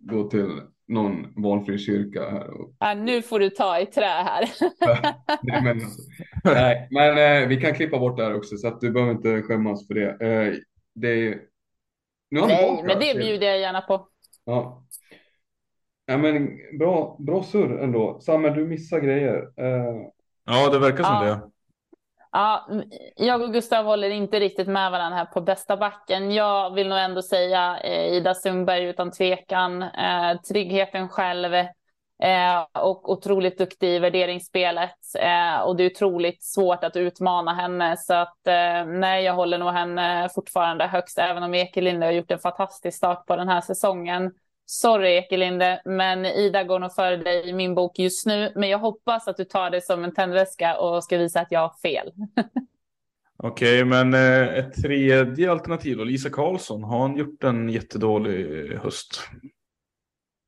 [0.00, 2.60] gå till någon valfri kyrka här.
[2.60, 2.74] Och...
[2.78, 4.50] Ja, nu får du ta i trä här.
[5.42, 5.80] nej, men,
[6.44, 9.42] nej, men eh, vi kan klippa bort det här också så att du behöver inte
[9.42, 10.10] skämmas för det.
[10.10, 10.54] Eh,
[10.94, 11.38] det
[12.30, 14.08] nu Nej, men det bjuder jag gärna på.
[14.44, 14.84] Ja.
[16.06, 18.20] Ja, men bra, bra surr ändå.
[18.20, 19.36] Samuel, du missar grejer.
[19.36, 20.06] Uh...
[20.44, 21.24] Ja, det verkar som ja.
[21.24, 21.50] det.
[22.38, 22.68] Ja,
[23.16, 26.32] jag och Gustav håller inte riktigt med varandra här på bästa backen.
[26.32, 29.82] Jag vill nog ändå säga eh, Ida Sundberg utan tvekan.
[29.82, 31.54] Eh, tryggheten själv,
[32.22, 34.98] Eh, och otroligt duktig i värderingsspelet.
[35.18, 37.96] Eh, och det är otroligt svårt att utmana henne.
[37.96, 42.30] Så att eh, nej, jag håller nog henne fortfarande högst, även om Ekelinde har gjort
[42.30, 44.32] en fantastisk start på den här säsongen.
[44.70, 48.52] Sorry Ekelinde, men Ida går nog före dig i min bok just nu.
[48.54, 51.60] Men jag hoppas att du tar det som en tändväska och ska visa att jag
[51.60, 52.12] har fel.
[53.42, 59.28] Okej, men eh, ett tredje alternativ då, Lisa Karlsson, har hon gjort en jättedålig höst?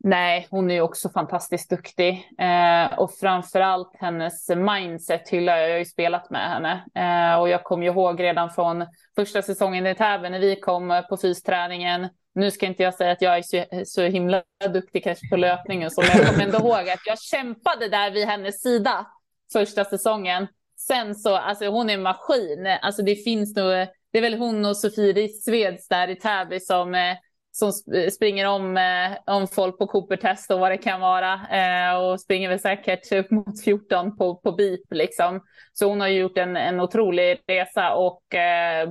[0.05, 5.68] Nej, hon är ju också fantastiskt duktig eh, och framförallt hennes mindset hyllar jag.
[5.68, 8.86] Jag har ju spelat med henne eh, och jag kommer ihåg redan från
[9.16, 12.09] första säsongen i Täby när vi kom på fysträningen.
[12.40, 14.42] Nu ska inte jag säga att jag är så, så himla
[14.72, 18.26] duktig kanske på löpningen så, men jag kommer ändå ihåg att jag kämpade där vid
[18.26, 19.06] hennes sida
[19.52, 20.46] första säsongen.
[20.76, 22.66] Sen så, alltså hon är en maskin.
[22.82, 23.70] Alltså det finns nog,
[24.12, 27.16] det är väl hon och Sofie Sveds där i Täby som eh,
[27.52, 27.72] som
[28.12, 31.32] springer om, eh, om folk på Cooper-test och vad det kan vara.
[31.32, 35.40] Eh, och springer väl säkert upp mot 14 på, på BIP liksom.
[35.72, 38.22] Så hon har gjort en, en otrolig resa och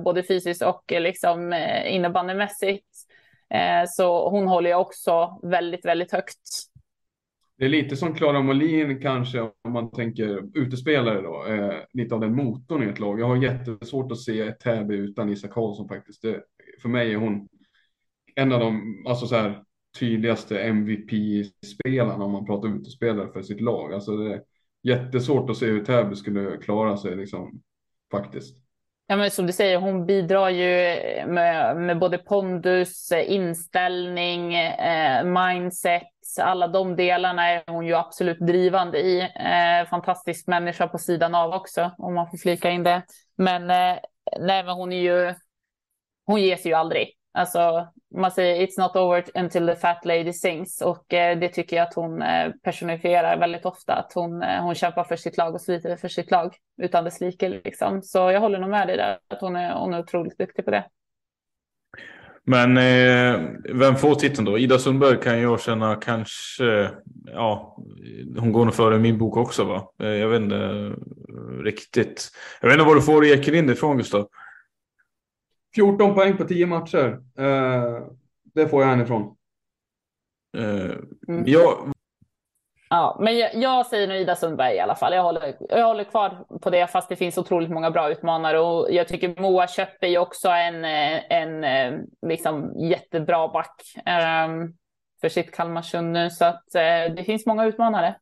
[0.04, 1.52] både fysiskt och liksom
[1.86, 2.86] innebandymässigt.
[3.54, 6.70] Eh, så hon håller jag också väldigt, väldigt högt.
[7.58, 11.46] Det är lite som Klara Molin kanske om man tänker utespelare då.
[11.46, 13.20] Eh, lite av den motorn i ett lag.
[13.20, 16.22] Jag har jättesvårt att se ett Täby utan Isak Karlsson faktiskt.
[16.22, 16.42] Det,
[16.82, 17.48] för mig är hon
[18.34, 19.62] en av de alltså så här,
[19.98, 23.92] tydligaste MVP-spelarna om man pratar utespelare för sitt lag.
[23.92, 24.42] Alltså det är
[24.82, 27.62] jättesvårt att se hur Täby skulle klara sig liksom,
[28.10, 28.56] faktiskt.
[29.10, 30.66] Ja, men som du säger, hon bidrar ju
[31.26, 36.02] med, med både pondus, inställning, eh, mindset.
[36.40, 39.20] Alla de delarna är hon ju absolut drivande i.
[39.20, 43.02] Eh, fantastisk människa på sidan av också, om man får flika in det.
[43.36, 43.98] Men, eh,
[44.40, 45.34] nej, men hon är ju,
[46.26, 47.08] hon ger sig ju aldrig.
[47.32, 51.76] Alltså, man säger it's not over until the fat lady sings och eh, det tycker
[51.76, 53.94] jag att hon eh, personifierar väldigt ofta.
[53.94, 57.20] Att hon, eh, hon kämpar för sitt lag och sliter för sitt lag utan dess
[57.20, 57.48] like.
[57.48, 58.02] Liksom.
[58.02, 60.70] Så jag håller nog med dig där att hon är, hon är otroligt duktig på
[60.70, 60.84] det.
[62.44, 63.40] Men eh,
[63.74, 64.58] vem får titeln då?
[64.58, 66.90] Ida Sundberg kan jag känna kanske,
[67.24, 67.76] ja,
[68.38, 69.90] hon går nog före min bok också va?
[70.02, 72.30] Eh, jag vet inte eh, riktigt.
[72.60, 74.28] Jag vet inte var du får Ekelind ifrån Gustav?
[75.74, 77.22] 14 poäng på 10 matcher.
[77.38, 78.06] Eh,
[78.54, 79.36] det får jag härifrån.
[80.56, 80.96] Eh,
[81.28, 81.44] mm.
[81.46, 81.92] jag...
[82.92, 85.12] Ja, men jag, jag, säger nog Ida Sundberg i alla fall.
[85.12, 88.92] Jag håller, jag håller kvar på det fast det finns otroligt många bra utmanare och
[88.92, 94.74] jag tycker Moa Köppe är också en, en, en liksom jättebra back um,
[95.20, 98.14] för sitt Kalmarsund nu så att uh, det finns många utmanare.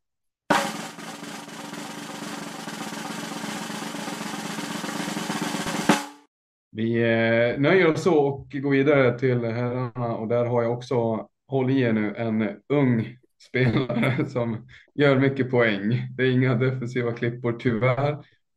[6.79, 11.29] Vi eh, nöjer oss så och går vidare till herrarna och där har jag också,
[11.49, 13.17] håll i er nu, en ung
[13.49, 16.09] spelare som gör mycket poäng.
[16.17, 18.13] Det är inga defensiva klippor tyvärr,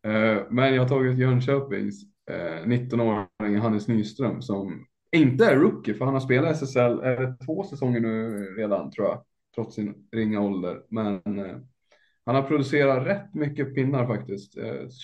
[0.07, 6.05] eh, men jag har tagit Jönköpings eh, 19-åring Hannes Nyström som inte är rookie för
[6.05, 9.23] han har spelat SSL är det två säsonger nu redan tror jag,
[9.55, 10.81] trots sin ringa ålder.
[10.89, 11.21] Men
[12.25, 14.57] han har producerat rätt mycket pinnar faktiskt.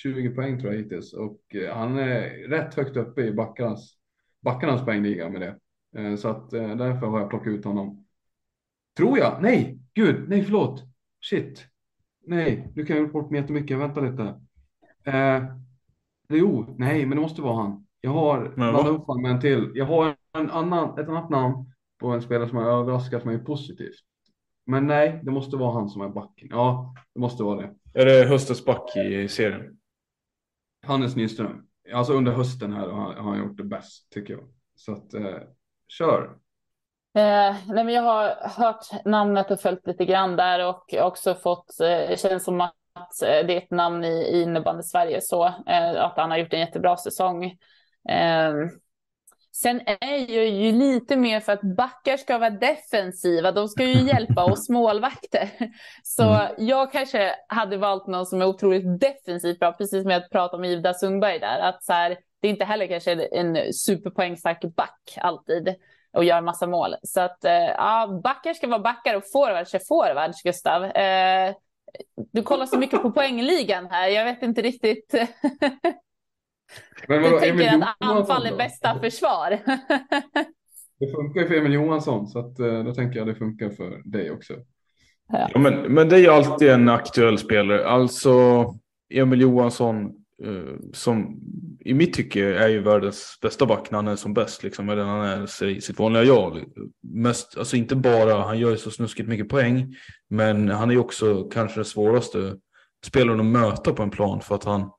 [0.04, 3.94] 20 eh, poäng tror jag hittills och eh, han är rätt högt uppe i backarnas,
[4.42, 5.56] backarnas poängliga med det.
[6.02, 8.06] Eh, så att därför har jag plockat ut honom.
[8.98, 9.42] Tror jag.
[9.42, 10.84] Nej, gud, nej förlåt.
[11.30, 11.66] Shit.
[12.26, 13.78] Nej, nu kan jag bort mig jättemycket.
[13.78, 14.24] Vänta lite.
[15.04, 15.44] Eh,
[16.30, 17.86] jo, nej, men det måste vara han.
[18.02, 19.72] Jag har blandat upp honom med en till.
[19.76, 24.00] Jag har en annan, ett annat namn på en spelare som har överraskat mig positivt.
[24.68, 26.48] Men nej, det måste vara han som är backen.
[26.52, 28.02] Ja, det måste vara det.
[28.02, 29.78] Är det höstens back i serien?
[30.86, 31.68] Hannes Nyström.
[31.94, 34.44] Alltså under hösten här har han gjort det bäst tycker jag.
[34.76, 35.38] Så att eh,
[35.88, 36.24] kör.
[37.16, 41.80] Eh, nej men jag har hört namnet och följt lite grann där och också fått,
[41.80, 46.04] eh, känns som att eh, det är ett namn i, i innebandy Sverige så eh,
[46.04, 47.58] att han har gjort en jättebra säsong.
[49.62, 53.52] Sen är jag ju lite mer för att backar ska vara defensiva.
[53.52, 55.50] De ska ju hjälpa oss målvakter.
[56.04, 56.52] Så mm.
[56.58, 60.66] jag kanske hade valt någon som är otroligt defensivt bra, precis som jag pratade om
[60.66, 61.60] Ida Sundberg där.
[61.60, 65.76] Att så här, det är inte heller kanske en superpoängstark back alltid
[66.14, 66.96] och gör massa mål.
[67.04, 70.84] Så att eh, ja, backar ska vara backar och forwards är forwards, Gustav.
[70.84, 71.56] Eh,
[72.32, 74.08] du kollar så mycket på poängligan här.
[74.08, 75.16] Jag vet inte riktigt.
[77.08, 79.50] Men vadå, du tänker Emil att anfall är bästa försvar?
[81.00, 83.70] det funkar ju för Emil Johansson så att, eh, då tänker jag att det funkar
[83.70, 84.54] för dig också.
[85.32, 85.50] Ja.
[85.54, 87.88] ja men, men det är ju alltid en aktuell spelare.
[87.88, 88.66] Alltså
[89.14, 90.06] Emil Johansson
[90.44, 91.40] eh, som
[91.80, 94.64] i mitt tycke är ju världens bästa back när han är som bäst.
[94.64, 96.64] Liksom, eller när han är i sitt vanliga jag.
[97.02, 99.96] Mest, alltså inte bara, han gör ju så snuskigt mycket poäng.
[100.30, 102.56] Men han är ju också kanske den svåraste
[103.06, 104.92] spelaren att möta på en plan för att han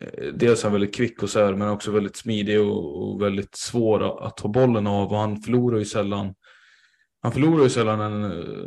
[0.00, 3.22] Eh, dels är han väldigt kvick och så här, men också väldigt smidig och, och,
[3.22, 5.12] väldigt svår att ta bollen av.
[5.12, 6.34] Och han förlorar ju sällan
[7.22, 8.64] han förlorar ju sällan en eh,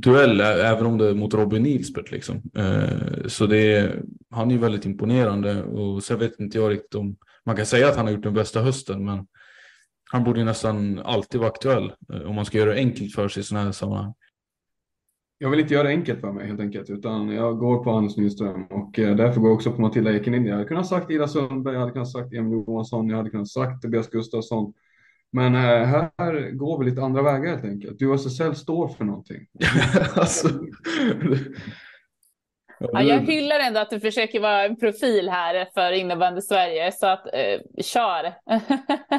[0.00, 2.42] duell även om det är mot Robin Nilsbert liksom.
[2.56, 5.62] Eh, så det är, han är ju väldigt imponerande.
[5.62, 7.16] Och sen vet inte jag riktigt om
[7.46, 9.26] man kan säga att han har gjort den bästa hösten men
[10.12, 11.92] han borde ju nästan alltid vara aktuell
[12.24, 14.14] om man ska göra det enkelt för sig i sådana här sammanhang
[15.42, 18.16] jag vill inte göra det enkelt för mig helt enkelt, utan jag går på Anders
[18.16, 20.48] Nyström och eh, därför går jag också på Matilda Ekeninde.
[20.48, 23.48] Jag hade kunnat sagt Ida Sundberg, jag hade kunnat sagt Emil Johansson, jag hade kunnat
[23.48, 24.72] sagt Tobias Gustafsson.
[25.32, 27.98] Men eh, här går vi lite andra vägar helt enkelt.
[27.98, 29.46] Du USSL står för någonting.
[30.16, 30.48] alltså,
[32.92, 37.06] Ja, jag hyllar ändå att du försöker vara en profil här för innebandy Sverige, så
[37.06, 38.22] att eh, kör.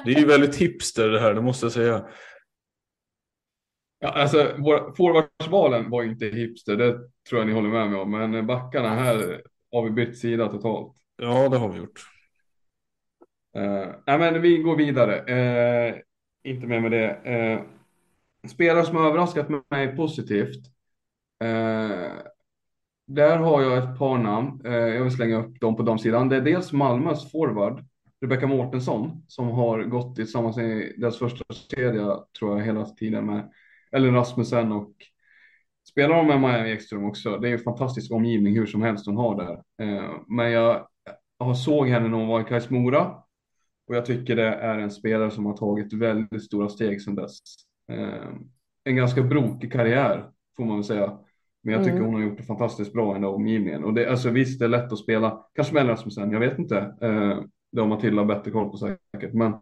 [0.05, 2.05] det är ju väldigt hipster det här, det måste jag säga.
[4.03, 4.37] Ja, alltså,
[4.97, 6.99] forwardsvalen var inte hipster, det
[7.29, 8.11] tror jag ni håller med mig om.
[8.11, 10.93] Men backarna här har vi bytt sida totalt.
[11.17, 11.99] Ja, det har vi gjort.
[13.57, 15.15] Uh, nej, men vi går vidare.
[15.15, 15.95] Uh,
[16.43, 17.31] inte mer med det.
[17.31, 17.61] Uh,
[18.49, 20.65] spelare som har överraskat mig positivt.
[21.43, 22.11] Uh,
[23.07, 24.61] där har jag ett par namn.
[24.63, 26.29] jag vill slänga upp dem på de sidan.
[26.29, 27.85] Det är dels Malmös forward
[28.21, 33.51] Rebecka Mårtensson som har gått tillsammans i deras första kedja tror jag hela tiden med
[33.95, 34.93] Ellen Rasmussen och
[35.89, 37.37] spelar de med Maja Ekström också.
[37.37, 39.63] Det är en fantastisk omgivning hur som helst hon har där.
[40.27, 40.87] Men jag
[41.39, 43.23] har såg henne när hon var i Kais Mora
[43.87, 47.39] och jag tycker det är en spelare som har tagit väldigt stora steg sedan dess.
[47.91, 48.29] Eh,
[48.83, 51.19] en ganska brokig karriär får man väl säga.
[51.63, 52.05] Men jag tycker mm.
[52.05, 53.83] hon har gjort det fantastiskt bra i den där omgivningen.
[53.83, 56.77] Och det, alltså visst, det är lätt att spela, kanske med Rasmussen, jag vet inte.
[56.77, 57.39] Eh,
[57.71, 59.33] det har Matilda bättre koll på säkert.
[59.33, 59.53] Men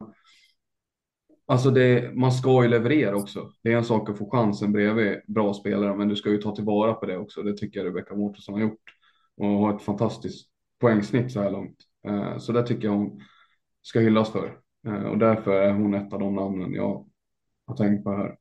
[1.52, 3.52] alltså det, man ska ju leverera också.
[3.64, 6.56] Det är en sak att få chansen bredvid bra spelare, men du ska ju ta
[6.56, 7.42] tillvara på det också.
[7.42, 8.84] Det tycker jag Rebecka Mårtensson har gjort.
[9.38, 10.50] Och har ett fantastiskt
[10.80, 11.78] poängsnitt så här långt.
[12.08, 13.22] Eh, så det tycker jag hon
[13.82, 14.58] ska hyllas för.
[14.88, 17.06] Eh, och därför är hon ett av de namnen jag
[17.68, 18.36] har tänkt på här.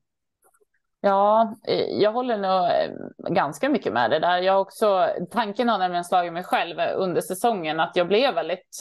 [1.01, 4.39] Ja, eh, jag håller nog ganska mycket med det där.
[4.39, 8.77] Jag också, tanken har nämligen slagit mig själv under säsongen att jag blev väldigt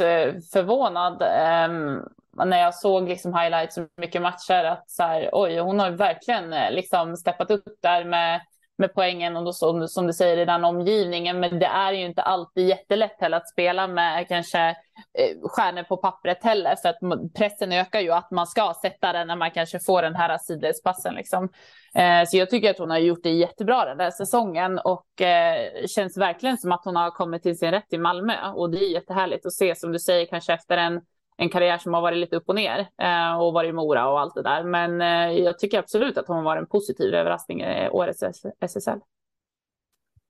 [0.53, 2.01] förvånad ehm,
[2.45, 6.53] när jag såg liksom highlights så mycket matcher att så här, oj, hon har verkligen
[6.53, 8.41] eh, liksom steppat upp där med
[8.80, 11.40] med poängen och då, som, som du säger i den omgivningen.
[11.40, 15.98] Men det är ju inte alltid jättelätt heller att spela med kanske eh, stjärnor på
[15.98, 16.76] pappret heller.
[16.76, 20.16] För att pressen ökar ju att man ska sätta den när man kanske får den
[20.16, 21.16] här sidledspassen.
[21.16, 21.49] Liksom.
[21.95, 25.86] Eh, så jag tycker att hon har gjort det jättebra den där säsongen och eh,
[25.88, 28.34] känns verkligen som att hon har kommit till sin rätt i Malmö.
[28.56, 31.02] Och det är jättehärligt att se som du säger kanske efter en
[31.40, 34.20] en karriär som har varit lite upp och ner eh, och varit i Mora och
[34.20, 34.64] allt det där.
[34.64, 38.24] Men eh, jag tycker absolut att hon var en positiv överraskning i årets
[38.60, 38.99] SSL.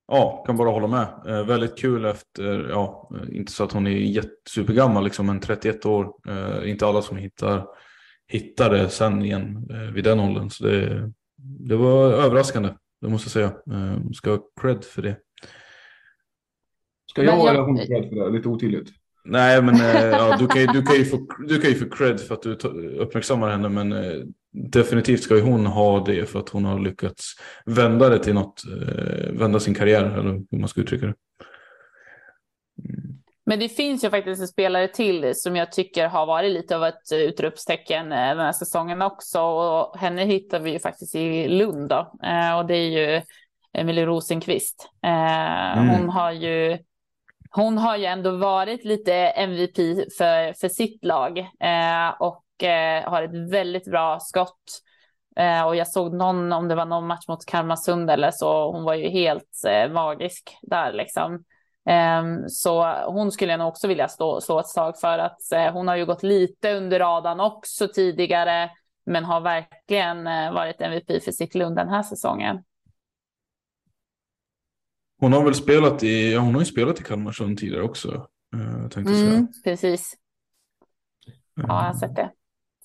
[0.06, 1.06] Ja, kan bara hålla med.
[1.26, 6.12] Eh, väldigt kul efter, ja, inte så att hon är supergammal liksom, men 31 år.
[6.28, 7.66] Eh, inte alla som hittar,
[8.26, 10.50] hittar det sen igen eh, vid den åldern.
[10.50, 12.68] Så det, det var överraskande,
[13.00, 13.78] det måste jag säga.
[13.78, 15.16] Eh, ska ha cred för det.
[17.10, 17.48] Ska jag, jag...
[17.48, 18.30] eller hon cred för det?
[18.30, 18.99] Lite otydligt.
[19.24, 21.96] Nej, men eh, ja, du, kan ju, du, kan ju få, du kan ju få
[21.96, 22.54] cred för att du
[22.98, 24.20] uppmärksammar henne, men eh,
[24.52, 27.34] definitivt ska ju hon ha det för att hon har lyckats
[27.64, 31.14] vända det till något, eh, vända sin karriär, eller hur man ska uttrycka det.
[32.88, 33.16] Mm.
[33.46, 36.84] Men det finns ju faktiskt en spelare till som jag tycker har varit lite av
[36.84, 39.40] ett utropstecken den här säsongen också.
[39.40, 42.12] Och henne hittar vi ju faktiskt i Lund då.
[42.58, 43.22] och det är ju
[43.72, 44.90] Emilie Rosenqvist.
[45.02, 45.88] Mm.
[45.88, 46.78] Hon har ju
[47.50, 49.76] hon har ju ändå varit lite MVP
[50.18, 54.80] för, för sitt lag eh, och eh, har ett väldigt bra skott.
[55.36, 58.84] Eh, och jag såg någon, om det var någon match mot Kalmarsund eller så, hon
[58.84, 61.44] var ju helt eh, magisk där liksom.
[61.88, 65.72] Ehm, så hon skulle jag nog också vilja stå, slå ett slag för att eh,
[65.72, 68.70] hon har ju gått lite under radarn också tidigare,
[69.06, 72.62] men har verkligen eh, varit MVP för sitt Lund den här säsongen.
[75.20, 78.26] Hon har väl spelat i, ja, hon har ju spelat i Kalmarsund tidigare också.
[78.56, 79.46] Uh, tänkte mm, säga.
[79.64, 80.16] Precis.
[81.54, 82.30] Ja, jag har sett det.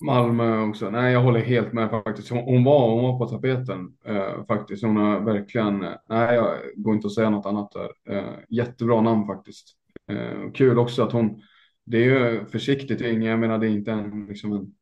[0.00, 0.90] Malmö också.
[0.90, 2.28] Nej, jag håller helt med faktiskt.
[2.28, 4.82] Hon, hon var, hon var på tapeten uh, faktiskt.
[4.82, 8.16] Hon har verkligen, nej, jag går inte att säga något annat där.
[8.16, 9.66] Uh, jättebra namn faktiskt.
[10.12, 11.42] Uh, kul också att hon,
[11.84, 14.74] det är ju försiktigt jag menar det är inte en, liksom en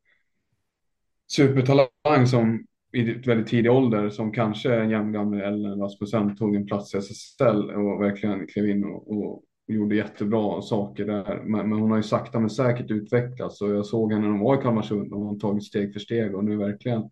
[1.33, 6.95] supertalang som i väldigt tidig ålder som kanske en jämngammal Ellen Rasmussen tog en plats
[6.95, 11.43] i SSL och verkligen klev in och, och gjorde jättebra saker där.
[11.45, 14.41] Men, men, hon har ju sakta men säkert utvecklats och jag såg henne när hon
[14.41, 17.03] var i Kalmarsund och hon har tagit steg för steg och nu verkligen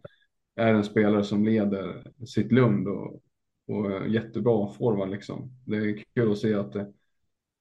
[0.56, 3.20] är en spelare som leder sitt Lund och,
[3.68, 5.50] och jättebra forward liksom.
[5.66, 6.92] Det är kul att se att det,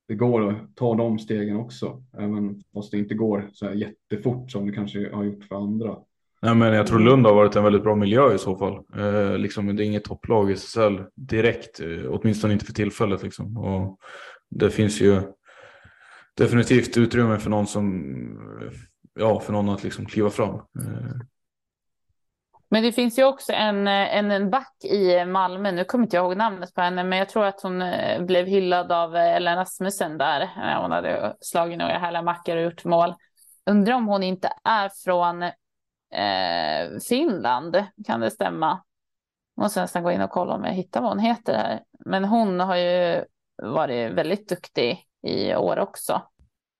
[0.07, 4.52] det går att ta de stegen också, även fast det inte går så här jättefort
[4.52, 5.98] som det kanske har gjort för andra.
[6.43, 8.73] Nej, men jag tror Lund har varit en väldigt bra miljö i så fall.
[8.97, 13.23] Eh, liksom, det är inget topplag i SSL direkt, eh, åtminstone inte för tillfället.
[13.23, 13.57] Liksom.
[13.57, 13.99] Och
[14.49, 15.22] det finns ju
[16.38, 18.05] definitivt utrymme för någon som,
[18.61, 18.72] eh,
[19.15, 20.55] ja, för någon att liksom kliva fram.
[20.55, 21.22] Eh.
[22.69, 26.26] Men det finns ju också en, en, en back i Malmö, nu kommer inte jag
[26.26, 29.59] ihåg namnet på henne, men jag tror att hon eh, blev hyllad av eh, Ellen
[29.59, 30.49] Asmussen där.
[30.81, 33.13] Hon hade slagit några härliga mackor och gjort mål.
[33.65, 35.51] Undrar om hon inte är från
[36.11, 38.83] eh, Finland, kan det stämma?
[39.57, 41.83] Måste nästan gå in och kolla om jag hittar vad hon heter här.
[42.05, 43.25] Men hon har ju
[43.63, 46.21] varit väldigt duktig i år också.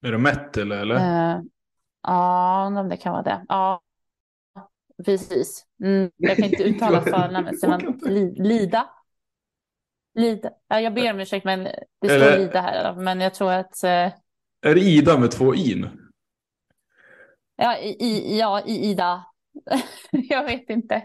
[0.06, 0.96] Är det Mettel eller?
[0.96, 1.42] Uh,
[2.04, 3.46] ja, om det kan vara det.
[3.48, 3.82] Ja,
[5.06, 5.66] precis.
[5.84, 7.56] Mm, jag kan inte uttala förnamnet.
[8.38, 8.90] Lida.
[10.16, 10.50] Lida.
[10.68, 11.64] Ja, jag ber om ursäkt, men
[12.02, 12.38] det står.
[12.38, 12.96] Lida här.
[12.96, 13.82] Men jag tror att...
[13.84, 13.90] Uh...
[13.90, 16.01] Är det Ida med två in?
[17.64, 19.26] Ja, i, ja, i Ida.
[20.12, 21.04] jag vet inte.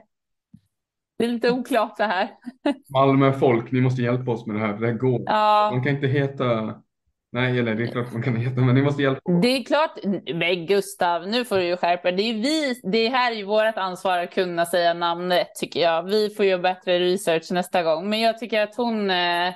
[1.18, 2.30] Det är lite oklart det här.
[2.92, 4.72] Malmö folk, ni måste hjälpa oss med det här.
[4.72, 5.22] Det här går.
[5.26, 5.70] Ja.
[5.72, 6.74] Man kan inte heta
[7.32, 9.20] Nej, eller det är klart man kan heta, men ni måste hjälpa.
[9.42, 9.98] Det är klart.
[10.34, 12.80] Men Gustav, nu får du ju skärpa Det är vi.
[12.82, 16.02] Det här är ju vårt ansvar att kunna säga namnet tycker jag.
[16.02, 18.08] Vi får göra bättre research nästa gång.
[18.08, 19.54] Men jag tycker att hon, eh,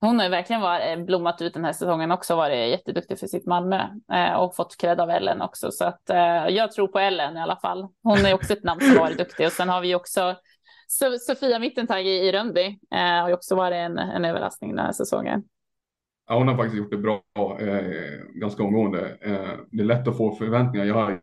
[0.00, 3.26] hon har ju verkligen varit, eh, blommat ut den här säsongen också, varit jätteduktig för
[3.26, 3.80] sitt Malmö
[4.12, 5.70] eh, och fått cred av Ellen också.
[5.70, 7.88] Så att eh, jag tror på Ellen i alla fall.
[8.02, 10.36] Hon är också ett namn som varit duktig och sen har vi också
[11.20, 15.42] Sofia Mittentag i Rönnby eh, har ju också varit en, en överraskning den här säsongen.
[16.28, 17.22] Ja, hon har faktiskt gjort det bra
[17.60, 17.84] eh,
[18.34, 19.18] ganska omgående.
[19.20, 20.86] Eh, det är lätt att få förväntningar.
[20.86, 21.20] Jag har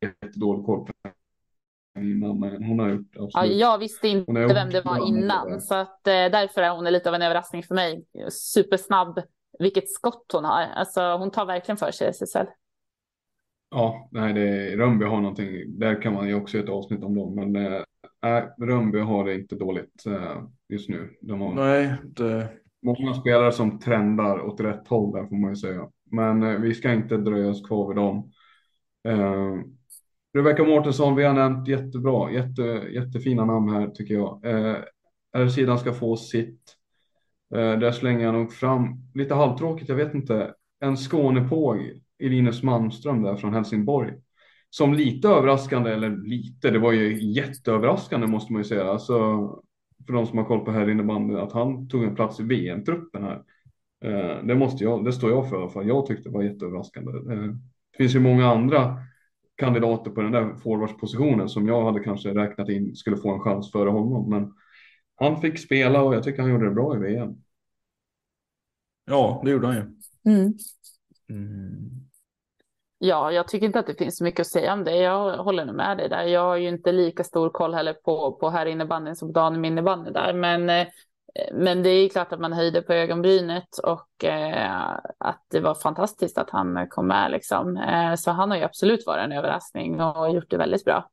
[0.00, 0.92] jättedålig koll på
[1.98, 3.32] innan, men hon har gjort absolut.
[3.34, 7.08] Ja, jag visste inte vem det var innan, så att, eh, därför är hon lite
[7.08, 8.04] av en överraskning för mig.
[8.30, 9.20] Supersnabb,
[9.58, 10.62] vilket skott hon har.
[10.62, 12.46] Alltså, hon tar verkligen för sig SSL.
[13.70, 15.78] Ja, nej, det, Rönnby har någonting.
[15.78, 17.56] Där kan man ju också göra ett avsnitt om dem, men
[18.26, 21.10] äh, Rönnby har det inte dåligt äh, just nu.
[21.20, 21.54] De har...
[21.54, 22.48] Nej, det
[22.84, 25.88] många spelare som trendar åt rätt håll där får man ju säga.
[26.10, 28.32] Men eh, vi ska inte dröja oss kvar vid dem.
[29.08, 29.54] Eh,
[30.34, 34.44] Rebecka Mårtensson, vi har nämnt jättebra, jätte, jättefina namn här tycker jag.
[34.44, 34.76] Eh,
[35.36, 36.60] R-sidan ska få sitt.
[37.54, 41.78] Eh, där slänger jag nog fram, lite halvtråkigt, jag vet inte, en Skånepåg
[42.18, 44.12] i Linus Malmström där från Helsingborg.
[44.70, 48.84] Som lite överraskande, eller lite, det var ju jätteöverraskande måste man ju säga.
[48.84, 49.14] Alltså,
[50.06, 53.22] för de som har koll på här innebandy, att han tog en plats i VM-truppen
[53.22, 53.42] här.
[54.04, 55.88] Eh, det, måste jag, det står jag för, i alla fall.
[55.88, 57.34] jag tyckte det var jätteöverraskande.
[57.34, 57.42] Eh,
[57.92, 58.98] det finns ju många andra
[59.56, 63.72] kandidater på den där forwardspositionen som jag hade kanske räknat in skulle få en chans
[63.72, 64.30] före honom.
[64.30, 64.54] Men
[65.16, 67.34] han fick spela och jag tycker han gjorde det bra i VM.
[69.04, 69.82] Ja, det gjorde han ju.
[70.32, 70.52] Mm.
[71.28, 71.90] Mm.
[72.98, 74.96] Ja, jag tycker inte att det finns så mycket att säga om det.
[74.96, 76.24] Jag håller med dig där.
[76.24, 80.10] Jag har ju inte lika stor koll heller på, på här innebandyn som Dan innebandy
[80.10, 80.32] där.
[80.32, 80.86] Men, eh,
[81.52, 86.38] men det är klart att man höjde på ögonbrynet och eh, att det var fantastiskt
[86.38, 87.76] att han kom med liksom.
[87.76, 91.10] Eh, så han har ju absolut varit en överraskning och gjort det väldigt bra.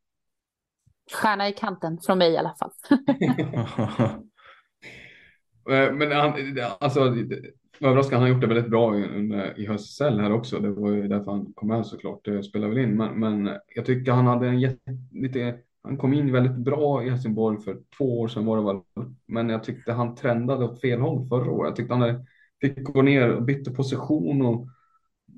[1.13, 2.71] Stjärna i kanten från mig i alla fall.
[5.69, 6.33] Eh, men han,
[6.79, 6.99] alltså,
[7.81, 8.15] överraskande.
[8.15, 9.03] Han har gjort det väldigt bra i,
[9.57, 10.59] i höstsäll här också.
[10.59, 12.25] Det var ju därför han kom med såklart.
[12.25, 12.97] Det spelar väl in.
[12.97, 17.09] Men, men jag tycker han hade en jätte, lite, han kom in väldigt bra i
[17.09, 19.05] Helsingborg för två år sedan var det väl.
[19.25, 21.69] Men jag tyckte han trendade åt fel håll förra året.
[21.69, 22.25] Jag tyckte han
[22.61, 24.67] fick gå ner och bytte position och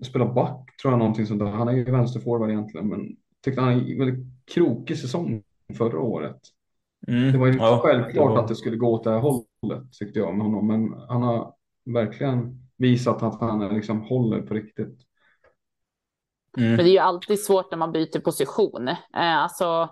[0.06, 1.46] spela back tror jag någonting sånt där.
[1.46, 5.44] Han är ju vänsterforward egentligen, men tyckte han hade en väldigt krokig säsong
[5.78, 6.40] förra året.
[7.08, 10.20] Mm, det var ju ja, självklart att det skulle gå åt det här hållet tyckte
[10.20, 11.54] jag med honom, men han har
[11.86, 15.00] verkligen visat att han liksom håller på riktigt.
[16.58, 16.70] Mm.
[16.70, 18.88] Men det är ju alltid svårt när man byter position.
[18.88, 19.90] Eh, alltså,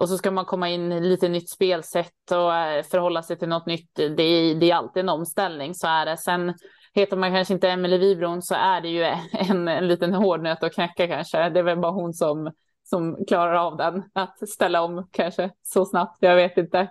[0.00, 3.48] och så ska man komma in i lite nytt spelsätt och eh, förhålla sig till
[3.48, 3.94] något nytt.
[3.94, 6.16] Det är, det är alltid en omställning, så är det.
[6.16, 6.54] Sen
[6.94, 9.02] heter man kanske inte Emelie Wibron så är det ju
[9.50, 11.48] en, en liten hårdnöt att knäcka kanske.
[11.48, 12.52] Det är väl bara hon som,
[12.84, 16.16] som klarar av den, att ställa om kanske så snabbt.
[16.20, 16.90] Jag vet inte.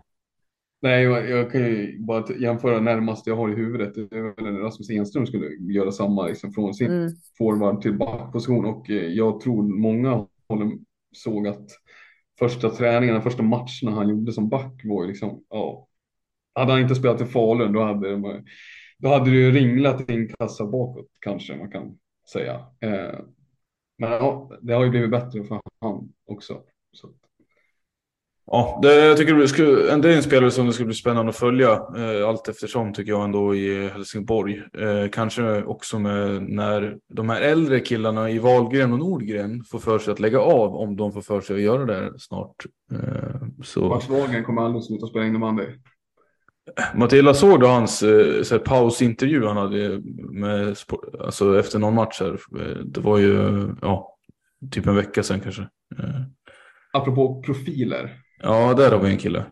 [0.82, 3.94] Nej, jag, jag, kan ju bara jämföra närmast jag har i huvudet.
[4.64, 7.12] Rasmus Enström skulle göra samma liksom, från sin mm.
[7.38, 10.72] forward till backposition och eh, jag tror många håller,
[11.12, 11.70] såg att
[12.40, 15.88] första träningarna, första matcherna han gjorde som back var ju liksom, ja.
[16.56, 18.44] Hade han inte spelat i Falun då hade,
[18.98, 21.98] då hade det ju ringlat i en kassa bakåt kanske man kan
[22.34, 22.54] säga.
[22.80, 23.20] Eh,
[23.98, 26.62] men ja, det har ju blivit bättre för han också.
[26.94, 27.10] Så.
[28.52, 31.30] Ja, det, jag tycker det, skulle, det är en spelare som det skulle bli spännande
[31.30, 34.62] att följa eh, allt eftersom tycker jag ändå i Helsingborg.
[34.78, 40.00] Eh, kanske också med när de här äldre killarna i Valgren och Nordgren får för
[40.00, 42.56] sig att lägga av om de får för sig att göra det snart.
[42.92, 43.90] Eh, så...
[43.90, 45.64] Max Wahlgren kommer aldrig sluta spela innebandy.
[46.96, 50.02] Matilda såg du hans eh, så här, pausintervju han hade
[50.32, 50.76] med,
[51.20, 52.40] alltså, efter någon match här.
[52.60, 54.18] Eh, det var ju ja,
[54.72, 55.62] typ en vecka sedan kanske.
[56.00, 56.22] Eh.
[56.94, 58.20] Apropå profiler.
[58.42, 59.46] Ja, där har vi en kille.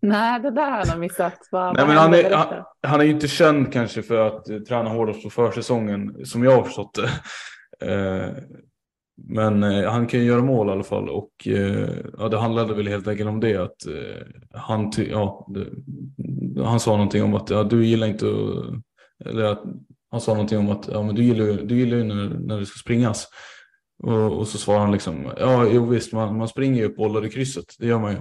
[0.00, 1.48] Nej, det där har jag missat.
[1.50, 4.58] Vad, Nej, men han, är, han, han, är ju inte känd kanske för att uh,
[4.60, 7.10] träna hårdast på försäsongen, som jag har förstått det.
[7.86, 8.34] Uh,
[9.28, 11.30] men uh, han kan ju göra mål i alla fall och
[12.18, 13.76] ja, det handlade väl helt enkelt om det att
[14.54, 15.66] han, ja, det,
[16.64, 18.26] han sa någonting om att ja, du gillar inte
[19.24, 19.62] eller att
[20.10, 22.66] han sa någonting om att ja, men du gillar ju du gillar när, när det
[22.66, 23.28] ska springas.
[23.98, 27.26] Och, och så svarar han liksom, ja jo visst man, man springer ju upp bollar
[27.26, 28.18] i krysset, det gör man ju.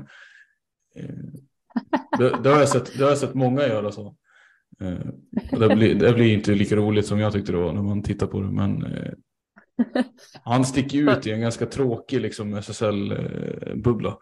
[1.03, 1.15] Eh,
[2.17, 4.15] det, det, har jag sett, det har jag sett många göra så.
[4.81, 8.03] Eh, det, blir, det blir inte lika roligt som jag tyckte det var när man
[8.03, 8.51] tittar på det.
[8.51, 9.13] Men eh,
[10.43, 14.17] han sticker ut i en ganska tråkig liksom, SSL-bubbla.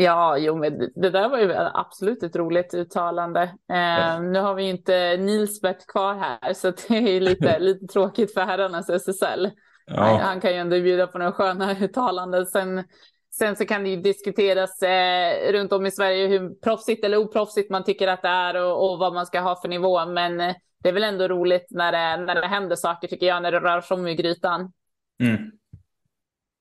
[0.00, 3.42] Ja, jo, men det där var ju absolut ett roligt uttalande.
[3.72, 8.34] Eh, nu har vi ju inte Nilsbert kvar här, så det är lite, lite tråkigt
[8.34, 9.50] för herrarnas SSL.
[9.86, 10.02] Ja.
[10.02, 12.46] Han, han, kan ju ändå bjuda på några sköna uttalanden.
[12.46, 12.84] Sen,
[13.30, 17.70] sen så kan det ju diskuteras eh, runt om i Sverige hur proffsigt eller oproffsigt
[17.70, 20.06] man tycker att det är och, och vad man ska ha för nivå.
[20.06, 23.42] Men eh, det är väl ändå roligt när det, när det händer saker tycker jag,
[23.42, 24.72] när det rör sig om i grytan.
[25.22, 25.50] Mm.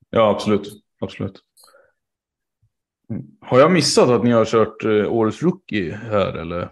[0.10, 0.70] Ja, absolut.
[1.02, 1.47] absolut.
[3.42, 6.72] Har jag missat att ni har kört eh, årets rookie här eller?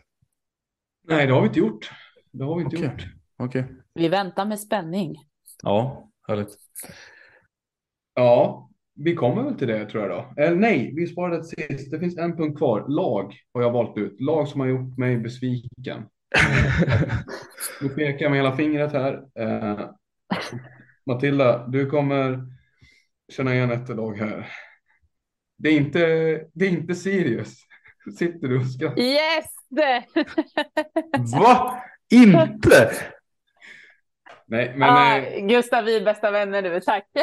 [1.07, 1.91] Nej, det har vi inte gjort.
[2.31, 2.89] Det har vi inte okay.
[2.89, 3.05] gjort.
[3.37, 3.63] Okay.
[3.93, 5.15] Vi väntar med spänning.
[5.63, 6.57] Ja, härligt.
[8.15, 10.43] Ja, vi kommer väl till det tror jag då.
[10.43, 11.91] Eller nej, vi sparade ett sist.
[11.91, 12.85] Det finns en punkt kvar.
[12.87, 14.21] Lag har jag valt ut.
[14.21, 16.05] Lag som har gjort mig besviken.
[17.81, 19.13] nu pekar jag med hela fingret här.
[19.39, 19.89] Uh,
[21.05, 22.47] Matilda, du kommer
[23.33, 24.51] känna igen ett lag här.
[25.57, 25.99] Det är inte,
[26.53, 27.57] det är inte Sirius.
[28.17, 29.01] Sitter du och skrattar?
[29.01, 29.45] Yes!
[31.39, 31.83] Va?
[32.13, 32.91] Inte?
[34.47, 34.89] Nej, men...
[34.89, 37.07] Ah, eh, Gustav, vi är bästa vänner nu, tack.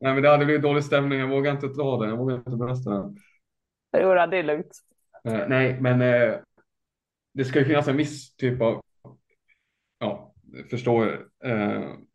[0.00, 1.18] Nej, men det hade blivit dålig stämning.
[1.18, 2.08] Jag vågar inte dra den.
[2.08, 3.16] Jag vågar inte berätta den.
[3.98, 4.72] Jo, det är lugnt.
[5.28, 6.34] Eh, nej, men eh,
[7.34, 8.82] det ska ju finnas en viss typ av,
[9.98, 10.34] ja,
[10.70, 11.26] förstår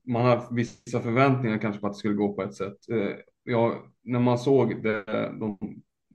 [0.07, 2.77] man har vissa förväntningar kanske på att det skulle gå på ett sätt.
[3.43, 5.03] Ja, när man såg det,
[5.39, 5.57] de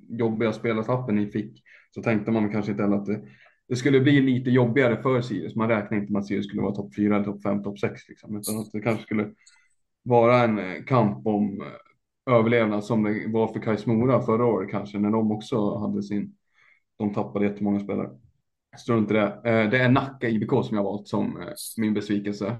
[0.08, 3.22] jobbiga spelartappen ni fick så tänkte man kanske inte heller att det,
[3.68, 5.56] det skulle bli lite jobbigare för Sirius.
[5.56, 8.36] Man räknade inte med att Sirius skulle vara topp 4 topp 5, topp 6 liksom,
[8.36, 9.30] utan att det kanske skulle
[10.02, 14.70] vara en eh, kamp om eh, överlevnad som det var för Kais Mora förra året
[14.70, 16.34] kanske när de också hade sin.
[16.98, 18.10] De tappade jättemånga spelare.
[18.78, 19.40] Strunt i det.
[19.44, 21.44] Eh, det är Nacka IBK som jag valt som
[21.76, 22.56] min besvikelse.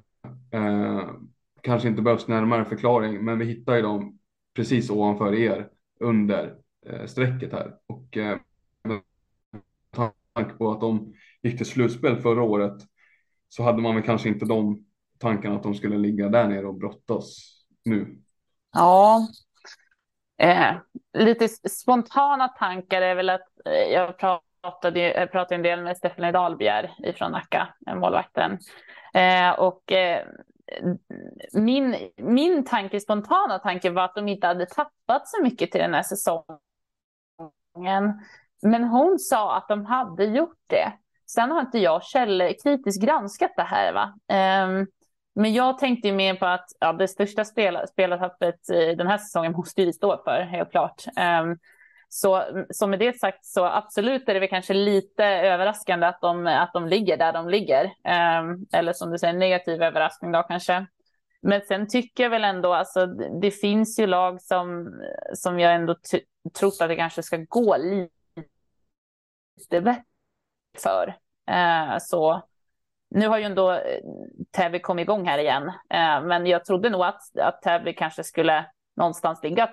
[1.62, 4.18] Kanske inte behövs närmare förklaring, men vi hittar ju dem
[4.56, 5.68] precis ovanför er
[6.00, 6.54] under
[6.86, 8.38] eh, strecket här och eh,
[8.84, 9.00] med
[10.34, 12.82] tanke på att de gick till slutspel förra året
[13.48, 14.84] så hade man väl kanske inte de
[15.18, 17.38] tankarna att de skulle ligga där nere och brottas
[17.84, 18.18] nu?
[18.72, 19.28] Ja,
[20.38, 20.74] eh,
[21.12, 26.32] lite spontana tankar är väl att eh, jag pratade, jag pratade en del med Stefanie
[26.32, 28.58] Dahlbjer ifrån Nacka, eh, målvakten.
[29.14, 30.26] Eh, och eh,
[31.52, 35.94] min, min tanke, spontana tanke var att de inte hade tappat så mycket till den
[35.94, 36.58] här säsongen.
[38.62, 40.92] Men hon sa att de hade gjort det.
[41.26, 43.92] Sen har inte jag källkritiskt granskat det här.
[43.92, 44.14] Va?
[44.64, 44.86] Um,
[45.34, 49.84] men jag tänkte mer på att ja, det största spel, spelartappet den här säsongen måste
[49.84, 51.04] vi stå för, helt klart.
[51.42, 51.58] Um,
[52.08, 56.46] så, så med det sagt så absolut är det väl kanske lite överraskande att de,
[56.46, 57.84] att de ligger där de ligger.
[57.84, 60.86] Um, eller som du säger, negativ överraskning då kanske.
[61.42, 63.06] Men sen tycker jag väl ändå, alltså
[63.40, 64.94] det finns ju lag som,
[65.34, 65.96] som jag ändå
[66.58, 68.20] trott att det kanske ska gå lite
[69.80, 70.02] bättre
[70.82, 71.08] för.
[71.50, 72.42] Uh, så
[73.10, 74.00] nu har ju ändå eh,
[74.50, 78.66] Täby kommit igång här igen, eh, men jag trodde nog att, att Täby kanske skulle
[78.96, 79.70] någonstans ligga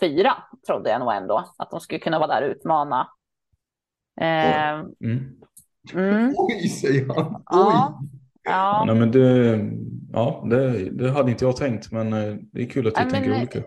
[0.00, 3.08] fyra, trodde jag nog ändå, att de skulle kunna vara där och utmana.
[4.20, 5.40] Eh, mm.
[5.92, 6.34] Mm.
[6.36, 7.34] Oj, säger han.
[7.34, 7.42] Oj.
[7.46, 8.00] Ja.
[8.44, 8.84] Ja.
[8.86, 9.60] Nej, men det,
[10.12, 12.10] ja, det, det hade inte jag tänkt, men
[12.52, 13.62] det är kul att du tänker olika.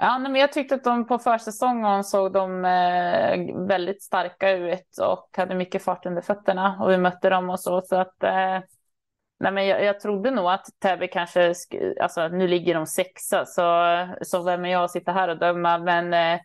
[0.00, 5.28] Ja, men jag tyckte att de på försäsongen såg de eh, väldigt starka ut och
[5.36, 7.82] hade mycket fart under fötterna och vi mötte dem och så.
[7.82, 8.58] så att, eh,
[9.40, 11.54] nej, men jag, jag trodde nog att Täby kanske,
[12.00, 15.78] alltså nu ligger de sexa så, så vem är jag att sitta här och döma.
[15.78, 16.40] Men eh,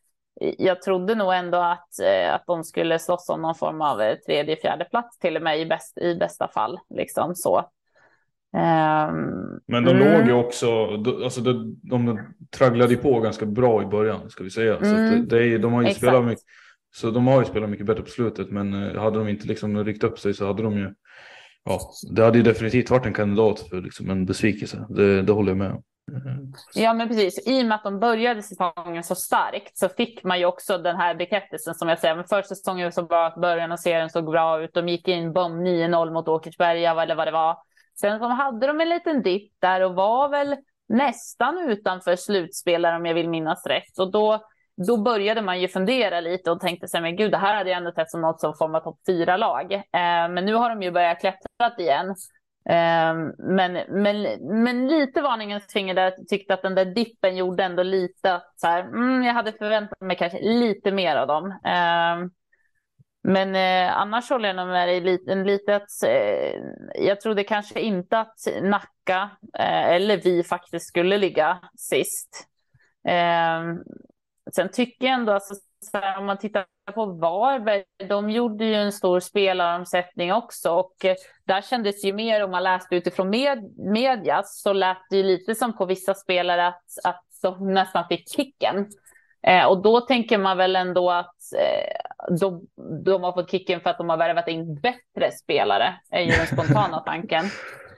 [0.58, 4.16] jag trodde nog ändå att, eh, att de skulle slåss om någon form av eh,
[4.16, 6.80] tredje, fjärde plats till och med i, bäst, i bästa fall.
[6.90, 7.70] Liksom så.
[8.54, 10.14] Um, men de mm.
[10.14, 10.88] låg ju också,
[11.24, 12.20] alltså de, de
[12.58, 14.78] tragglade på ganska bra i början ska vi säga.
[14.78, 15.10] Mm.
[15.10, 16.44] Så det, de har ju spelat mycket,
[16.94, 18.52] så de har ju spelat mycket bättre på slutet.
[18.52, 20.94] Men eh, hade de inte liksom ryckt upp sig så hade de ju,
[21.66, 21.80] ja,
[22.12, 24.86] det hade ju definitivt varit en kandidat för liksom en besvikelse.
[24.90, 25.84] Det, det håller jag med om.
[26.74, 27.48] Ja, men precis.
[27.48, 30.96] I och med att de började säsongen så starkt så fick man ju också den
[30.96, 32.16] här bekräftelsen som jag säger.
[32.16, 34.74] Men första säsongen så bra att början av serien såg bra ut.
[34.74, 37.58] De gick in bomb, 9-0 mot Åkersberga eller vad det var.
[38.00, 40.56] Sen så hade de en liten dipp där och var väl
[40.90, 44.00] nästan utanför slutspelare om jag vill minnas rätt.
[44.00, 44.44] Och då
[44.88, 47.78] då började man ju fundera lite och tänkte sig, men gud, det här hade jag
[47.78, 49.74] ändå sett som något som format topp fyra lag.
[49.74, 49.82] Eh,
[50.30, 52.10] men nu har de ju börjat klättra igen.
[52.70, 54.22] Eh, men, men,
[54.64, 58.68] men lite varningens finger där tyckte att den där dippen gjorde ändå lite att så
[58.68, 61.52] här, mm, jag hade förväntat mig kanske lite mer av dem.
[61.52, 62.32] Eh,
[63.24, 66.62] men eh, annars håller jag nog med dig lite, lite att eh,
[67.06, 69.30] jag trodde kanske inte att Nacka
[69.60, 72.48] eh, eller vi faktiskt skulle ligga sist.
[73.08, 73.62] Eh,
[74.56, 75.54] Sen tycker jag ändå, alltså,
[75.94, 81.16] här, om man tittar på Varberg, de gjorde ju en stor spelaromsättning också och eh,
[81.46, 85.56] där kändes ju mer, om man läste utifrån med, media, så lät det ju lite
[85.56, 88.88] som på vissa spelare att, att de nästan fick kicken.
[89.48, 92.68] Eh, och då tänker man väl ändå att eh, de,
[93.06, 96.48] de, har fått kicken för att de har värvat in bättre spelare, är ju den
[96.48, 97.46] spontana tanken.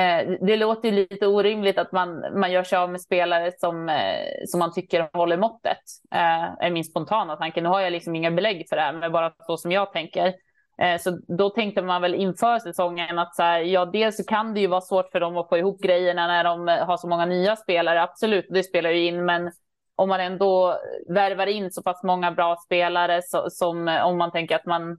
[0.00, 3.88] Eh, det låter ju lite orimligt att man, man gör sig av med spelare som,
[3.88, 5.78] eh, som man tycker håller måttet,
[6.14, 7.60] eh, är min spontana tanke.
[7.60, 10.34] Nu har jag liksom inga belägg för det här, men bara så som jag tänker.
[10.82, 14.54] Eh, så då tänkte man väl inför säsongen att så här, ja, dels så kan
[14.54, 17.26] det ju vara svårt för dem att få ihop grejerna när de har så många
[17.26, 19.52] nya spelare, absolut, det spelar ju in, men
[19.96, 20.78] om man ändå
[21.08, 24.98] värvar in så pass många bra spelare så, som om man tänker att man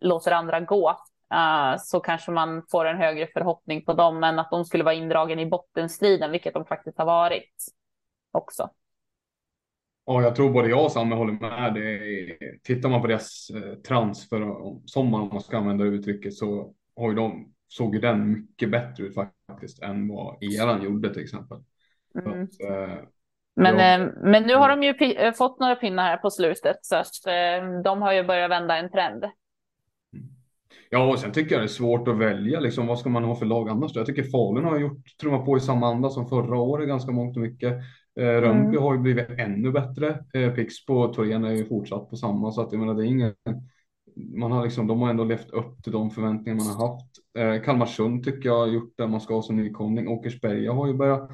[0.00, 0.96] låter andra gå
[1.34, 4.94] uh, så kanske man får en högre förhoppning på dem än att de skulle vara
[4.94, 7.54] indragen i bottenstriden, vilket de faktiskt har varit
[8.32, 8.70] också.
[10.06, 11.74] Ja, jag tror både jag och Samme håller med.
[11.74, 14.40] Det är, tittar man på deras eh, transfer,
[14.84, 19.14] som man ska använda uttrycket, så har ju de, såg ju den mycket bättre ut
[19.14, 21.58] faktiskt än vad eran gjorde till exempel.
[22.14, 22.42] Mm.
[22.42, 23.04] Att, eh,
[23.56, 23.94] men, ja.
[23.94, 27.26] eh, men nu har de ju eh, fått några pinnar här på slutet så att
[27.26, 29.24] eh, de har ju börjat vända en trend.
[30.90, 32.60] Ja, och sen tycker jag det är svårt att välja.
[32.60, 33.96] Liksom, vad ska man ha för lag annars?
[33.96, 37.36] Jag tycker Falun har gjort, trummat på i samma anda som förra året ganska mångt
[37.36, 37.72] och mycket.
[38.20, 38.82] Eh, Rönnby mm.
[38.82, 40.24] har ju blivit ännu bättre.
[40.34, 43.06] Eh, Pixbo och Torén är ju fortsatt på samma, så att jag menar, det är
[43.06, 43.34] ingen.
[44.36, 47.06] Man har liksom, de har ändå levt upp till de förväntningar man har haft.
[47.38, 50.08] Eh, Kalmarsund tycker jag har gjort det man ska ha som nykomling.
[50.08, 51.30] Åkersberga har ju börjat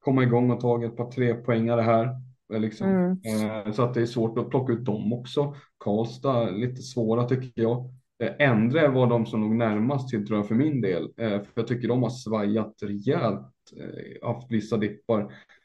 [0.00, 2.08] komma igång och tagit ett par tre poängare här.
[2.54, 2.86] Eh, liksom.
[2.86, 3.66] Mm.
[3.66, 5.54] Eh, så att det är svårt att plocka ut dem också.
[5.78, 7.90] Karlstad lite svåra tycker jag.
[8.18, 11.02] Eh, ändre var de som låg närmast till tror jag för min del.
[11.16, 13.52] Eh, för jag tycker de har svajat rejält.
[13.76, 15.20] Eh, haft vissa dippar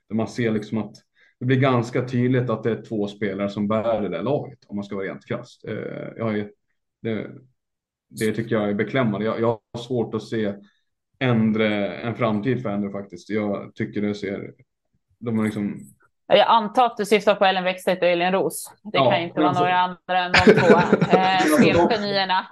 [0.09, 0.95] där man ser liksom att
[1.39, 4.75] det blir ganska tydligt att det är två spelare som bär det där laget om
[4.75, 5.61] man ska vara rent krasst.
[6.17, 6.51] Jag är,
[7.01, 7.31] det,
[8.09, 9.25] det tycker jag är beklämmande.
[9.25, 10.53] Jag, jag har svårt att se
[11.19, 13.30] ändre, en framtid för Ändre faktiskt.
[13.30, 14.53] Jag tycker det ser,
[15.19, 15.80] de har liksom
[16.38, 18.72] jag antar att du syftar på Ellen Wäckstedt och Elin Ros.
[18.84, 20.77] Det ja, kan inte vara några andra än de två
[21.18, 22.45] eh, spelgenierna.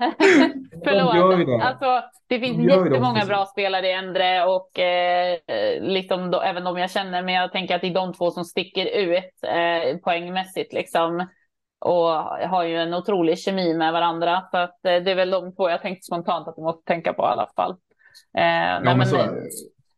[0.83, 1.47] Förlåt.
[1.47, 5.37] De alltså, det finns de jättemånga bra spelare i Endre och eh,
[5.81, 7.23] liksom då, även de jag känner.
[7.23, 11.27] Men jag tänker att det är de två som sticker ut eh, poängmässigt liksom.
[11.85, 12.09] Och
[12.49, 14.43] har ju en otrolig kemi med varandra.
[14.51, 17.13] Så att, eh, det är väl de två jag tänkte spontant att du måste tänka
[17.13, 17.71] på i alla fall.
[18.37, 19.07] Eh, ja, men, men,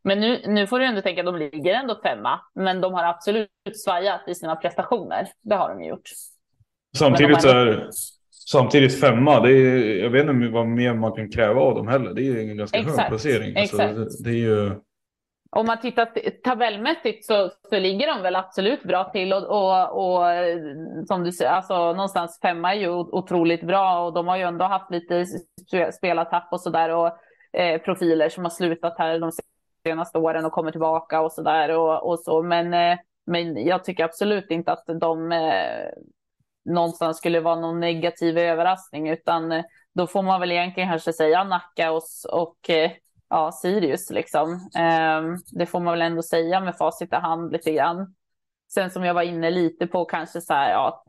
[0.04, 3.04] men nu, nu får du ändå tänka att de ligger ändå femma, men de har
[3.04, 3.48] absolut
[3.84, 5.28] svajat i sina prestationer.
[5.42, 6.10] Det har de ju gjort.
[6.96, 7.88] Samtidigt så är
[8.50, 12.14] samtidigt femma, det är, jag vet inte vad mer man kan kräva av dem heller.
[12.14, 12.98] Det är en ganska Exakt.
[12.98, 13.56] hög placering.
[13.56, 14.80] Alltså, det, det, är ju...
[15.50, 16.08] Om man tittar
[16.44, 20.24] tabellmässigt så, så ligger de väl absolut bra till och, och, och
[21.08, 24.64] som du säger, alltså någonstans femma är ju otroligt bra och de har ju ändå
[24.64, 25.26] haft lite
[25.92, 27.10] spelartapp och sådär och
[27.60, 29.32] eh, profiler som har slutat här de
[29.84, 32.42] senaste åren och kommer tillbaka och så där och, och så.
[32.42, 35.88] Men, eh, men jag tycker absolut inte att de eh,
[36.64, 41.44] någonstans skulle vara någon negativ överraskning, utan eh, då får man väl egentligen kanske säga
[41.44, 42.02] Nacka och,
[42.32, 42.90] och eh,
[43.28, 44.52] ja, Sirius liksom.
[44.76, 48.14] Eh, det får man väl ändå säga med facit i hand lite grann.
[48.74, 51.04] Sen som jag var inne lite på kanske så här, ja,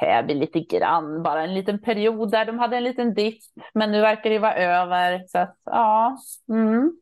[0.00, 3.38] Täby lite grann, bara en liten period där de hade en liten dipp,
[3.74, 5.24] men nu verkar det vara över.
[5.28, 6.16] Så att ja,
[6.48, 6.92] mm.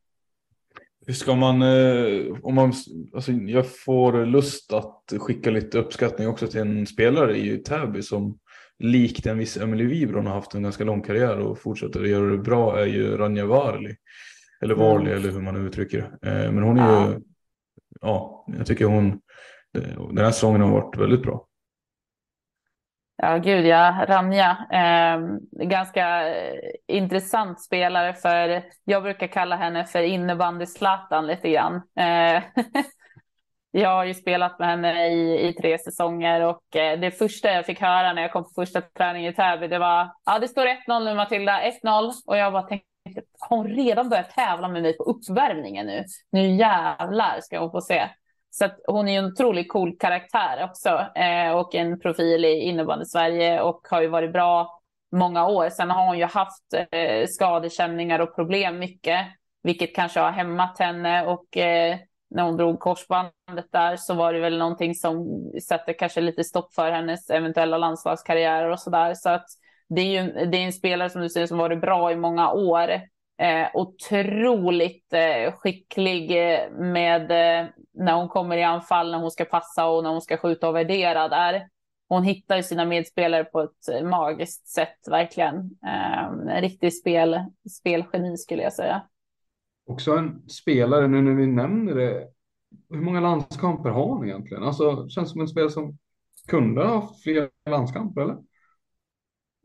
[1.06, 2.72] Hur ska man, eh, om man,
[3.14, 8.38] alltså jag får lust att skicka lite uppskattning också till en spelare i Täby som
[8.78, 12.30] likt en viss Emily Wibron har haft en ganska lång karriär och fortsätter att göra
[12.30, 13.96] det bra är ju Ranja Varli.
[14.62, 15.18] Eller Varli mm.
[15.18, 16.30] eller hur man uttrycker det.
[16.30, 17.10] Eh, men hon är ja.
[17.10, 17.20] ju,
[18.00, 19.20] ja, jag tycker hon,
[20.12, 21.46] den här säsongen har varit väldigt bra.
[23.24, 24.06] Ja, gud ja.
[24.08, 24.66] Ranja.
[24.70, 26.34] Ehm, eh, ganska
[26.86, 31.74] intressant spelare för jag brukar kalla henne för innebandy-Zlatan lite grann.
[31.74, 32.42] Eh,
[33.70, 37.66] jag har ju spelat med henne i, i tre säsonger och eh, det första jag
[37.66, 40.66] fick höra när jag kom på första träningen i Täby, det var ja, det står
[40.66, 42.86] 1-0 nu Matilda, 1-0 och jag bara tänkte
[43.38, 46.04] har hon redan börjat tävla med mig på uppvärmningen nu?
[46.32, 48.08] Nu jävlar ska hon få se.
[48.54, 53.04] Så att hon är en otroligt cool karaktär också eh, och en profil i innebandy
[53.04, 54.80] Sverige och har ju varit bra
[55.12, 55.70] många år.
[55.70, 59.26] Sen har hon ju haft eh, skadekänningar och problem mycket,
[59.62, 61.98] vilket kanske har hämmat henne och eh,
[62.30, 65.26] när hon drog korsbandet där så var det väl någonting som
[65.68, 69.14] sätter kanske lite stopp för hennes eventuella landslagskarriär och så där.
[69.14, 69.46] Så att
[69.88, 72.52] det är ju det är en spelare som du säger som varit bra i många
[72.52, 72.88] år.
[73.42, 79.44] Eh, otroligt eh, skicklig eh, med eh, när hon kommer i anfall, när hon ska
[79.44, 81.68] passa och när hon ska skjuta och värdera där.
[82.08, 85.56] Hon hittar ju sina medspelare på ett magiskt sätt, verkligen.
[85.86, 86.24] Eh,
[86.56, 89.02] en riktig spel, spelgeni skulle jag säga.
[89.86, 92.28] Också en spelare, nu när vi nämner det,
[92.90, 94.62] hur många landskamper har hon egentligen?
[94.62, 95.98] Alltså, känns som en spelare som
[96.48, 98.36] kunde ha fler landskamper, eller?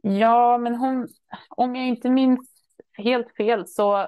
[0.02, 1.08] Ja, men hon,
[1.49, 2.57] om jag inte minns
[2.98, 4.07] helt fel så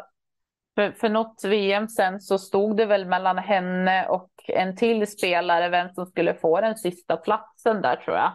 [0.75, 5.69] för, för något VM sen så stod det väl mellan henne och en till spelare
[5.69, 8.31] vem som skulle få den sista platsen där tror jag.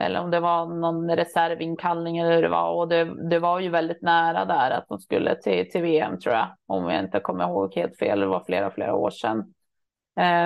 [0.00, 2.70] Eller om det var någon reservinkallning eller hur det var.
[2.70, 6.34] Och det, det var ju väldigt nära där att de skulle till, till VM tror
[6.34, 6.48] jag.
[6.66, 8.20] Om jag inte kommer ihåg helt fel.
[8.20, 9.54] Det var flera, flera år sedan.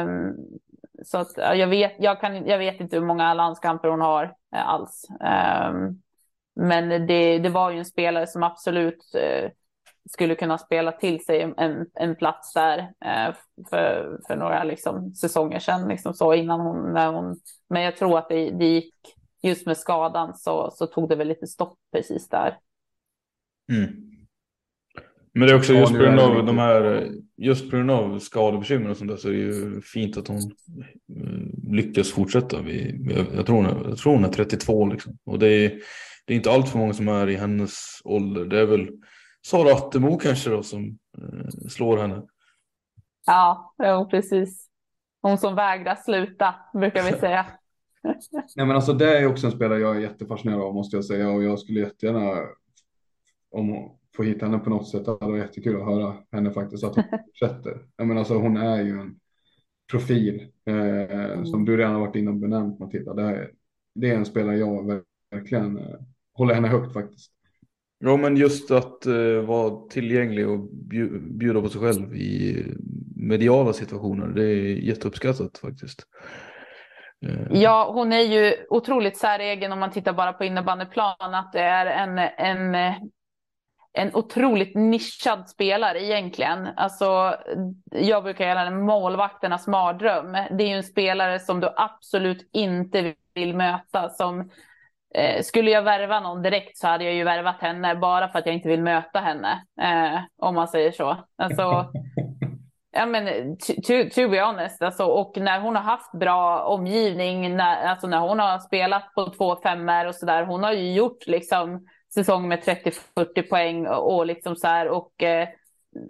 [0.05, 0.37] Um,
[1.05, 4.69] så att jag vet, jag, kan, jag vet inte hur många landskamper hon har eh,
[4.69, 5.07] alls.
[5.11, 6.03] Um,
[6.61, 9.51] men det, det var ju en spelare som absolut eh,
[10.11, 13.35] skulle kunna spela till sig en, en plats där eh,
[13.71, 15.89] för, för några liksom, säsonger sedan.
[15.89, 17.37] Liksom så innan hon, när hon,
[17.69, 18.95] men jag tror att det, det gick,
[19.43, 22.59] just med skadan så, så tog det väl lite stopp precis där.
[23.73, 23.89] Mm.
[25.35, 28.91] Men det är också just på grund av de här, just på grund av skadebekymmer
[28.91, 32.63] och sånt där så är det ju fint att hon eh, lyckas fortsätta.
[32.63, 33.01] Vi,
[33.37, 35.19] jag, tror hon är, jag tror hon är 32 liksom.
[35.25, 35.81] Och det är,
[36.25, 38.45] det är inte allt för många som är i hennes ålder.
[38.45, 38.91] Det är väl
[39.47, 42.23] Sara Attemo kanske då som eh, slår henne.
[43.27, 44.69] Ja, jo, precis.
[45.23, 47.47] Hon som vägrar sluta brukar vi säga.
[48.57, 51.31] Nej, men alltså det är också en spelare jag är jättefascinerad av måste jag säga
[51.31, 52.39] och jag skulle jättegärna
[53.51, 55.05] om få hit henne på något sätt.
[55.05, 57.87] Det hade varit jättekul att höra henne faktiskt att hon fortsätter.
[57.97, 59.21] Jag menar, alltså, hon är ju en
[59.91, 61.47] profil eh, mm.
[61.47, 63.15] som du redan har varit inne och benämnt Matilda.
[63.15, 63.51] Det är,
[63.95, 65.97] det är en spelare jag verkligen eh,
[66.43, 67.33] håller henne högt faktiskt.
[67.99, 70.59] Ja, men just att uh, vara tillgänglig och
[71.39, 72.65] bjuda på sig själv i
[73.17, 76.03] mediala situationer, det är jätteuppskattat faktiskt.
[77.27, 77.63] Uh.
[77.63, 81.87] Ja, hon är ju otroligt säregen om man tittar bara på innebandyplan, att det är
[81.87, 82.75] en, en,
[83.93, 86.69] en otroligt nischad spelare egentligen.
[86.77, 87.37] Alltså,
[87.91, 90.33] jag brukar kalla den målvakternas mardröm.
[90.33, 94.51] Det är ju en spelare som du absolut inte vill möta, som
[95.15, 98.47] Eh, skulle jag värva någon direkt så hade jag ju värvat henne bara för att
[98.47, 99.65] jag inte vill möta henne.
[99.81, 101.17] Eh, om man säger så.
[101.39, 101.91] Alltså,
[102.93, 107.87] ja, men, to, to be honest, alltså, och när hon har haft bra omgivning, när,
[107.87, 110.45] alltså, när hon har spelat på två femmor och så där.
[110.45, 115.23] Hon har ju gjort liksom säsong med 30-40 poäng och, och liksom så här och
[115.23, 115.49] eh,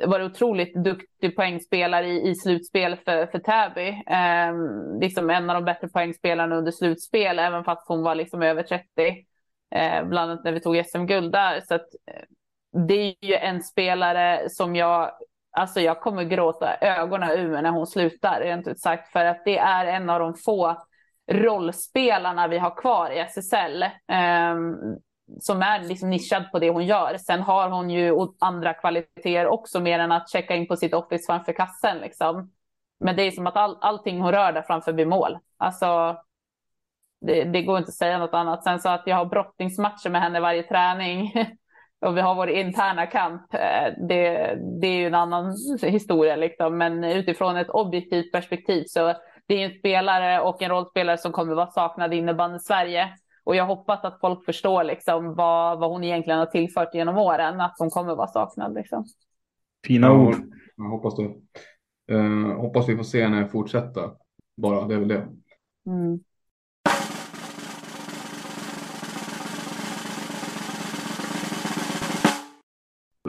[0.06, 3.88] varit otroligt duktig poängspelare i, i slutspel för, för Täby.
[4.06, 4.54] Eh,
[5.00, 8.84] liksom en av de bättre poängspelarna under slutspel, även fast hon var liksom över 30.
[9.74, 11.60] Eh, bland annat när vi tog SM-guld där.
[11.60, 12.22] Så att, eh,
[12.86, 15.10] det är ju en spelare som jag,
[15.50, 19.12] alltså jag kommer gråta ögonen ur mig när hon slutar, rent ut sagt.
[19.12, 20.76] För att det är en av de få
[21.30, 23.82] rollspelarna vi har kvar i SSL.
[23.82, 24.56] Eh,
[25.40, 27.16] som är liksom nischad på det hon gör.
[27.18, 31.26] Sen har hon ju andra kvaliteter också, mer än att checka in på sitt office
[31.26, 31.98] framför kassen.
[31.98, 32.50] Liksom.
[33.00, 35.38] Men det är som att all, allting hon rör där framför blir mål.
[35.56, 36.16] Alltså,
[37.20, 38.64] det, det, går inte att säga något annat.
[38.64, 41.32] Sen så att jag har brottningsmatcher med henne varje träning
[42.00, 43.54] och vi har vår interna kamp.
[43.54, 46.78] Eh, det, det är ju en annan historia, liksom.
[46.78, 49.14] men utifrån ett objektivt perspektiv så
[49.46, 53.16] det är en spelare och en rollspelare som kommer vara saknad i innebandy Sverige.
[53.44, 57.60] Och jag hoppas att folk förstår liksom vad, vad hon egentligen har tillfört genom åren,
[57.60, 58.74] att hon kommer vara saknad.
[58.74, 59.04] Liksom.
[59.86, 60.34] Fina ord.
[60.76, 61.34] Jag hoppas det.
[62.12, 64.10] Uh, hoppas vi får se henne fortsätta.
[64.56, 65.28] Bara, det är väl det.
[65.86, 66.20] Mm.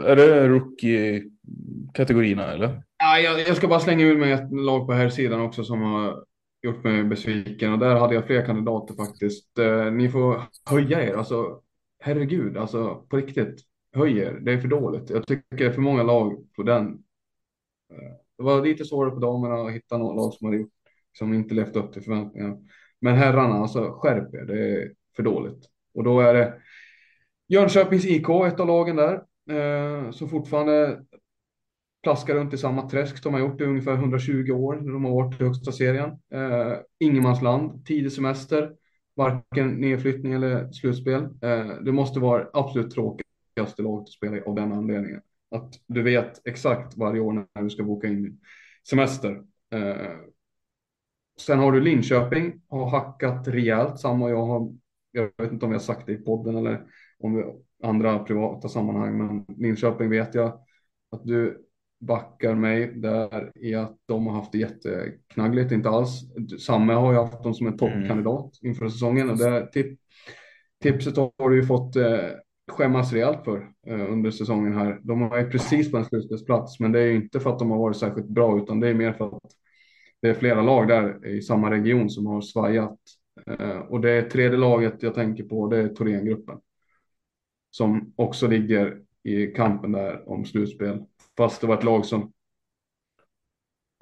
[0.06, 2.82] Är det rookie-kategorierna eller?
[2.98, 5.82] Ja, jag, jag, ska bara slänga ur mig ett lag på här sidan också som
[5.82, 6.24] har
[6.64, 9.58] gjort mig besviken och där hade jag fler kandidater faktiskt.
[9.58, 11.60] Eh, ni får höja er, alltså
[11.98, 13.60] herregud, alltså på riktigt,
[13.92, 14.32] höj er.
[14.42, 15.10] Det är för dåligt.
[15.10, 16.86] Jag tycker för många lag på den.
[17.92, 20.72] Eh, det var lite svårare på damerna att hitta något lag som hade gjort,
[21.18, 22.56] som inte levt upp till förväntningarna.
[23.00, 25.68] Men herrarna, alltså skärp er, det är för dåligt.
[25.94, 26.54] Och då är det
[27.48, 29.14] Jönköpings IK, ett av lagen där,
[29.50, 31.04] eh, som fortfarande
[32.04, 33.22] plaskar runt i samma träsk.
[33.22, 36.10] De har gjort i ungefär 120 år när de har varit i högsta serien.
[36.10, 38.72] Eh, ingenmansland, tidig semester,
[39.16, 41.22] varken nedflyttning eller slutspel.
[41.22, 45.20] Eh, det måste vara absolut tråkigaste laget att spela i av den anledningen.
[45.50, 48.40] Att du vet exakt varje år när du ska boka in
[48.88, 49.42] semester.
[49.74, 50.16] Eh,
[51.40, 54.00] sen har du Linköping, har hackat rejält.
[54.00, 54.72] Samma jag har,
[55.10, 56.82] jag vet inte om jag har sagt det i podden eller
[57.18, 57.44] om vi,
[57.82, 60.60] andra privata sammanhang, men Linköping vet jag
[61.10, 61.64] att du
[62.00, 66.20] backar mig där i att de har haft det jätteknaggligt, inte alls.
[66.58, 69.98] Samma har jag haft dem som en toppkandidat inför säsongen och det tip,
[70.82, 72.28] tipset har du ju fått eh,
[72.72, 75.00] skämmas rejält för eh, under säsongen här.
[75.02, 77.70] De har ju precis på en slutspelsplats, men det är ju inte för att de
[77.70, 79.52] har varit särskilt bra, utan det är mer för att
[80.22, 82.98] det är flera lag där i samma region som har svajat.
[83.46, 86.58] Eh, och det är tredje laget jag tänker på, det är Thorengruppen.
[87.70, 91.04] Som också ligger i kampen där om slutspel.
[91.36, 92.32] Fast det var ett lag som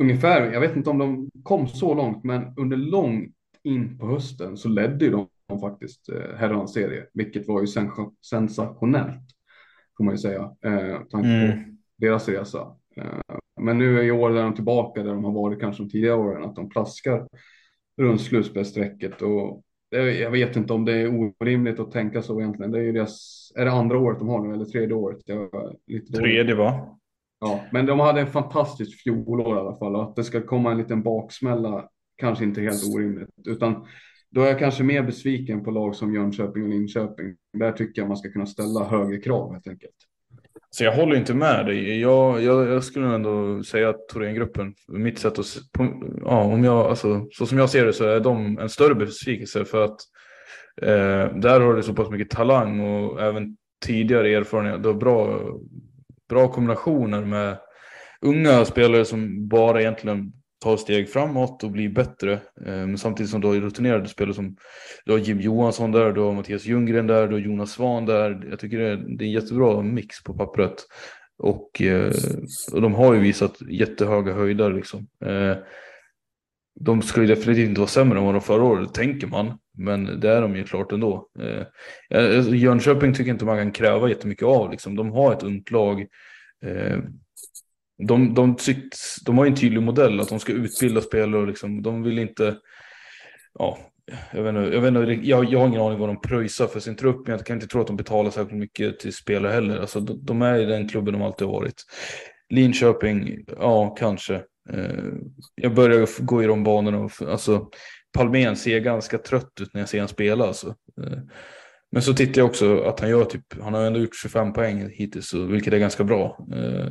[0.03, 4.57] ungefär, jag vet inte om de kom så långt, men under långt in på hösten
[4.57, 7.67] så ledde ju de faktiskt eh, herrans serie, vilket var ju
[8.23, 9.33] sensationellt
[9.97, 11.77] får man ju säga, eh, tanke på mm.
[11.97, 12.77] deras resa.
[12.97, 16.17] Eh, men nu i år är de tillbaka där de har varit kanske de tidigare
[16.17, 17.29] åren, att de plaskar
[17.97, 19.63] runt slutspelsstrecket och
[19.95, 22.71] jag vet inte om det är orimligt att tänka så egentligen.
[22.71, 25.19] Det är ju deras, är det andra året de har nu eller tredje året?
[25.25, 26.99] Jag lite tredje va?
[27.45, 30.71] Ja, men de hade en fantastisk fjolår i alla fall och att det ska komma
[30.71, 33.87] en liten baksmälla kanske inte helt orimligt, utan
[34.31, 37.37] då är jag kanske mer besviken på lag som Jönköping och Linköping.
[37.59, 39.95] Där tycker jag man ska kunna ställa högre krav helt enkelt.
[40.71, 42.01] Så jag håller inte med dig.
[42.01, 45.47] Jag, jag, jag skulle ändå säga att Thorengruppen, mitt sätt att,
[46.25, 49.65] ja, om jag, alltså, så som jag ser det så är de en större besvikelse
[49.65, 49.97] för att
[50.83, 54.83] eh, där har du så pass mycket talang och även tidigare erfarenhet.
[54.83, 55.41] Du har bra,
[56.33, 57.57] bra kombinationer med
[58.21, 60.33] unga spelare som bara egentligen
[60.63, 62.33] tar steg framåt och blir bättre.
[62.33, 64.57] Eh, men samtidigt som du har rutinerade spelare som
[65.05, 68.47] du har Jim Johansson där, du har Mattias Ljunggren där, du har Jonas Svan där.
[68.51, 70.75] Jag tycker det är, det är en jättebra mix på pappret.
[71.39, 72.13] Och, eh,
[72.73, 75.07] och de har ju visat jättehöga höjder liksom.
[75.25, 75.57] Eh,
[76.81, 79.59] de skulle definitivt inte vara sämre än vad de förra året, tänker man.
[79.79, 81.29] Men det är de ju klart ändå.
[81.39, 81.67] Eh,
[82.19, 84.71] eh, alltså, Jönköping tycker inte man kan kräva jättemycket av.
[84.71, 84.97] Liksom.
[84.97, 86.01] De har ett ungt lag
[86.65, 86.99] eh,
[88.09, 91.83] de, de, tycks, de har en tydlig modell att de ska utbilda spelare och liksom,
[91.83, 92.57] de vill inte,
[93.59, 93.79] ja,
[94.33, 96.81] jag vet inte, jag, vet inte, jag, jag har ingen aning vad de pröjsar för
[96.81, 99.79] sin trupp, men jag kan inte tro att de betalar särskilt mycket till spelare heller.
[99.79, 101.83] Alltså, de, de är i den klubben de alltid har varit.
[102.49, 104.43] Linköping, ja, kanske.
[104.71, 105.05] Eh,
[105.55, 107.09] jag börjar gå i de banorna.
[107.21, 107.71] Alltså,
[108.13, 110.47] Palmén ser ganska trött ut när jag ser honom spela.
[110.47, 110.77] Alltså.
[111.03, 111.19] Eh,
[111.93, 114.91] men så tittar jag också att han gör typ, han har ändå gjort 25 poäng
[114.93, 116.47] hittills, vilket är ganska bra.
[116.55, 116.89] Eh,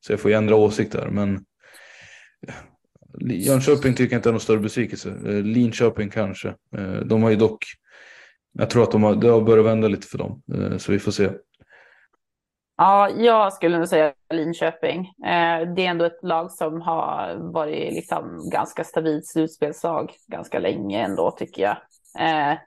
[0.00, 1.08] så jag får ju ändra åsikt där.
[1.08, 1.44] Men
[3.18, 5.14] Jönköping tycker jag inte är någon större besvikelse.
[5.42, 6.54] Linköping kanske.
[7.04, 7.64] De har ju dock,
[8.52, 10.42] jag tror att de har, det har börjat vända lite för dem.
[10.78, 11.30] Så vi får se.
[12.82, 15.00] Ja, jag skulle nog säga Linköping.
[15.00, 21.04] Eh, det är ändå ett lag som har varit liksom ganska stabilt slutspelslag ganska länge
[21.04, 21.76] ändå tycker jag.
[22.18, 22.58] Eh,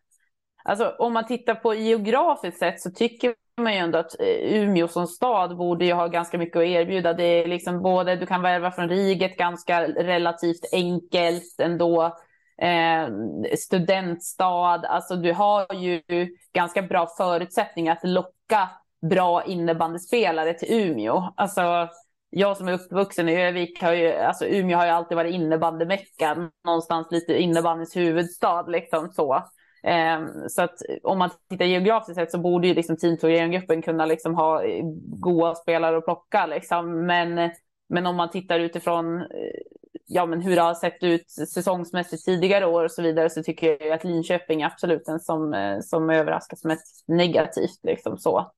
[0.63, 4.87] alltså om man tittar på geografiskt sett så tycker man ju ändå att eh, Umeå
[4.87, 7.13] som stad borde ju ha ganska mycket att erbjuda.
[7.13, 12.17] Det är liksom både, du kan värva från riget ganska relativt enkelt ändå.
[12.61, 13.07] Eh,
[13.57, 16.01] studentstad, alltså du har ju
[16.53, 18.69] ganska bra förutsättningar att locka
[19.09, 21.33] bra innebandyspelare till Umeå.
[21.37, 21.89] Alltså
[22.29, 26.51] jag som är uppvuxen i Övik har ju, alltså Umeå har ju alltid varit innebandymeckan,
[26.65, 29.43] någonstans lite innebandyns huvudstad liksom så.
[29.83, 34.05] Ehm, så att om man tittar geografiskt sett så borde ju liksom Team Thorengruppen kunna
[34.05, 34.61] liksom ha
[35.19, 37.05] goda spelare att plocka liksom.
[37.05, 37.51] Men,
[37.89, 39.27] men om man tittar utifrån eh,
[40.07, 43.83] ja, men hur det har sett ut säsongsmässigt tidigare år och så vidare så tycker
[43.83, 48.51] jag att Linköping är absolut den som, eh, som överraskas mest negativt liksom så.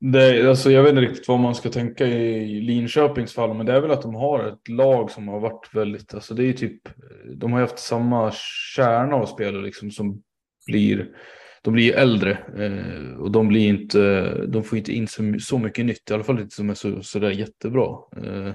[0.00, 3.72] Det, alltså jag vet inte riktigt vad man ska tänka i Linköpings fall, men det
[3.72, 6.80] är väl att de har ett lag som har varit väldigt, alltså det är typ,
[7.34, 8.32] de har haft samma
[8.76, 10.22] kärna av spelare liksom som
[10.66, 11.08] blir,
[11.62, 15.86] de blir äldre eh, och de blir inte, de får inte in så, så mycket
[15.86, 17.88] nytt, i alla fall inte som är så, så där jättebra.
[18.16, 18.52] Eh,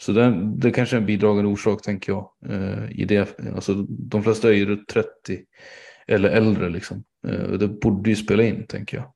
[0.00, 3.38] så det, det kanske är en bidragande orsak tänker jag eh, i det.
[3.54, 5.08] Alltså de flesta är ju 30
[6.06, 7.04] eller äldre liksom.
[7.28, 9.13] Eh, det borde ju spela in tänker jag.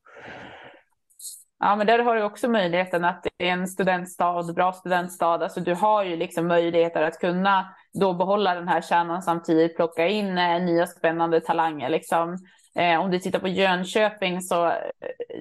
[1.60, 5.26] Ja, men där har du också möjligheten att det är en studentstad, bra studentstad.
[5.26, 10.06] Alltså du har ju liksom möjligheter att kunna då behålla den här kärnan samtidigt plocka
[10.08, 11.88] in eh, nya spännande talanger.
[11.88, 12.36] Liksom.
[12.74, 14.72] Eh, om du tittar på Jönköping så, eh,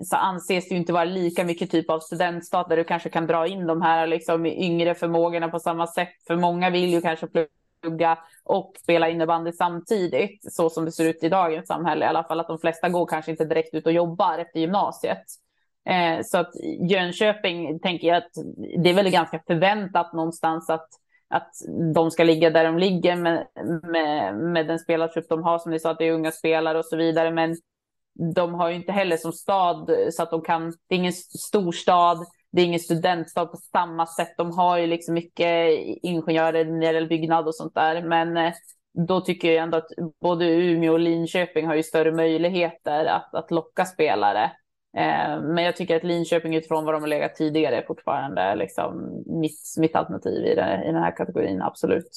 [0.04, 3.28] så anses det ju inte vara lika mycket typ av studentstad där du kanske kan
[3.28, 6.10] dra in de här liksom, yngre förmågorna på samma sätt.
[6.28, 7.28] För många vill ju kanske
[7.82, 12.06] plugga och spela innebandy samtidigt, så som det ser ut i dagens samhälle.
[12.06, 15.24] I alla fall att de flesta går kanske inte direkt ut och jobbar efter gymnasiet.
[15.90, 16.52] Eh, så att
[16.90, 18.32] Jönköping tänker jag att
[18.84, 20.88] det är väl ganska förväntat någonstans att
[21.30, 21.52] att
[21.94, 23.48] de ska ligga där de ligger med,
[23.84, 25.60] med, med den spelartrupp de har.
[25.60, 27.32] Som ni sa, att det är unga spelare och så vidare.
[27.32, 27.56] Men
[28.36, 30.74] de har ju inte heller som stad så att de kan.
[30.88, 32.18] Det är ingen storstad.
[32.52, 34.38] Det är ingen studentstad på samma sätt.
[34.38, 38.02] De har ju liksom mycket ingenjörer när det gäller byggnad och sånt där.
[38.02, 38.54] Men eh,
[39.08, 39.90] då tycker jag ändå att
[40.22, 44.52] både Umeå och Linköping har ju större möjligheter att, att locka spelare.
[44.98, 49.24] Eh, men jag tycker att Linköping utifrån vad de har legat tidigare är fortfarande liksom
[49.26, 52.10] mitt, mitt alternativ i, det, i den här kategorin, absolut.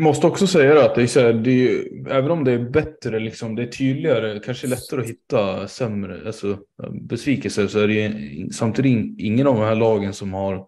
[0.00, 3.18] Måste också säga att det är så här, det är, även om det är bättre,
[3.18, 6.58] liksom, det är tydligare, kanske lättare att hitta sämre, alltså
[7.00, 8.12] besvikelser, så är det
[8.52, 10.66] samtidigt ingen av de här lagen som har,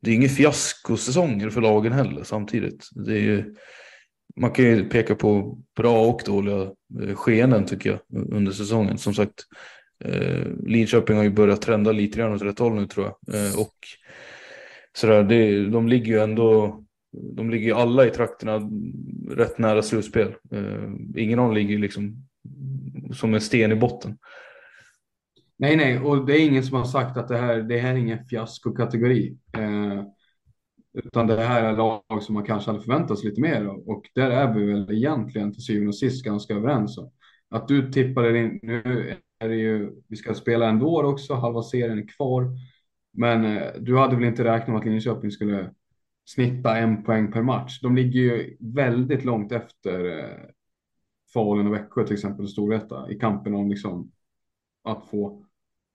[0.00, 2.88] det är inga fiaskosäsonger för lagen heller samtidigt.
[2.92, 3.54] Det är ju,
[4.36, 8.00] man kan ju peka på bra och dåliga eh, skeenden skenen tycker jag
[8.34, 8.98] under säsongen.
[8.98, 9.44] Som sagt,
[10.04, 13.34] Eh, Linköping har ju börjat trenda lite grann åt rätt håll nu tror jag.
[13.34, 13.74] Eh, och
[14.96, 16.80] sådär, det, de ligger ju ändå,
[17.12, 18.70] de ligger ju alla i trakterna
[19.30, 20.34] rätt nära slutspel.
[20.52, 22.26] Eh, ingen av dem ligger liksom
[23.12, 24.18] som en sten i botten.
[25.58, 27.96] Nej, nej, och det är ingen som har sagt att det här, det här är
[27.96, 29.36] ingen fiaskokategori.
[29.56, 30.02] Eh,
[30.94, 33.88] utan det här är lag som man kanske hade förväntat sig lite mer av.
[33.88, 37.10] Och där är vi väl egentligen till syvende och sist ganska överens om.
[37.50, 39.14] Att du tippade in, nu
[39.44, 42.50] är det ju, vi ska spela ändå också, halva serien är kvar.
[43.12, 45.70] Men eh, du hade väl inte räknat med att Linköping skulle
[46.24, 47.80] snitta en poäng per match.
[47.80, 50.50] De ligger ju väldigt långt efter eh,
[51.32, 54.12] Falun och Växjö till exempel, Storvreta, i kampen om liksom
[54.84, 55.44] att få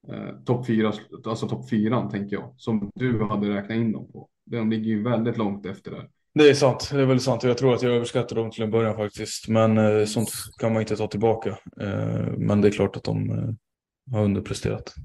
[0.08, 0.94] eh, topp fyra,
[1.26, 4.30] alltså topp fyran tänker jag, som du hade räknat in dem på.
[4.46, 6.10] De ligger ju väldigt långt efter där.
[6.34, 7.44] Det är sant, det är väl sant.
[7.44, 9.48] Jag tror att jag överskattade dem till en början faktiskt.
[9.48, 10.30] Men eh, sånt
[10.60, 11.50] kan man inte ta tillbaka.
[11.82, 14.96] Eh, men det är klart att de eh, har underpresterat.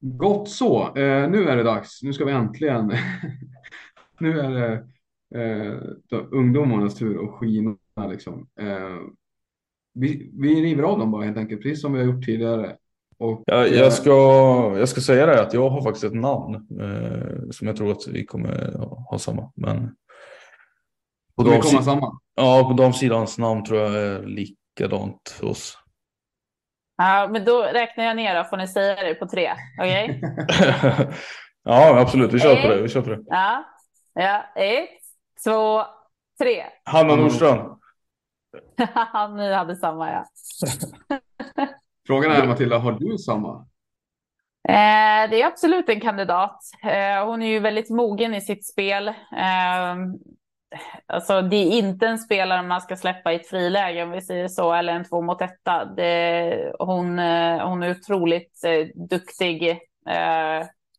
[0.00, 0.96] Gott så.
[0.96, 2.02] Eh, nu är det dags.
[2.02, 2.92] Nu ska vi äntligen.
[4.20, 4.72] nu är det
[5.40, 5.78] eh,
[6.30, 7.76] ungdomarnas tur att skina
[8.08, 8.48] liksom.
[8.60, 8.98] Eh,
[9.94, 12.76] vi, vi river av dem bara helt enkelt, precis som vi har gjort tidigare.
[13.18, 14.10] Och, jag, jag, eh, ska,
[14.78, 18.06] jag ska säga det att jag har faktiskt ett namn eh, som jag tror att
[18.06, 18.72] vi kommer
[19.10, 19.52] ha samma.
[19.56, 19.94] Men
[21.36, 22.18] på de komma samman?
[22.34, 25.78] Ja, på damsidans namn tror jag är likadant för oss.
[26.96, 29.52] Ja, men då räknar jag ner då, får ni säga det på tre.
[29.80, 30.20] Okej?
[30.22, 31.06] Okay?
[31.64, 32.32] ja, absolut.
[32.32, 32.82] Vi kör på det.
[32.82, 33.22] Vi kör på det.
[33.26, 33.64] Ja,
[34.14, 34.44] ja.
[34.56, 34.88] ett,
[35.44, 35.82] två,
[36.42, 36.64] tre.
[36.84, 37.78] Hanna Nordström.
[39.36, 40.24] ni hade samma, ja.
[42.06, 43.66] Frågan är Matilda, har du samma?
[44.68, 46.58] Eh, det är absolut en kandidat.
[46.82, 49.08] Eh, hon är ju väldigt mogen i sitt spel.
[49.08, 49.96] Eh,
[51.06, 54.48] alltså det är inte en spelare man ska släppa i ett friläge om vi säger
[54.48, 55.84] så, eller en två mot etta.
[55.84, 58.60] Det, hon, eh, hon är otroligt
[59.10, 59.78] duktig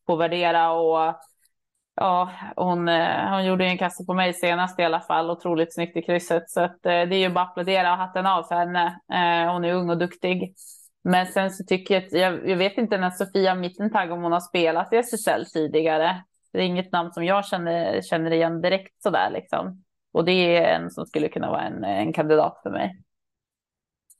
[0.06, 1.16] på att värdera och
[1.96, 2.88] ja, hon,
[3.30, 6.50] hon gjorde en kasse på mig senast i alla fall, otroligt snyggt i krysset.
[6.50, 9.00] Så att, det är ju bara att applådera och hatten av för henne.
[9.52, 10.56] hon är ung och duktig.
[11.04, 14.32] Men sen så tycker jag att jag, jag vet inte när Sofia Mittentag om hon
[14.32, 16.24] har spelat i SSL tidigare.
[16.54, 19.84] Det är inget namn som jag känner, känner igen direkt sådär liksom.
[20.12, 23.00] Och det är en som skulle kunna vara en, en kandidat för mig.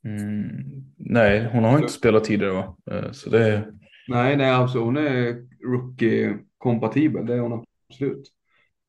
[0.06, 2.76] Mm, nej, hon har inte spelat tidigare va?
[2.92, 3.74] Eh, så det.
[4.08, 5.36] Nej, nej, alltså hon är
[5.66, 8.32] rookie-kompatibel, det är hon absolut.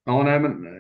[0.05, 0.73] Ja, nej, men eh,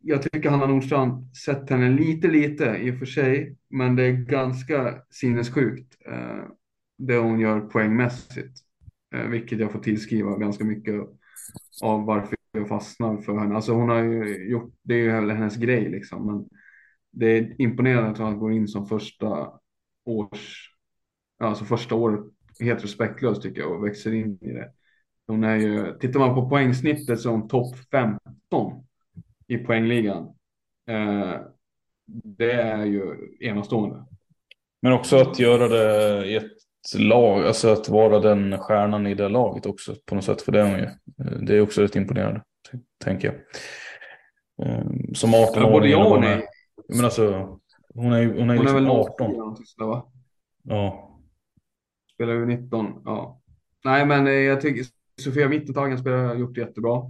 [0.00, 4.12] jag tycker Hanna Nordstrand sett henne lite, lite i och för sig, men det är
[4.12, 5.96] ganska sinnessjukt.
[7.06, 8.58] Det hon gör poängmässigt.
[9.14, 10.94] Eh, vilket jag får tillskriva ganska mycket
[11.82, 13.54] av varför jag fastnar för henne.
[13.54, 16.26] Alltså hon har ju gjort, det är ju hennes grej liksom.
[16.26, 16.48] Men
[17.12, 19.52] det är imponerande att hon går in som första
[20.04, 20.74] års,
[21.38, 22.20] alltså första året
[22.60, 24.72] helt respektlöst tycker jag och växer in i det.
[25.26, 28.84] Hon är ju, tittar man på poängsnittet så är hon topp 15
[29.46, 30.24] i poängligan.
[30.86, 31.40] Eh,
[32.24, 34.06] det är ju enastående.
[34.82, 36.52] Men också att göra det i ett
[36.98, 40.42] lag, alltså att vara den stjärnan i det laget också på något sätt.
[40.42, 40.88] För det är hon ju.
[41.46, 42.42] Det är också rätt imponerande,
[43.04, 43.36] tänker jag.
[44.68, 45.70] Ehm, som 18 år.
[45.70, 46.46] Både jag och nej.
[46.88, 47.58] Men alltså,
[47.94, 49.56] hon är hon är, hon är liksom 18.
[49.78, 50.12] va?
[50.62, 51.10] Ja.
[52.14, 53.40] Spelar ju 19, ja.
[53.84, 54.84] Nej, men eh, jag tycker
[55.20, 57.02] Sofia Mittentagen spelar gjort jättebra.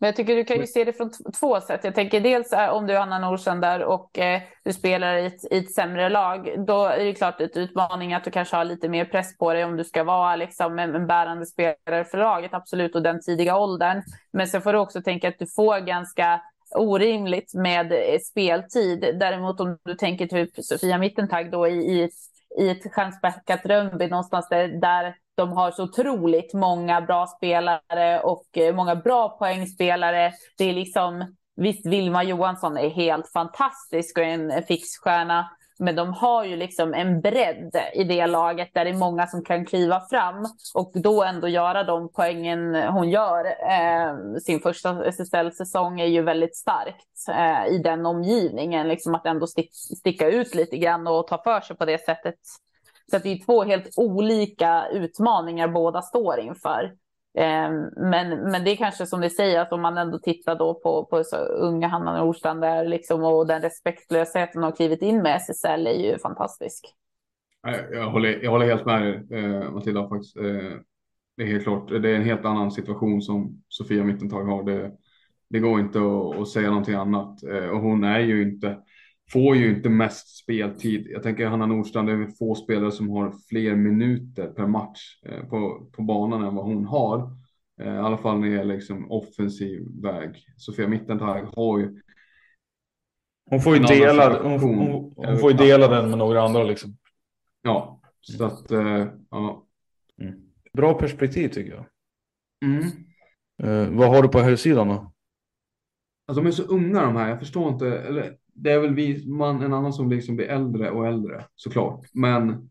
[0.00, 1.10] Men jag tycker du kan ju se det från
[1.40, 1.80] två sätt.
[1.84, 5.52] Jag tänker dels om du är Anna Nordstrand där och eh, du spelar i ett,
[5.52, 6.64] i ett sämre lag.
[6.66, 9.64] Då är det klart ett utmaning att du kanske har lite mer press på dig
[9.64, 12.54] om du ska vara liksom, en, en bärande spelare för laget.
[12.54, 14.02] Absolut, och den tidiga åldern.
[14.32, 16.40] Men sen får du också tänka att du får ganska
[16.76, 19.00] orimligt med eh, speltid.
[19.20, 22.10] Däremot om du tänker typ Sofia Mittentag då i, i
[22.58, 28.58] i ett stjärnspäckat Rönnby någonstans där, där de har så otroligt många bra spelare och
[28.58, 30.32] eh, många bra poängspelare.
[30.58, 35.50] Det är liksom, visst Vilma Johansson är helt fantastisk och en fixstjärna.
[35.78, 39.44] Men de har ju liksom en bredd i det laget där det är många som
[39.44, 43.44] kan kliva fram och då ändå göra de poängen hon gör.
[43.46, 49.46] Eh, sin första SSL-säsong är ju väldigt starkt eh, i den omgivningen, liksom att ändå
[49.46, 52.38] stick, sticka ut lite grann och ta för sig på det sättet.
[53.10, 56.92] Så det är två helt olika utmaningar båda står inför.
[57.38, 60.74] Ehm, men, men det är kanske som du säger, att om man ändå tittar då
[60.74, 65.22] på, på så unga Hanna Nordstrand där liksom, och den respektlösheten hon har klivit in
[65.22, 66.94] med SSL är ju fantastisk.
[67.92, 70.36] Jag håller, jag håller helt med dig eh, Matilda faktiskt.
[70.36, 70.44] Eh,
[71.36, 74.62] det är helt klart, det är en helt annan situation som Sofia Mittentag har.
[74.62, 74.92] Det,
[75.50, 78.78] det går inte att, att säga någonting annat eh, och hon är ju inte
[79.32, 81.06] får ju inte mest speltid.
[81.10, 85.44] Jag tänker Hanna Nordstrand, det är få spelare som har fler minuter per match eh,
[85.44, 87.30] på, på banan än vad hon har.
[87.80, 90.46] Eh, I alla fall när det gäller liksom offensiv väg.
[90.56, 92.02] Sofia Mittentag har ju.
[93.50, 96.96] Hon får ju dela, hon, hon, hon, får ju dela den med några andra liksom.
[97.62, 99.66] Ja, så att eh, ja.
[100.20, 100.34] Mm.
[100.72, 101.84] Bra perspektiv tycker jag.
[102.64, 102.82] Mm.
[103.62, 105.12] Eh, vad har du på här sidan då?
[106.26, 107.98] Alltså de är så unga de här, jag förstår inte.
[107.98, 112.06] Eller det är väl vi, man, en annan som liksom blir äldre och äldre såklart.
[112.12, 112.70] Men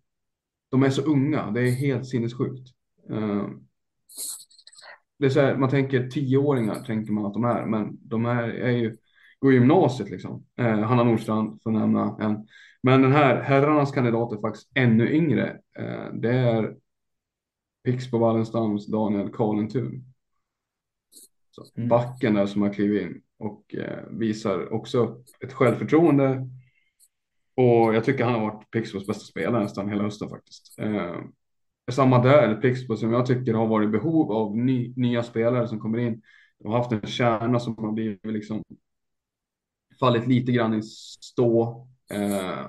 [0.72, 2.70] de är så unga, det är helt sinnessjukt.
[3.12, 3.50] Uh,
[5.20, 8.50] det är så här, man tänker tioåringar tänker man att de är, men de här
[8.50, 8.98] är ju,
[9.40, 10.46] går gymnasiet liksom.
[10.62, 12.48] Uh, Hanna Nordstrand får nämna en.
[12.84, 15.58] Men den här herrarnas kandidat är faktiskt ännu yngre.
[15.80, 16.76] Uh, det är
[17.84, 20.14] Pixbo Wallenstams Daniel Karlentun.
[21.76, 21.90] Mm.
[21.90, 26.50] Backen där som har klivit in och eh, visar också ett självförtroende.
[27.56, 30.80] Och jag tycker han har varit Pixbos bästa spelare nästan hela hösten faktiskt.
[30.80, 31.20] Eh,
[31.92, 35.80] samma där, Pixbo som jag tycker har varit i behov av ny, nya spelare som
[35.80, 36.22] kommer in.
[36.60, 38.64] De har haft en kärna som har blivit liksom
[40.00, 41.88] fallit lite grann i stå.
[42.12, 42.66] Eh,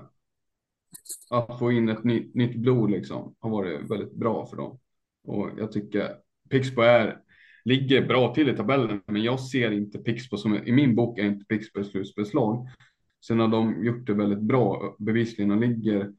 [1.31, 4.79] att få in ett ny, nytt blod liksom har varit väldigt bra för dem.
[5.25, 6.17] Och jag tycker
[6.51, 7.21] Pixbo är
[7.69, 11.25] ligger bra till i tabellen, men jag ser inte Pixbo som, i min bok är
[11.25, 12.69] inte Pixbo ett slutspelslag.
[13.27, 16.13] Sen har de gjort det väldigt bra, bevisligen, och ligger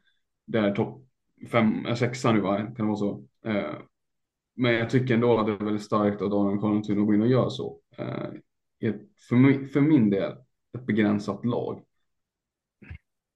[0.46, 1.06] där topp
[1.52, 3.24] fem, eh, sexa nu va, kan det vara så.
[3.46, 3.74] Eh,
[4.56, 7.22] men jag tycker ändå att det är väldigt starkt av Daniel Konradsson att gå in
[7.22, 7.80] och göra så.
[7.98, 8.94] Eh,
[9.30, 10.32] för, min, för min del,
[10.78, 11.82] ett begränsat lag.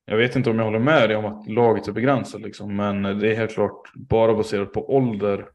[0.06, 3.04] Jag vet inte om jag håller med dig om att laget är begränsat, liksom, men
[3.04, 5.50] det är helt klart bara baserat på ålder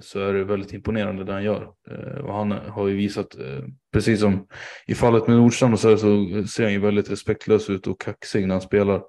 [0.00, 1.68] så är det väldigt imponerande det han gör.
[1.90, 4.46] Eh, och han har ju visat, eh, precis som
[4.86, 8.54] i fallet med Nordstrand så, så ser han ju väldigt respektlös ut och kaxig när
[8.54, 9.02] han spelar.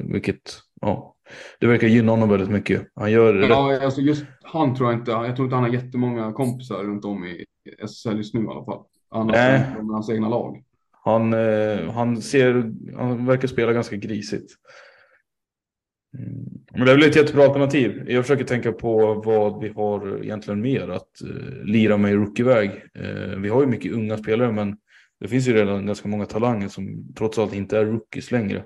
[0.00, 1.14] Vilket, ja,
[1.60, 2.82] det verkar gynna honom väldigt mycket.
[2.94, 3.82] Han gör ja, rätt...
[3.82, 7.24] alltså just han tror jag inte, jag tror inte han har jättemånga kompisar runt om
[7.24, 7.44] i
[7.78, 8.84] SSL just nu i alla fall.
[9.10, 9.66] Annars Nej.
[9.78, 10.64] än hans egna lag.
[11.04, 11.32] Han,
[11.90, 14.50] han, ser, han verkar spela ganska grisigt.
[16.18, 16.44] Mm.
[16.72, 18.10] Men det är väl ett jättebra alternativ.
[18.10, 22.70] Jag försöker tänka på vad vi har egentligen mer att uh, lira med i rookieväg.
[23.00, 24.76] Uh, vi har ju mycket unga spelare men
[25.20, 28.64] det finns ju redan ganska många talanger som trots allt inte är rookies längre.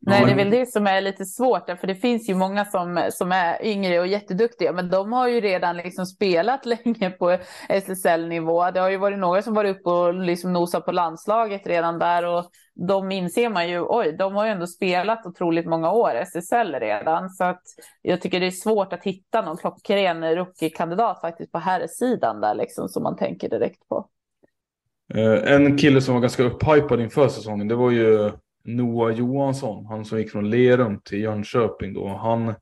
[0.00, 3.08] Nej, det är väl det som är lite svårt, för det finns ju många som,
[3.10, 7.38] som är yngre och jätteduktiga, men de har ju redan liksom spelat länge på
[7.68, 8.70] SSL-nivå.
[8.70, 12.26] Det har ju varit några som varit uppe och liksom nosat på landslaget redan där
[12.26, 16.74] och de inser man ju, oj, de har ju ändå spelat otroligt många år SSL
[16.80, 17.62] redan, så att
[18.02, 22.54] jag tycker det är svårt att hitta någon klockren rookie-kandidat faktiskt på här sidan där
[22.54, 24.08] liksom som man tänker direkt på.
[25.14, 28.32] Eh, en kille som var ganska upphypad inför säsongen, det var ju
[28.64, 32.08] Noah Johansson, han som gick från Lerum till Jönköping då.
[32.08, 32.54] Han,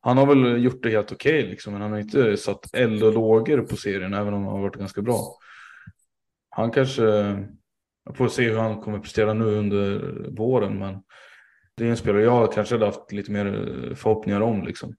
[0.00, 3.02] han har väl gjort det helt okej okay, liksom, men han har inte satt eld
[3.02, 5.20] och lågor på serien, även om han har varit ganska bra.
[6.50, 7.02] Han kanske,
[8.04, 10.00] jag får se hur han kommer prestera nu under
[10.36, 11.02] våren, men
[11.76, 13.44] det är en spelare jag kanske hade haft lite mer
[13.94, 14.94] förhoppningar om liksom.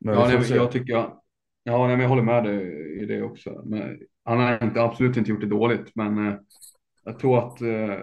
[0.00, 1.22] Men ja, nej, jag tycker, ja,
[1.64, 3.62] nej, men jag håller med dig i det också.
[3.64, 6.34] Men han har inte, absolut inte gjort det dåligt, men eh,
[7.04, 7.98] jag tror att eh,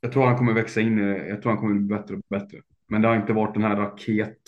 [0.00, 1.28] jag tror han kommer växa in i det.
[1.28, 2.58] Jag tror han kommer bli bättre och bättre.
[2.88, 4.38] Men det har inte varit den här raket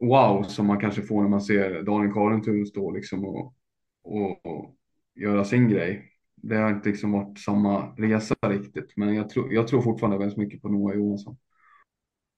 [0.00, 3.54] wow som man kanske får när man ser Daniel Karlentun stå liksom och,
[4.04, 4.76] och, och
[5.14, 6.09] göra sin grej.
[6.42, 10.38] Det har inte liksom varit samma resa riktigt, men jag tror, jag tror fortfarande väldigt
[10.38, 11.36] mycket på Noah Johansson.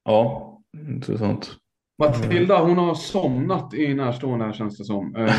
[0.05, 0.59] Ja,
[0.89, 1.57] intressant.
[1.99, 5.16] Matilda, hon har somnat i närstående här känns det som.
[5.16, 5.33] Eh.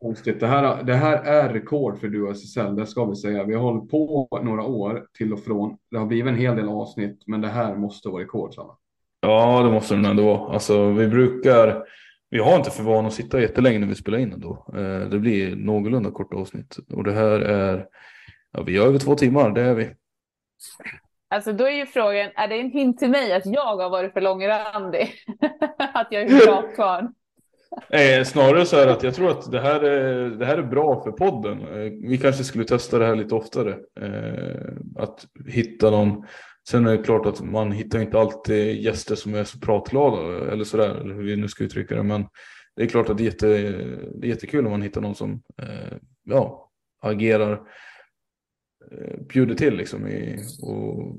[0.40, 3.44] Det här, det här är rekord för Duo SSL, det ska vi säga.
[3.44, 5.76] Vi har hållit på några år till och från.
[5.90, 8.54] Det har blivit en hel del avsnitt, men det här måste vara rekord.
[8.54, 8.72] Sanna.
[9.20, 10.52] Ja, det måste det ändå vara.
[10.52, 11.82] Alltså, vi brukar,
[12.30, 14.66] vi har inte för vana att sitta jättelänge när vi spelar in ändå.
[14.74, 16.78] Eh, det blir någorlunda korta avsnitt.
[16.92, 17.86] Och det här är,
[18.52, 19.90] ja, vi är över två timmar, det är vi.
[21.30, 24.12] Alltså då är ju frågan, är det en hint till mig att jag har varit
[24.12, 25.14] för långrandig?
[25.78, 27.08] att jag är bra kvar?
[27.90, 30.62] Eh, snarare så är det att jag tror att det här är, det här är
[30.62, 31.60] bra för podden.
[31.60, 33.70] Eh, vi kanske skulle testa det här lite oftare.
[34.00, 36.24] Eh, att hitta någon.
[36.70, 40.64] Sen är det klart att man hittar inte alltid gäster som är så pratglada eller
[40.64, 40.94] sådär.
[40.94, 42.02] Eller hur vi nu ska uttrycka det.
[42.02, 42.26] Men
[42.76, 43.46] det är klart att det är, jätte,
[44.14, 46.70] det är jättekul om man hittar någon som eh, ja,
[47.02, 47.60] agerar
[48.92, 51.16] Eh, bjuder till liksom i, och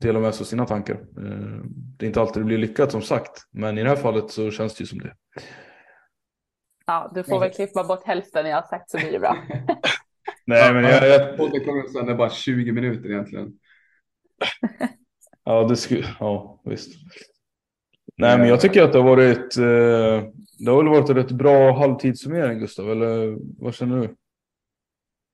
[0.00, 0.94] delar med sig av sina tankar.
[0.94, 4.30] Eh, det är inte alltid det blir lyckat som sagt, men i det här fallet
[4.30, 5.14] så känns det ju som det.
[6.86, 9.36] Ja, du får väl klippa bort hälften jag har sagt så blir det bra.
[10.46, 11.08] Nej, men jag...
[11.08, 11.36] jag...
[11.36, 13.52] Podden kommer sen, det är bara 20 minuter egentligen.
[15.44, 16.90] Ja, det skulle, ja visst.
[18.16, 21.32] Nej, men jag tycker att det har varit, eh, det har väl varit en rätt
[21.32, 24.14] bra halvtidssummering Gustav, eller vad känner du?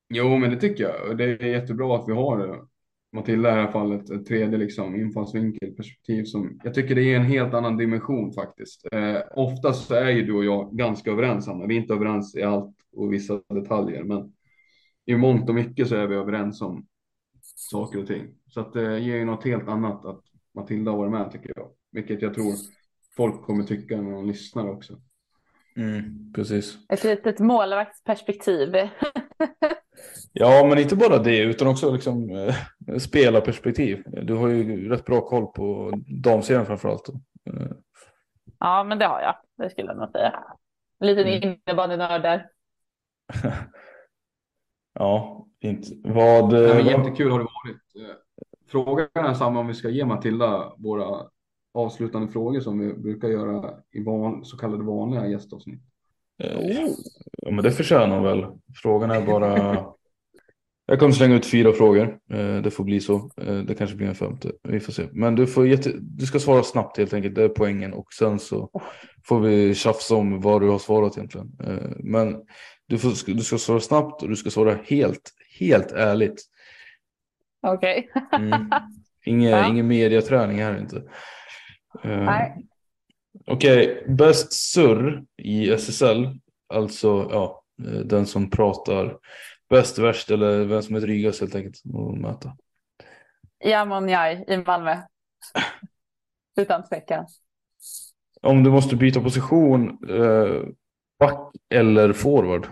[0.08, 1.18] Jo, men det tycker jag.
[1.18, 2.64] Det är jättebra att vi har
[3.14, 7.16] Matilda i det här fallet, ett tredje liksom, infallsvinkel, perspektiv som jag tycker det är
[7.16, 8.86] en helt annan dimension faktiskt.
[8.92, 11.66] Eh, oftast så är ju du och jag ganska överens, Anna.
[11.66, 14.32] Vi är inte överens i allt och vissa detaljer, men
[15.06, 16.86] i mångt och mycket så är vi överens om
[17.54, 18.34] saker och ting.
[18.48, 20.22] Så att det ger ju något helt annat att
[20.54, 22.54] Matilda har varit med tycker jag, vilket jag tror
[23.16, 25.00] folk kommer tycka när de lyssnar också.
[25.76, 26.78] Mm, precis.
[26.88, 28.74] Ett litet målvaktsperspektiv.
[30.32, 34.02] Ja, men inte bara det, utan också liksom, eh, spelarperspektiv.
[34.06, 37.08] Du har ju rätt bra koll på damserien framför allt.
[37.08, 37.66] Eh.
[38.58, 39.36] Ja, men det har jag.
[39.56, 40.44] Det skulle jag nog säga.
[41.00, 41.58] En liten mm.
[41.66, 42.46] innebandynörd där.
[44.94, 45.86] ja, fint.
[46.04, 46.52] Vad...
[46.52, 48.08] Ja, men jättekul har det varit.
[48.08, 48.14] Eh,
[48.68, 51.26] frågan är samma om vi ska ge Matilda våra
[51.74, 55.82] avslutande frågor som vi brukar göra i van, så kallade vanliga gästavsnitt.
[56.38, 56.88] Oh.
[57.42, 58.46] Ja, men det förtjänar hon väl.
[58.82, 59.84] Frågan är bara
[60.86, 62.18] Jag kommer slänga ut fyra frågor.
[62.30, 63.30] Eh, det får bli så.
[63.36, 64.52] Eh, det kanske blir en femte.
[64.62, 65.08] Vi får se.
[65.12, 65.92] Men du, får jätte...
[66.00, 67.34] du ska svara snabbt helt enkelt.
[67.34, 67.92] Det är poängen.
[67.92, 68.70] Och sen så
[69.24, 71.56] får vi tjafsa om vad du har svarat egentligen.
[71.64, 72.36] Eh, men
[72.86, 76.42] du, får, du ska svara snabbt och du ska svara helt, helt ärligt.
[77.62, 78.10] Okej.
[78.14, 78.40] Okay.
[78.40, 78.70] mm.
[79.26, 79.68] Ingen, ja.
[79.68, 81.02] ingen mediaträning här inte.
[82.02, 82.66] Nej.
[83.46, 84.14] Okej, okay.
[84.14, 86.38] bäst surr i SSL.
[86.68, 87.62] Alltså ja,
[88.04, 89.18] den som pratar
[89.70, 92.56] bäst, värst eller vem som är drygast helt enkelt att möta.
[93.64, 94.96] Jamon Jai i Malmö.
[96.56, 97.26] Utan tvekan.
[98.42, 100.62] Om du måste byta position, eh,
[101.18, 102.66] back eller forward?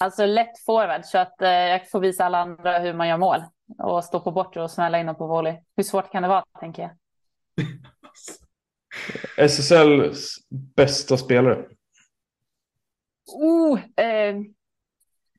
[0.00, 3.44] Alltså lätt forward så att eh, jag får visa alla andra hur man gör mål
[3.78, 5.56] och stå på bortre och smälla in dem på volley.
[5.76, 6.90] Hur svårt kan det vara tänker jag?
[9.50, 10.34] SSLs
[10.76, 11.64] bästa spelare?
[13.26, 14.36] Oh, eh,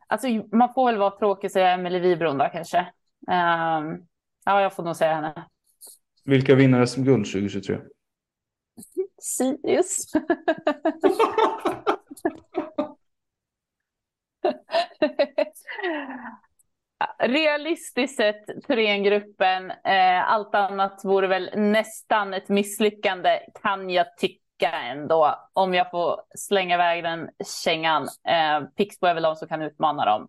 [0.07, 2.79] Alltså, man får väl vara tråkig och säga Emelie Wibron då kanske.
[3.27, 4.05] Um,
[4.45, 5.47] ja, jag får nog säga henne.
[6.25, 7.79] Vilka vinner SM-guld 2023?
[9.21, 10.11] Sirius.
[17.19, 25.49] Realistiskt sett, Thorengruppen, eh, allt annat vore väl nästan ett misslyckande kan jag tycka ändå,
[25.53, 27.30] om jag får slänga iväg den
[27.64, 28.03] kängan.
[28.03, 30.27] Eh, Pixbo är väl de som kan utmana dem.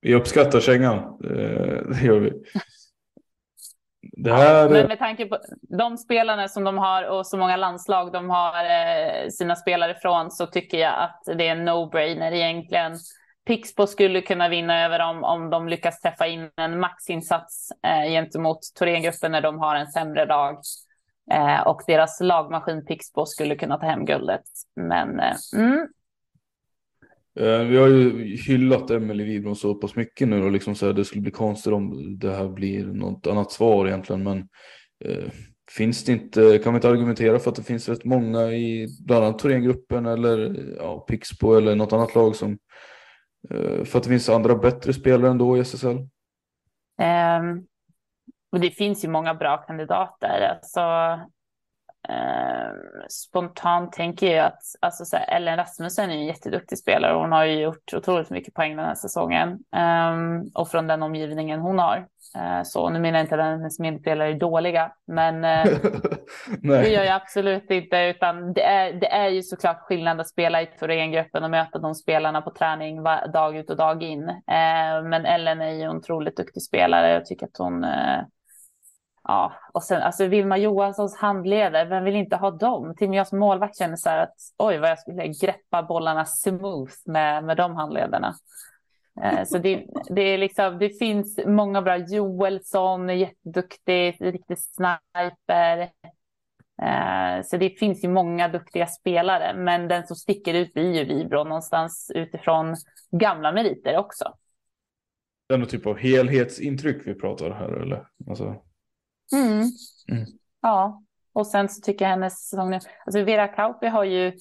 [0.00, 2.32] Vi uppskattar kängan, eh, det gör vi.
[4.26, 4.68] Här...
[4.68, 5.38] Men med tanke på
[5.78, 10.30] de spelarna som de har och så många landslag de har eh, sina spelare från
[10.30, 12.96] så tycker jag att det är en no-brainer egentligen.
[13.46, 18.60] Pixbo skulle kunna vinna över dem om de lyckas träffa in en maxinsats eh, gentemot
[18.78, 20.58] Thorengruppen när de har en sämre dag.
[21.32, 24.44] Eh, och deras lagmaskin Pixbo skulle kunna ta hem guldet.
[24.76, 25.88] Men eh, mm.
[27.40, 30.92] Eh, vi har ju hyllat Emelie Wibron så pass mycket nu och liksom så här,
[30.92, 34.22] det skulle bli konstigt om det här blir något annat svar egentligen.
[34.22, 34.38] Men
[35.04, 35.30] eh,
[35.70, 39.24] finns det inte, kan vi inte argumentera för att det finns rätt många i bland
[39.24, 42.58] annat Thorengruppen eller ja, Pixbo eller något annat lag som
[43.50, 45.96] eh, för att det finns andra bättre spelare ändå i SSL?
[45.96, 46.08] Um,
[46.98, 47.66] ehm,
[48.52, 50.40] och det finns ju många bra kandidater.
[50.40, 50.80] Alltså,
[52.08, 52.72] eh,
[53.08, 57.14] spontant tänker jag att alltså, så här, Ellen Rasmussen är en jätteduktig spelare.
[57.14, 59.48] Hon har ju gjort otroligt mycket poäng den här säsongen.
[60.12, 62.06] Um, och från den omgivningen hon har.
[62.36, 64.92] Uh, så nu menar jag inte att hennes medspelare är dåliga.
[65.06, 65.34] Men
[65.68, 65.80] uh,
[66.62, 67.96] det gör jag absolut inte.
[67.96, 71.94] Utan det är, det är ju såklart skillnad att spela i Thorengruppen och möta de
[71.94, 73.02] spelarna på träning
[73.32, 74.22] dag ut och dag in.
[74.28, 77.12] Uh, men Ellen är ju en otroligt duktig spelare.
[77.12, 77.84] Jag tycker att hon
[79.24, 82.94] Ja, och sen alltså Vilma Johanssons handleder, vem vill inte ha dem?
[82.96, 85.82] Till och med jag som målvakt känner så här att oj vad jag skulle greppa
[85.82, 88.34] bollarna smooth med, med de handlederna.
[89.22, 91.96] Eh, så det, det, är liksom, det finns många bra.
[91.96, 95.78] Joelsson är jätteduktig, riktig sniper.
[96.82, 101.04] Eh, så det finns ju många duktiga spelare, men den som sticker ut blir ju
[101.04, 102.76] Vibro någonstans utifrån
[103.10, 104.34] gamla meriter också.
[105.48, 108.06] Det är någon typ av helhetsintryck vi pratar här eller?
[108.28, 108.62] Alltså...
[109.32, 109.62] Mm.
[110.08, 110.26] Mm.
[110.62, 111.02] Ja,
[111.32, 114.32] och sen så tycker jag hennes säsong nu, alltså Vera Kauppi har ju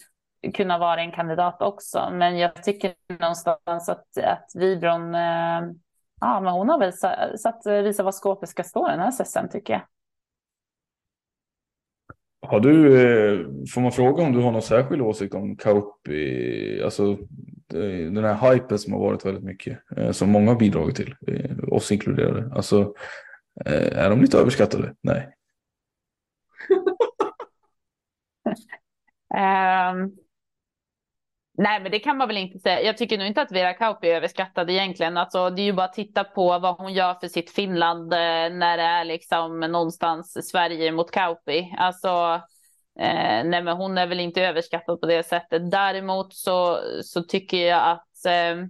[0.54, 5.62] kunnat vara en kandidat också, men jag tycker någonstans att, att Vibron, eh,
[6.22, 6.94] ja men hon har väl
[7.38, 9.82] satt, visa vad skåpet ska stå den här säsongen tycker jag.
[12.50, 17.18] Har du, eh, får man fråga om du har någon särskild åsikt om Kauppi, alltså
[17.68, 21.16] den här hypen som har varit väldigt mycket, eh, som många har bidragit till,
[21.72, 22.52] oss inkluderade.
[22.56, 22.94] Alltså, Eh,
[23.66, 24.94] Eh, är de lite överskattade?
[25.02, 25.28] Nej.
[29.34, 30.16] um,
[31.58, 32.82] nej, men det kan man väl inte säga.
[32.82, 35.18] Jag tycker nog inte att Vera Kauppi är överskattad egentligen.
[35.18, 38.18] Alltså, det är ju bara att titta på vad hon gör för sitt Finland eh,
[38.50, 41.76] när det är liksom någonstans Sverige mot Kauppi.
[41.78, 42.42] Alltså,
[43.00, 45.72] eh, nej, men hon är väl inte överskattad på det sättet.
[45.72, 48.66] Däremot så, så tycker jag att Eh,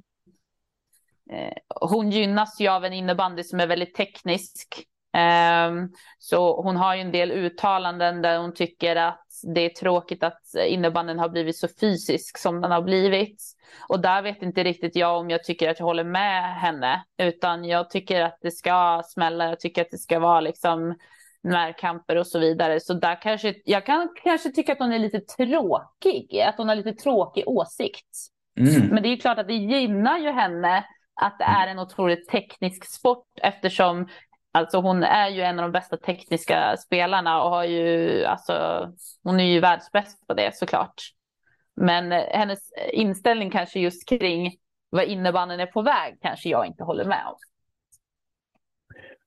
[1.81, 4.87] hon gynnas ju av en innebandy som är väldigt teknisk.
[5.13, 5.89] Ehm,
[6.19, 9.25] så hon har ju en del uttalanden där hon tycker att
[9.55, 13.43] det är tråkigt att innebandyn har blivit så fysisk som den har blivit.
[13.89, 17.65] Och där vet inte riktigt jag om jag tycker att jag håller med henne, utan
[17.65, 19.49] jag tycker att det ska smälla.
[19.49, 20.95] Jag tycker att det ska vara liksom
[21.43, 22.79] närkamper och så vidare.
[22.79, 26.75] Så där kanske jag kan kanske tycka att hon är lite tråkig, att hon har
[26.75, 28.17] lite tråkig åsikt.
[28.59, 28.87] Mm.
[28.87, 30.85] Men det är klart att det gynnar ju henne
[31.15, 34.07] att det är en otroligt teknisk sport eftersom
[34.51, 38.87] alltså hon är ju en av de bästa tekniska spelarna och har ju alltså
[39.23, 41.01] hon är ju världsbäst på det såklart.
[41.75, 42.59] Men hennes
[42.93, 44.55] inställning kanske just kring
[44.89, 47.35] vad innebandyn är på väg kanske jag inte håller med om.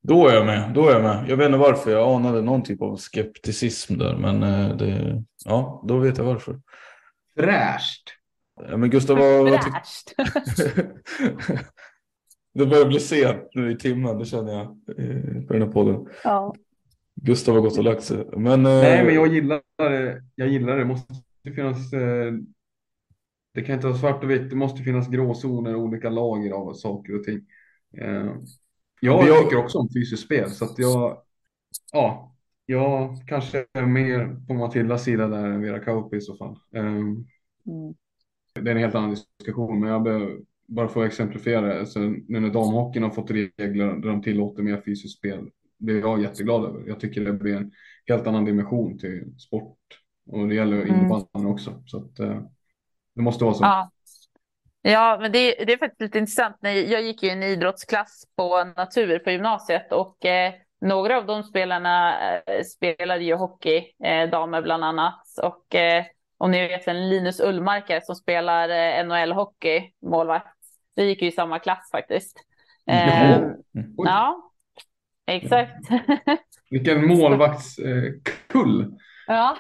[0.03, 0.73] Då är jag med.
[0.75, 1.25] Då är jag med.
[1.29, 1.91] Jag vet inte varför.
[1.91, 6.61] Jag anade någon typ av skepticism där, men eh, det, ja, då vet jag varför.
[7.37, 8.11] Fräscht.
[8.57, 9.61] Ja, men Gustav, vad, vad
[12.55, 14.67] Det börjar bli sent nu i timmen, det känner jag
[15.47, 16.07] på den här podden.
[16.25, 16.55] Ja.
[17.15, 18.27] Gustav har gått och lagt sig.
[18.37, 19.05] Men, Nej, eh...
[19.05, 20.23] men jag gillar det.
[20.35, 20.79] Jag gillar det.
[20.79, 21.15] det måste
[21.45, 21.93] finnas.
[21.93, 22.33] Eh...
[23.55, 24.51] Det kan inte vara svart och vitt.
[24.51, 27.41] Det måste finnas gråzoner och olika lager av saker och ting.
[27.99, 28.35] Eh...
[29.01, 31.23] Jag, jag tycker också om fysiskt spel så att jag.
[31.93, 32.37] Ja,
[32.67, 36.59] jag kanske är mer på Matildas sida där än Vera Kauppi i så fall.
[36.75, 36.87] Eh...
[36.87, 37.25] Mm.
[38.55, 40.37] Det är en helt annan diskussion, men jag behöver
[40.67, 44.83] bara att exemplifiera det, så nu när damhockeyn har fått regler där de tillåter mer
[44.85, 46.89] fysiskt spel, det är jag jätteglad över.
[46.89, 47.73] Jag tycker det blir en
[48.07, 49.79] helt annan dimension till sport
[50.31, 50.89] och det gäller mm.
[50.89, 51.83] innebandyn också.
[51.87, 52.41] Så att, eh,
[53.15, 53.65] det måste vara så.
[53.65, 53.91] Ja.
[54.87, 56.57] Ja, men det, det är faktiskt lite intressant.
[56.61, 62.19] Jag gick ju en idrottsklass på natur på gymnasiet och eh, några av de spelarna
[62.31, 65.23] eh, spelade ju hockey, eh, damer bland annat.
[65.43, 66.05] Och eh,
[66.45, 70.57] om ni vet en Linus Ullmarker som spelar eh, NHL-hockey, målvakt.
[70.97, 72.37] Vi gick ju i samma klass faktiskt.
[72.87, 73.41] Eh,
[73.97, 74.53] ja,
[75.27, 75.89] exakt.
[76.71, 78.81] Vilken målvaktskull.
[78.81, 78.87] Eh,
[79.27, 79.57] ja,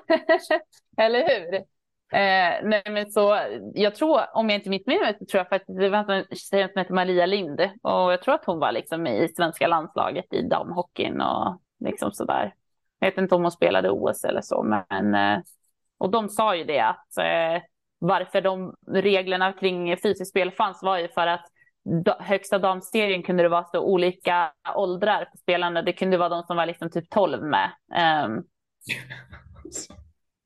[0.96, 1.54] eller hur?
[1.54, 3.38] Eh, nej, men så,
[3.74, 6.68] jag tror, om jag inte missminner mig, så tror jag faktiskt det var en tjej
[6.72, 10.42] som heter Maria Lind och jag tror att hon var liksom i svenska landslaget i
[10.42, 12.54] damhockeyn och liksom sådär.
[12.98, 15.42] Jag vet inte om hon spelade OS eller så, men eh,
[15.98, 17.62] och de sa ju det att eh,
[17.98, 21.46] varför de reglerna kring fysiskt spel fanns var ju för att
[22.18, 25.82] högsta damserien kunde det vara så olika åldrar på spelarna.
[25.82, 27.70] Det kunde vara de som var liksom typ 12 med.
[28.26, 28.44] Um,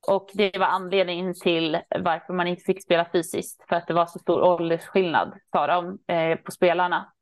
[0.09, 4.07] och det var anledningen till varför man inte fick spela fysiskt, för att det var
[4.07, 7.13] så stor åldersskillnad, sa de, eh, på spelarna.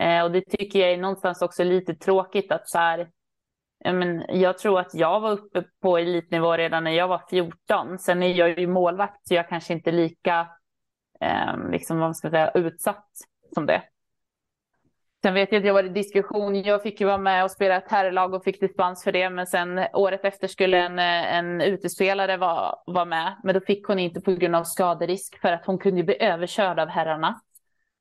[0.00, 3.10] Eh, och det tycker jag är någonstans också lite tråkigt att så här,
[3.84, 7.98] men jag tror att jag var uppe på elitnivå redan när jag var 14.
[7.98, 10.48] Sen är jag ju målvakt så jag kanske inte är lika
[11.20, 13.08] eh, liksom, vad ska säga, utsatt
[13.54, 13.82] som det.
[15.22, 16.62] Sen vet jag att jag var i diskussion.
[16.62, 19.30] Jag fick ju vara med och spela ett herrlag och fick dispens för det.
[19.30, 23.36] Men sen året efter skulle en, en utespelare vara var med.
[23.44, 26.78] Men då fick hon inte på grund av skaderisk för att hon kunde bli överkörd
[26.78, 27.40] av herrarna.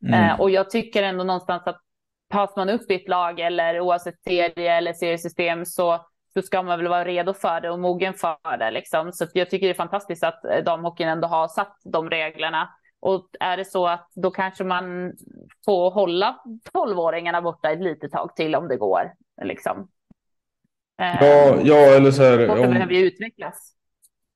[0.08, 0.24] Mm.
[0.24, 1.82] Eh, och jag tycker ändå någonstans att
[2.30, 6.80] tas man upp i ett lag eller oavsett serie eller seriesystem så, så ska man
[6.80, 8.72] väl vara redo för det och mogen för det.
[8.72, 9.14] Liksom.
[9.14, 12.70] Så jag tycker det är fantastiskt att eh, damhockeyn ändå har satt de reglerna.
[12.99, 15.14] Och är det så att då kanske man
[15.66, 16.38] får hålla
[16.74, 19.12] tolvåringarna borta ett litet tag till om det går.
[19.44, 19.90] Liksom.
[20.98, 22.45] Ja, ja eller så här.
[22.45, 22.74] Sporten om...
[22.74, 23.74] behöver ju utvecklas.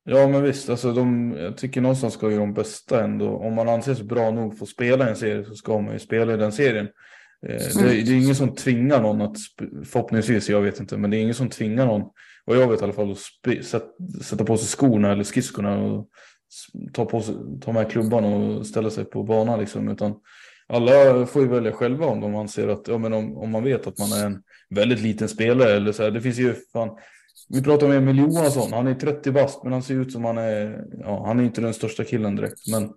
[0.04, 3.36] Ja, men visst, alltså de, jag tycker någonstans ska ju de bästa ändå.
[3.36, 6.34] Om man anses bra nog för att spela en serie så ska man ju spela
[6.34, 6.88] i den serien.
[7.48, 9.36] Eh, det, det, är ingen som tvingar någon att,
[9.84, 12.02] förhoppningsvis, jag vet inte, men det är ingen som tvingar någon,
[12.44, 13.86] och jag vet i alla fall, att sätta,
[14.22, 16.08] sätta på sig skorna eller skridskorna och
[16.92, 19.88] ta, på sig, ta med klubban och ställa sig på banan liksom.
[19.88, 20.14] Utan
[20.66, 23.86] alla får ju välja själva om de anser att, ja men om, om man vet
[23.86, 26.10] att man är en väldigt liten spelare eller så här.
[26.10, 26.90] Det finns ju fan,
[27.48, 30.38] vi pratar om Emil Johansson, han är 30 bast men han ser ut som han
[30.38, 32.68] är, ja han är inte den största killen direkt.
[32.72, 32.90] Men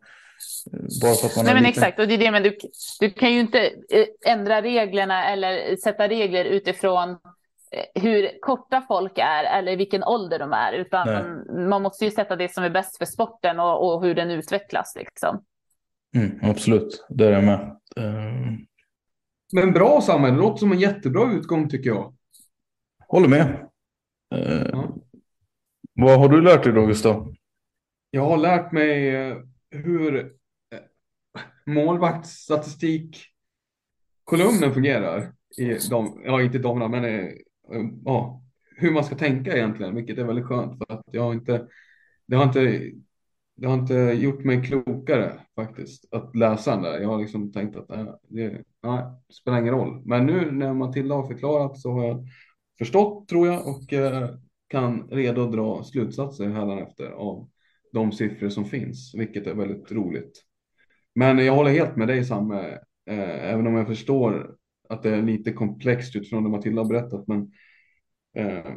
[1.01, 1.83] bara för att man Nej, men liten...
[1.83, 2.57] exakt, och det är det, men du,
[2.99, 3.59] du kan ju inte
[3.89, 7.17] eh, ändra reglerna eller sätta regler utifrån
[7.75, 11.67] Eh, hur korta folk är eller vilken ålder de är, utan Nej.
[11.67, 14.95] man måste ju sätta det som är bäst för sporten och, och hur den utvecklas.
[14.95, 15.43] Liksom.
[16.15, 17.59] Mm, absolut, det är jag med.
[17.99, 18.57] Uh...
[19.53, 22.15] Men bra Samuel, det låter som en jättebra utgång tycker jag.
[23.07, 23.69] Håller med.
[24.35, 24.95] Uh, ja.
[25.93, 27.33] Vad har du lärt dig då Gustav?
[28.11, 29.11] Jag har lärt mig
[29.75, 30.17] hur
[30.71, 30.79] eh,
[31.65, 33.35] målvaktsstatistik
[34.23, 35.33] kolumnen fungerar.
[35.57, 37.31] I de, ja, inte de, men eh,
[38.05, 38.41] ja,
[38.77, 41.67] hur man ska tänka egentligen, vilket är väldigt skönt för att jag har inte,
[42.27, 42.91] det har inte,
[43.55, 46.99] det har inte gjort mig klokare faktiskt att läsa den där.
[46.99, 50.01] Jag har liksom tänkt att det, det, nej, det spelar ingen roll.
[50.05, 52.27] Men nu när Matilda har förklarat så har jag
[52.77, 53.93] förstått tror jag och
[54.67, 57.49] kan redo dra slutsatser hädanefter av
[57.95, 60.43] de siffror som finns, vilket är väldigt roligt.
[61.15, 64.55] Men jag håller helt med dig Samme, eh, även om jag förstår
[64.89, 67.27] att det är lite komplext utifrån det Matilda har berättat.
[67.27, 67.51] Men
[68.37, 68.75] eh,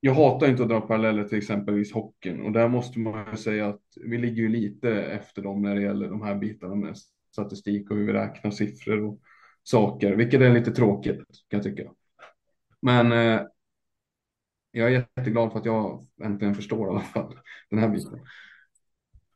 [0.00, 3.68] jag hatar inte att dra paralleller till exempelvis hockeyn och där måste man ju säga
[3.68, 6.96] att vi ligger ju lite efter dem när det gäller de här bitarna med
[7.32, 9.20] statistik och hur vi räknar siffror och
[9.62, 11.90] saker, vilket är lite tråkigt kan jag tycka.
[12.82, 13.40] Men eh,
[14.76, 17.38] jag är jätteglad för att jag äntligen förstår i alla fall
[17.70, 18.20] den här biten.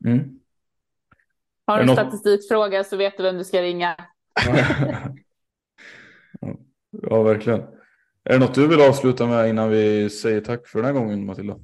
[0.05, 0.41] Mm.
[1.67, 3.97] Har du en statistikfråga så vet du vem du ska ringa.
[6.93, 7.61] Ja, verkligen.
[8.25, 11.27] Är det något du vill avsluta med innan vi säger tack för den här gången,
[11.27, 11.57] Matilda?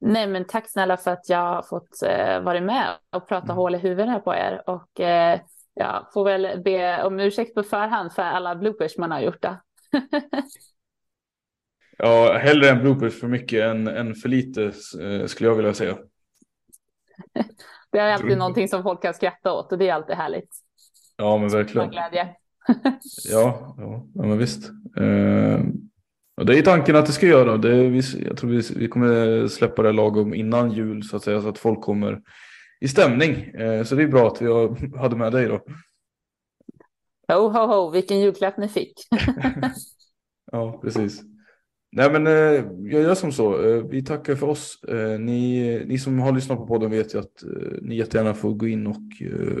[0.00, 3.56] Nej, men tack snälla för att jag har fått eh, vara med och prata mm.
[3.56, 4.62] hål i huvudet på er.
[4.66, 5.40] Och eh,
[5.74, 9.44] jag får väl be om ursäkt på förhand för alla bloopers man har gjort.
[11.98, 14.64] Ja, hellre en bloopers för mycket än, än för lite
[15.00, 15.98] eh, skulle jag vilja säga.
[17.92, 20.50] det är alltid någonting som folk kan skratta åt och det är alltid härligt.
[21.16, 21.90] Ja, men verkligen.
[21.90, 22.28] Glädje.
[23.30, 24.70] ja, ja, ja, men visst.
[24.96, 25.60] Eh,
[26.36, 27.56] och det är tanken att det ska göra.
[27.56, 31.42] Det, vi, jag tror vi, vi kommer släppa det lagom innan jul så att säga
[31.42, 32.20] så att folk kommer
[32.80, 33.34] i stämning.
[33.34, 35.60] Eh, så det är bra att vi har, hade med dig då.
[37.28, 38.92] Ho, ho, ho, vilken julklapp ni fick.
[40.52, 41.22] ja, precis.
[41.96, 43.66] Nej, men eh, jag gör som så.
[43.66, 44.84] Eh, vi tackar för oss.
[44.88, 47.44] Eh, ni, ni som har lyssnat på podden vet ju att
[47.82, 49.02] ni jättegärna får gå in och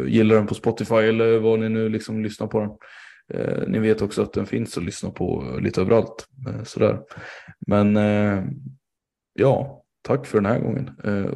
[0.06, 2.70] gilla den på Spotify eller vad ni nu liksom lyssnar på den.
[3.68, 6.28] Ni vet också att den finns att lyssna på lite överallt.
[6.64, 7.00] sådär.
[7.66, 7.98] Men
[9.34, 10.90] ja, tack för den här gången.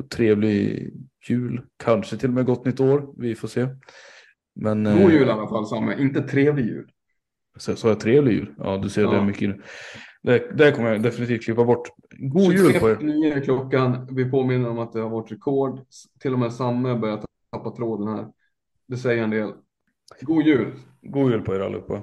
[0.09, 0.91] trevlig
[1.29, 3.15] jul, kanske till och med gott nytt år.
[3.17, 3.69] Vi får se.
[4.55, 5.97] Men, God jul i alla fall, Samme.
[5.99, 6.91] Inte trevlig jul.
[7.59, 8.55] Sa jag trevlig jul?
[8.59, 9.11] Ja, du ser ja.
[9.11, 9.57] det mycket.
[10.23, 11.89] Det, det kommer jag definitivt klippa bort.
[12.19, 12.97] God jul på er.
[13.01, 14.09] 9 är klockan.
[14.11, 15.81] Vi påminner om att det har varit rekord.
[16.21, 17.23] Till och med Samme börjar
[17.53, 18.27] tappa tråden här.
[18.89, 19.53] Det säger en del.
[20.21, 20.73] God jul.
[21.03, 22.03] God jul på er allihopa.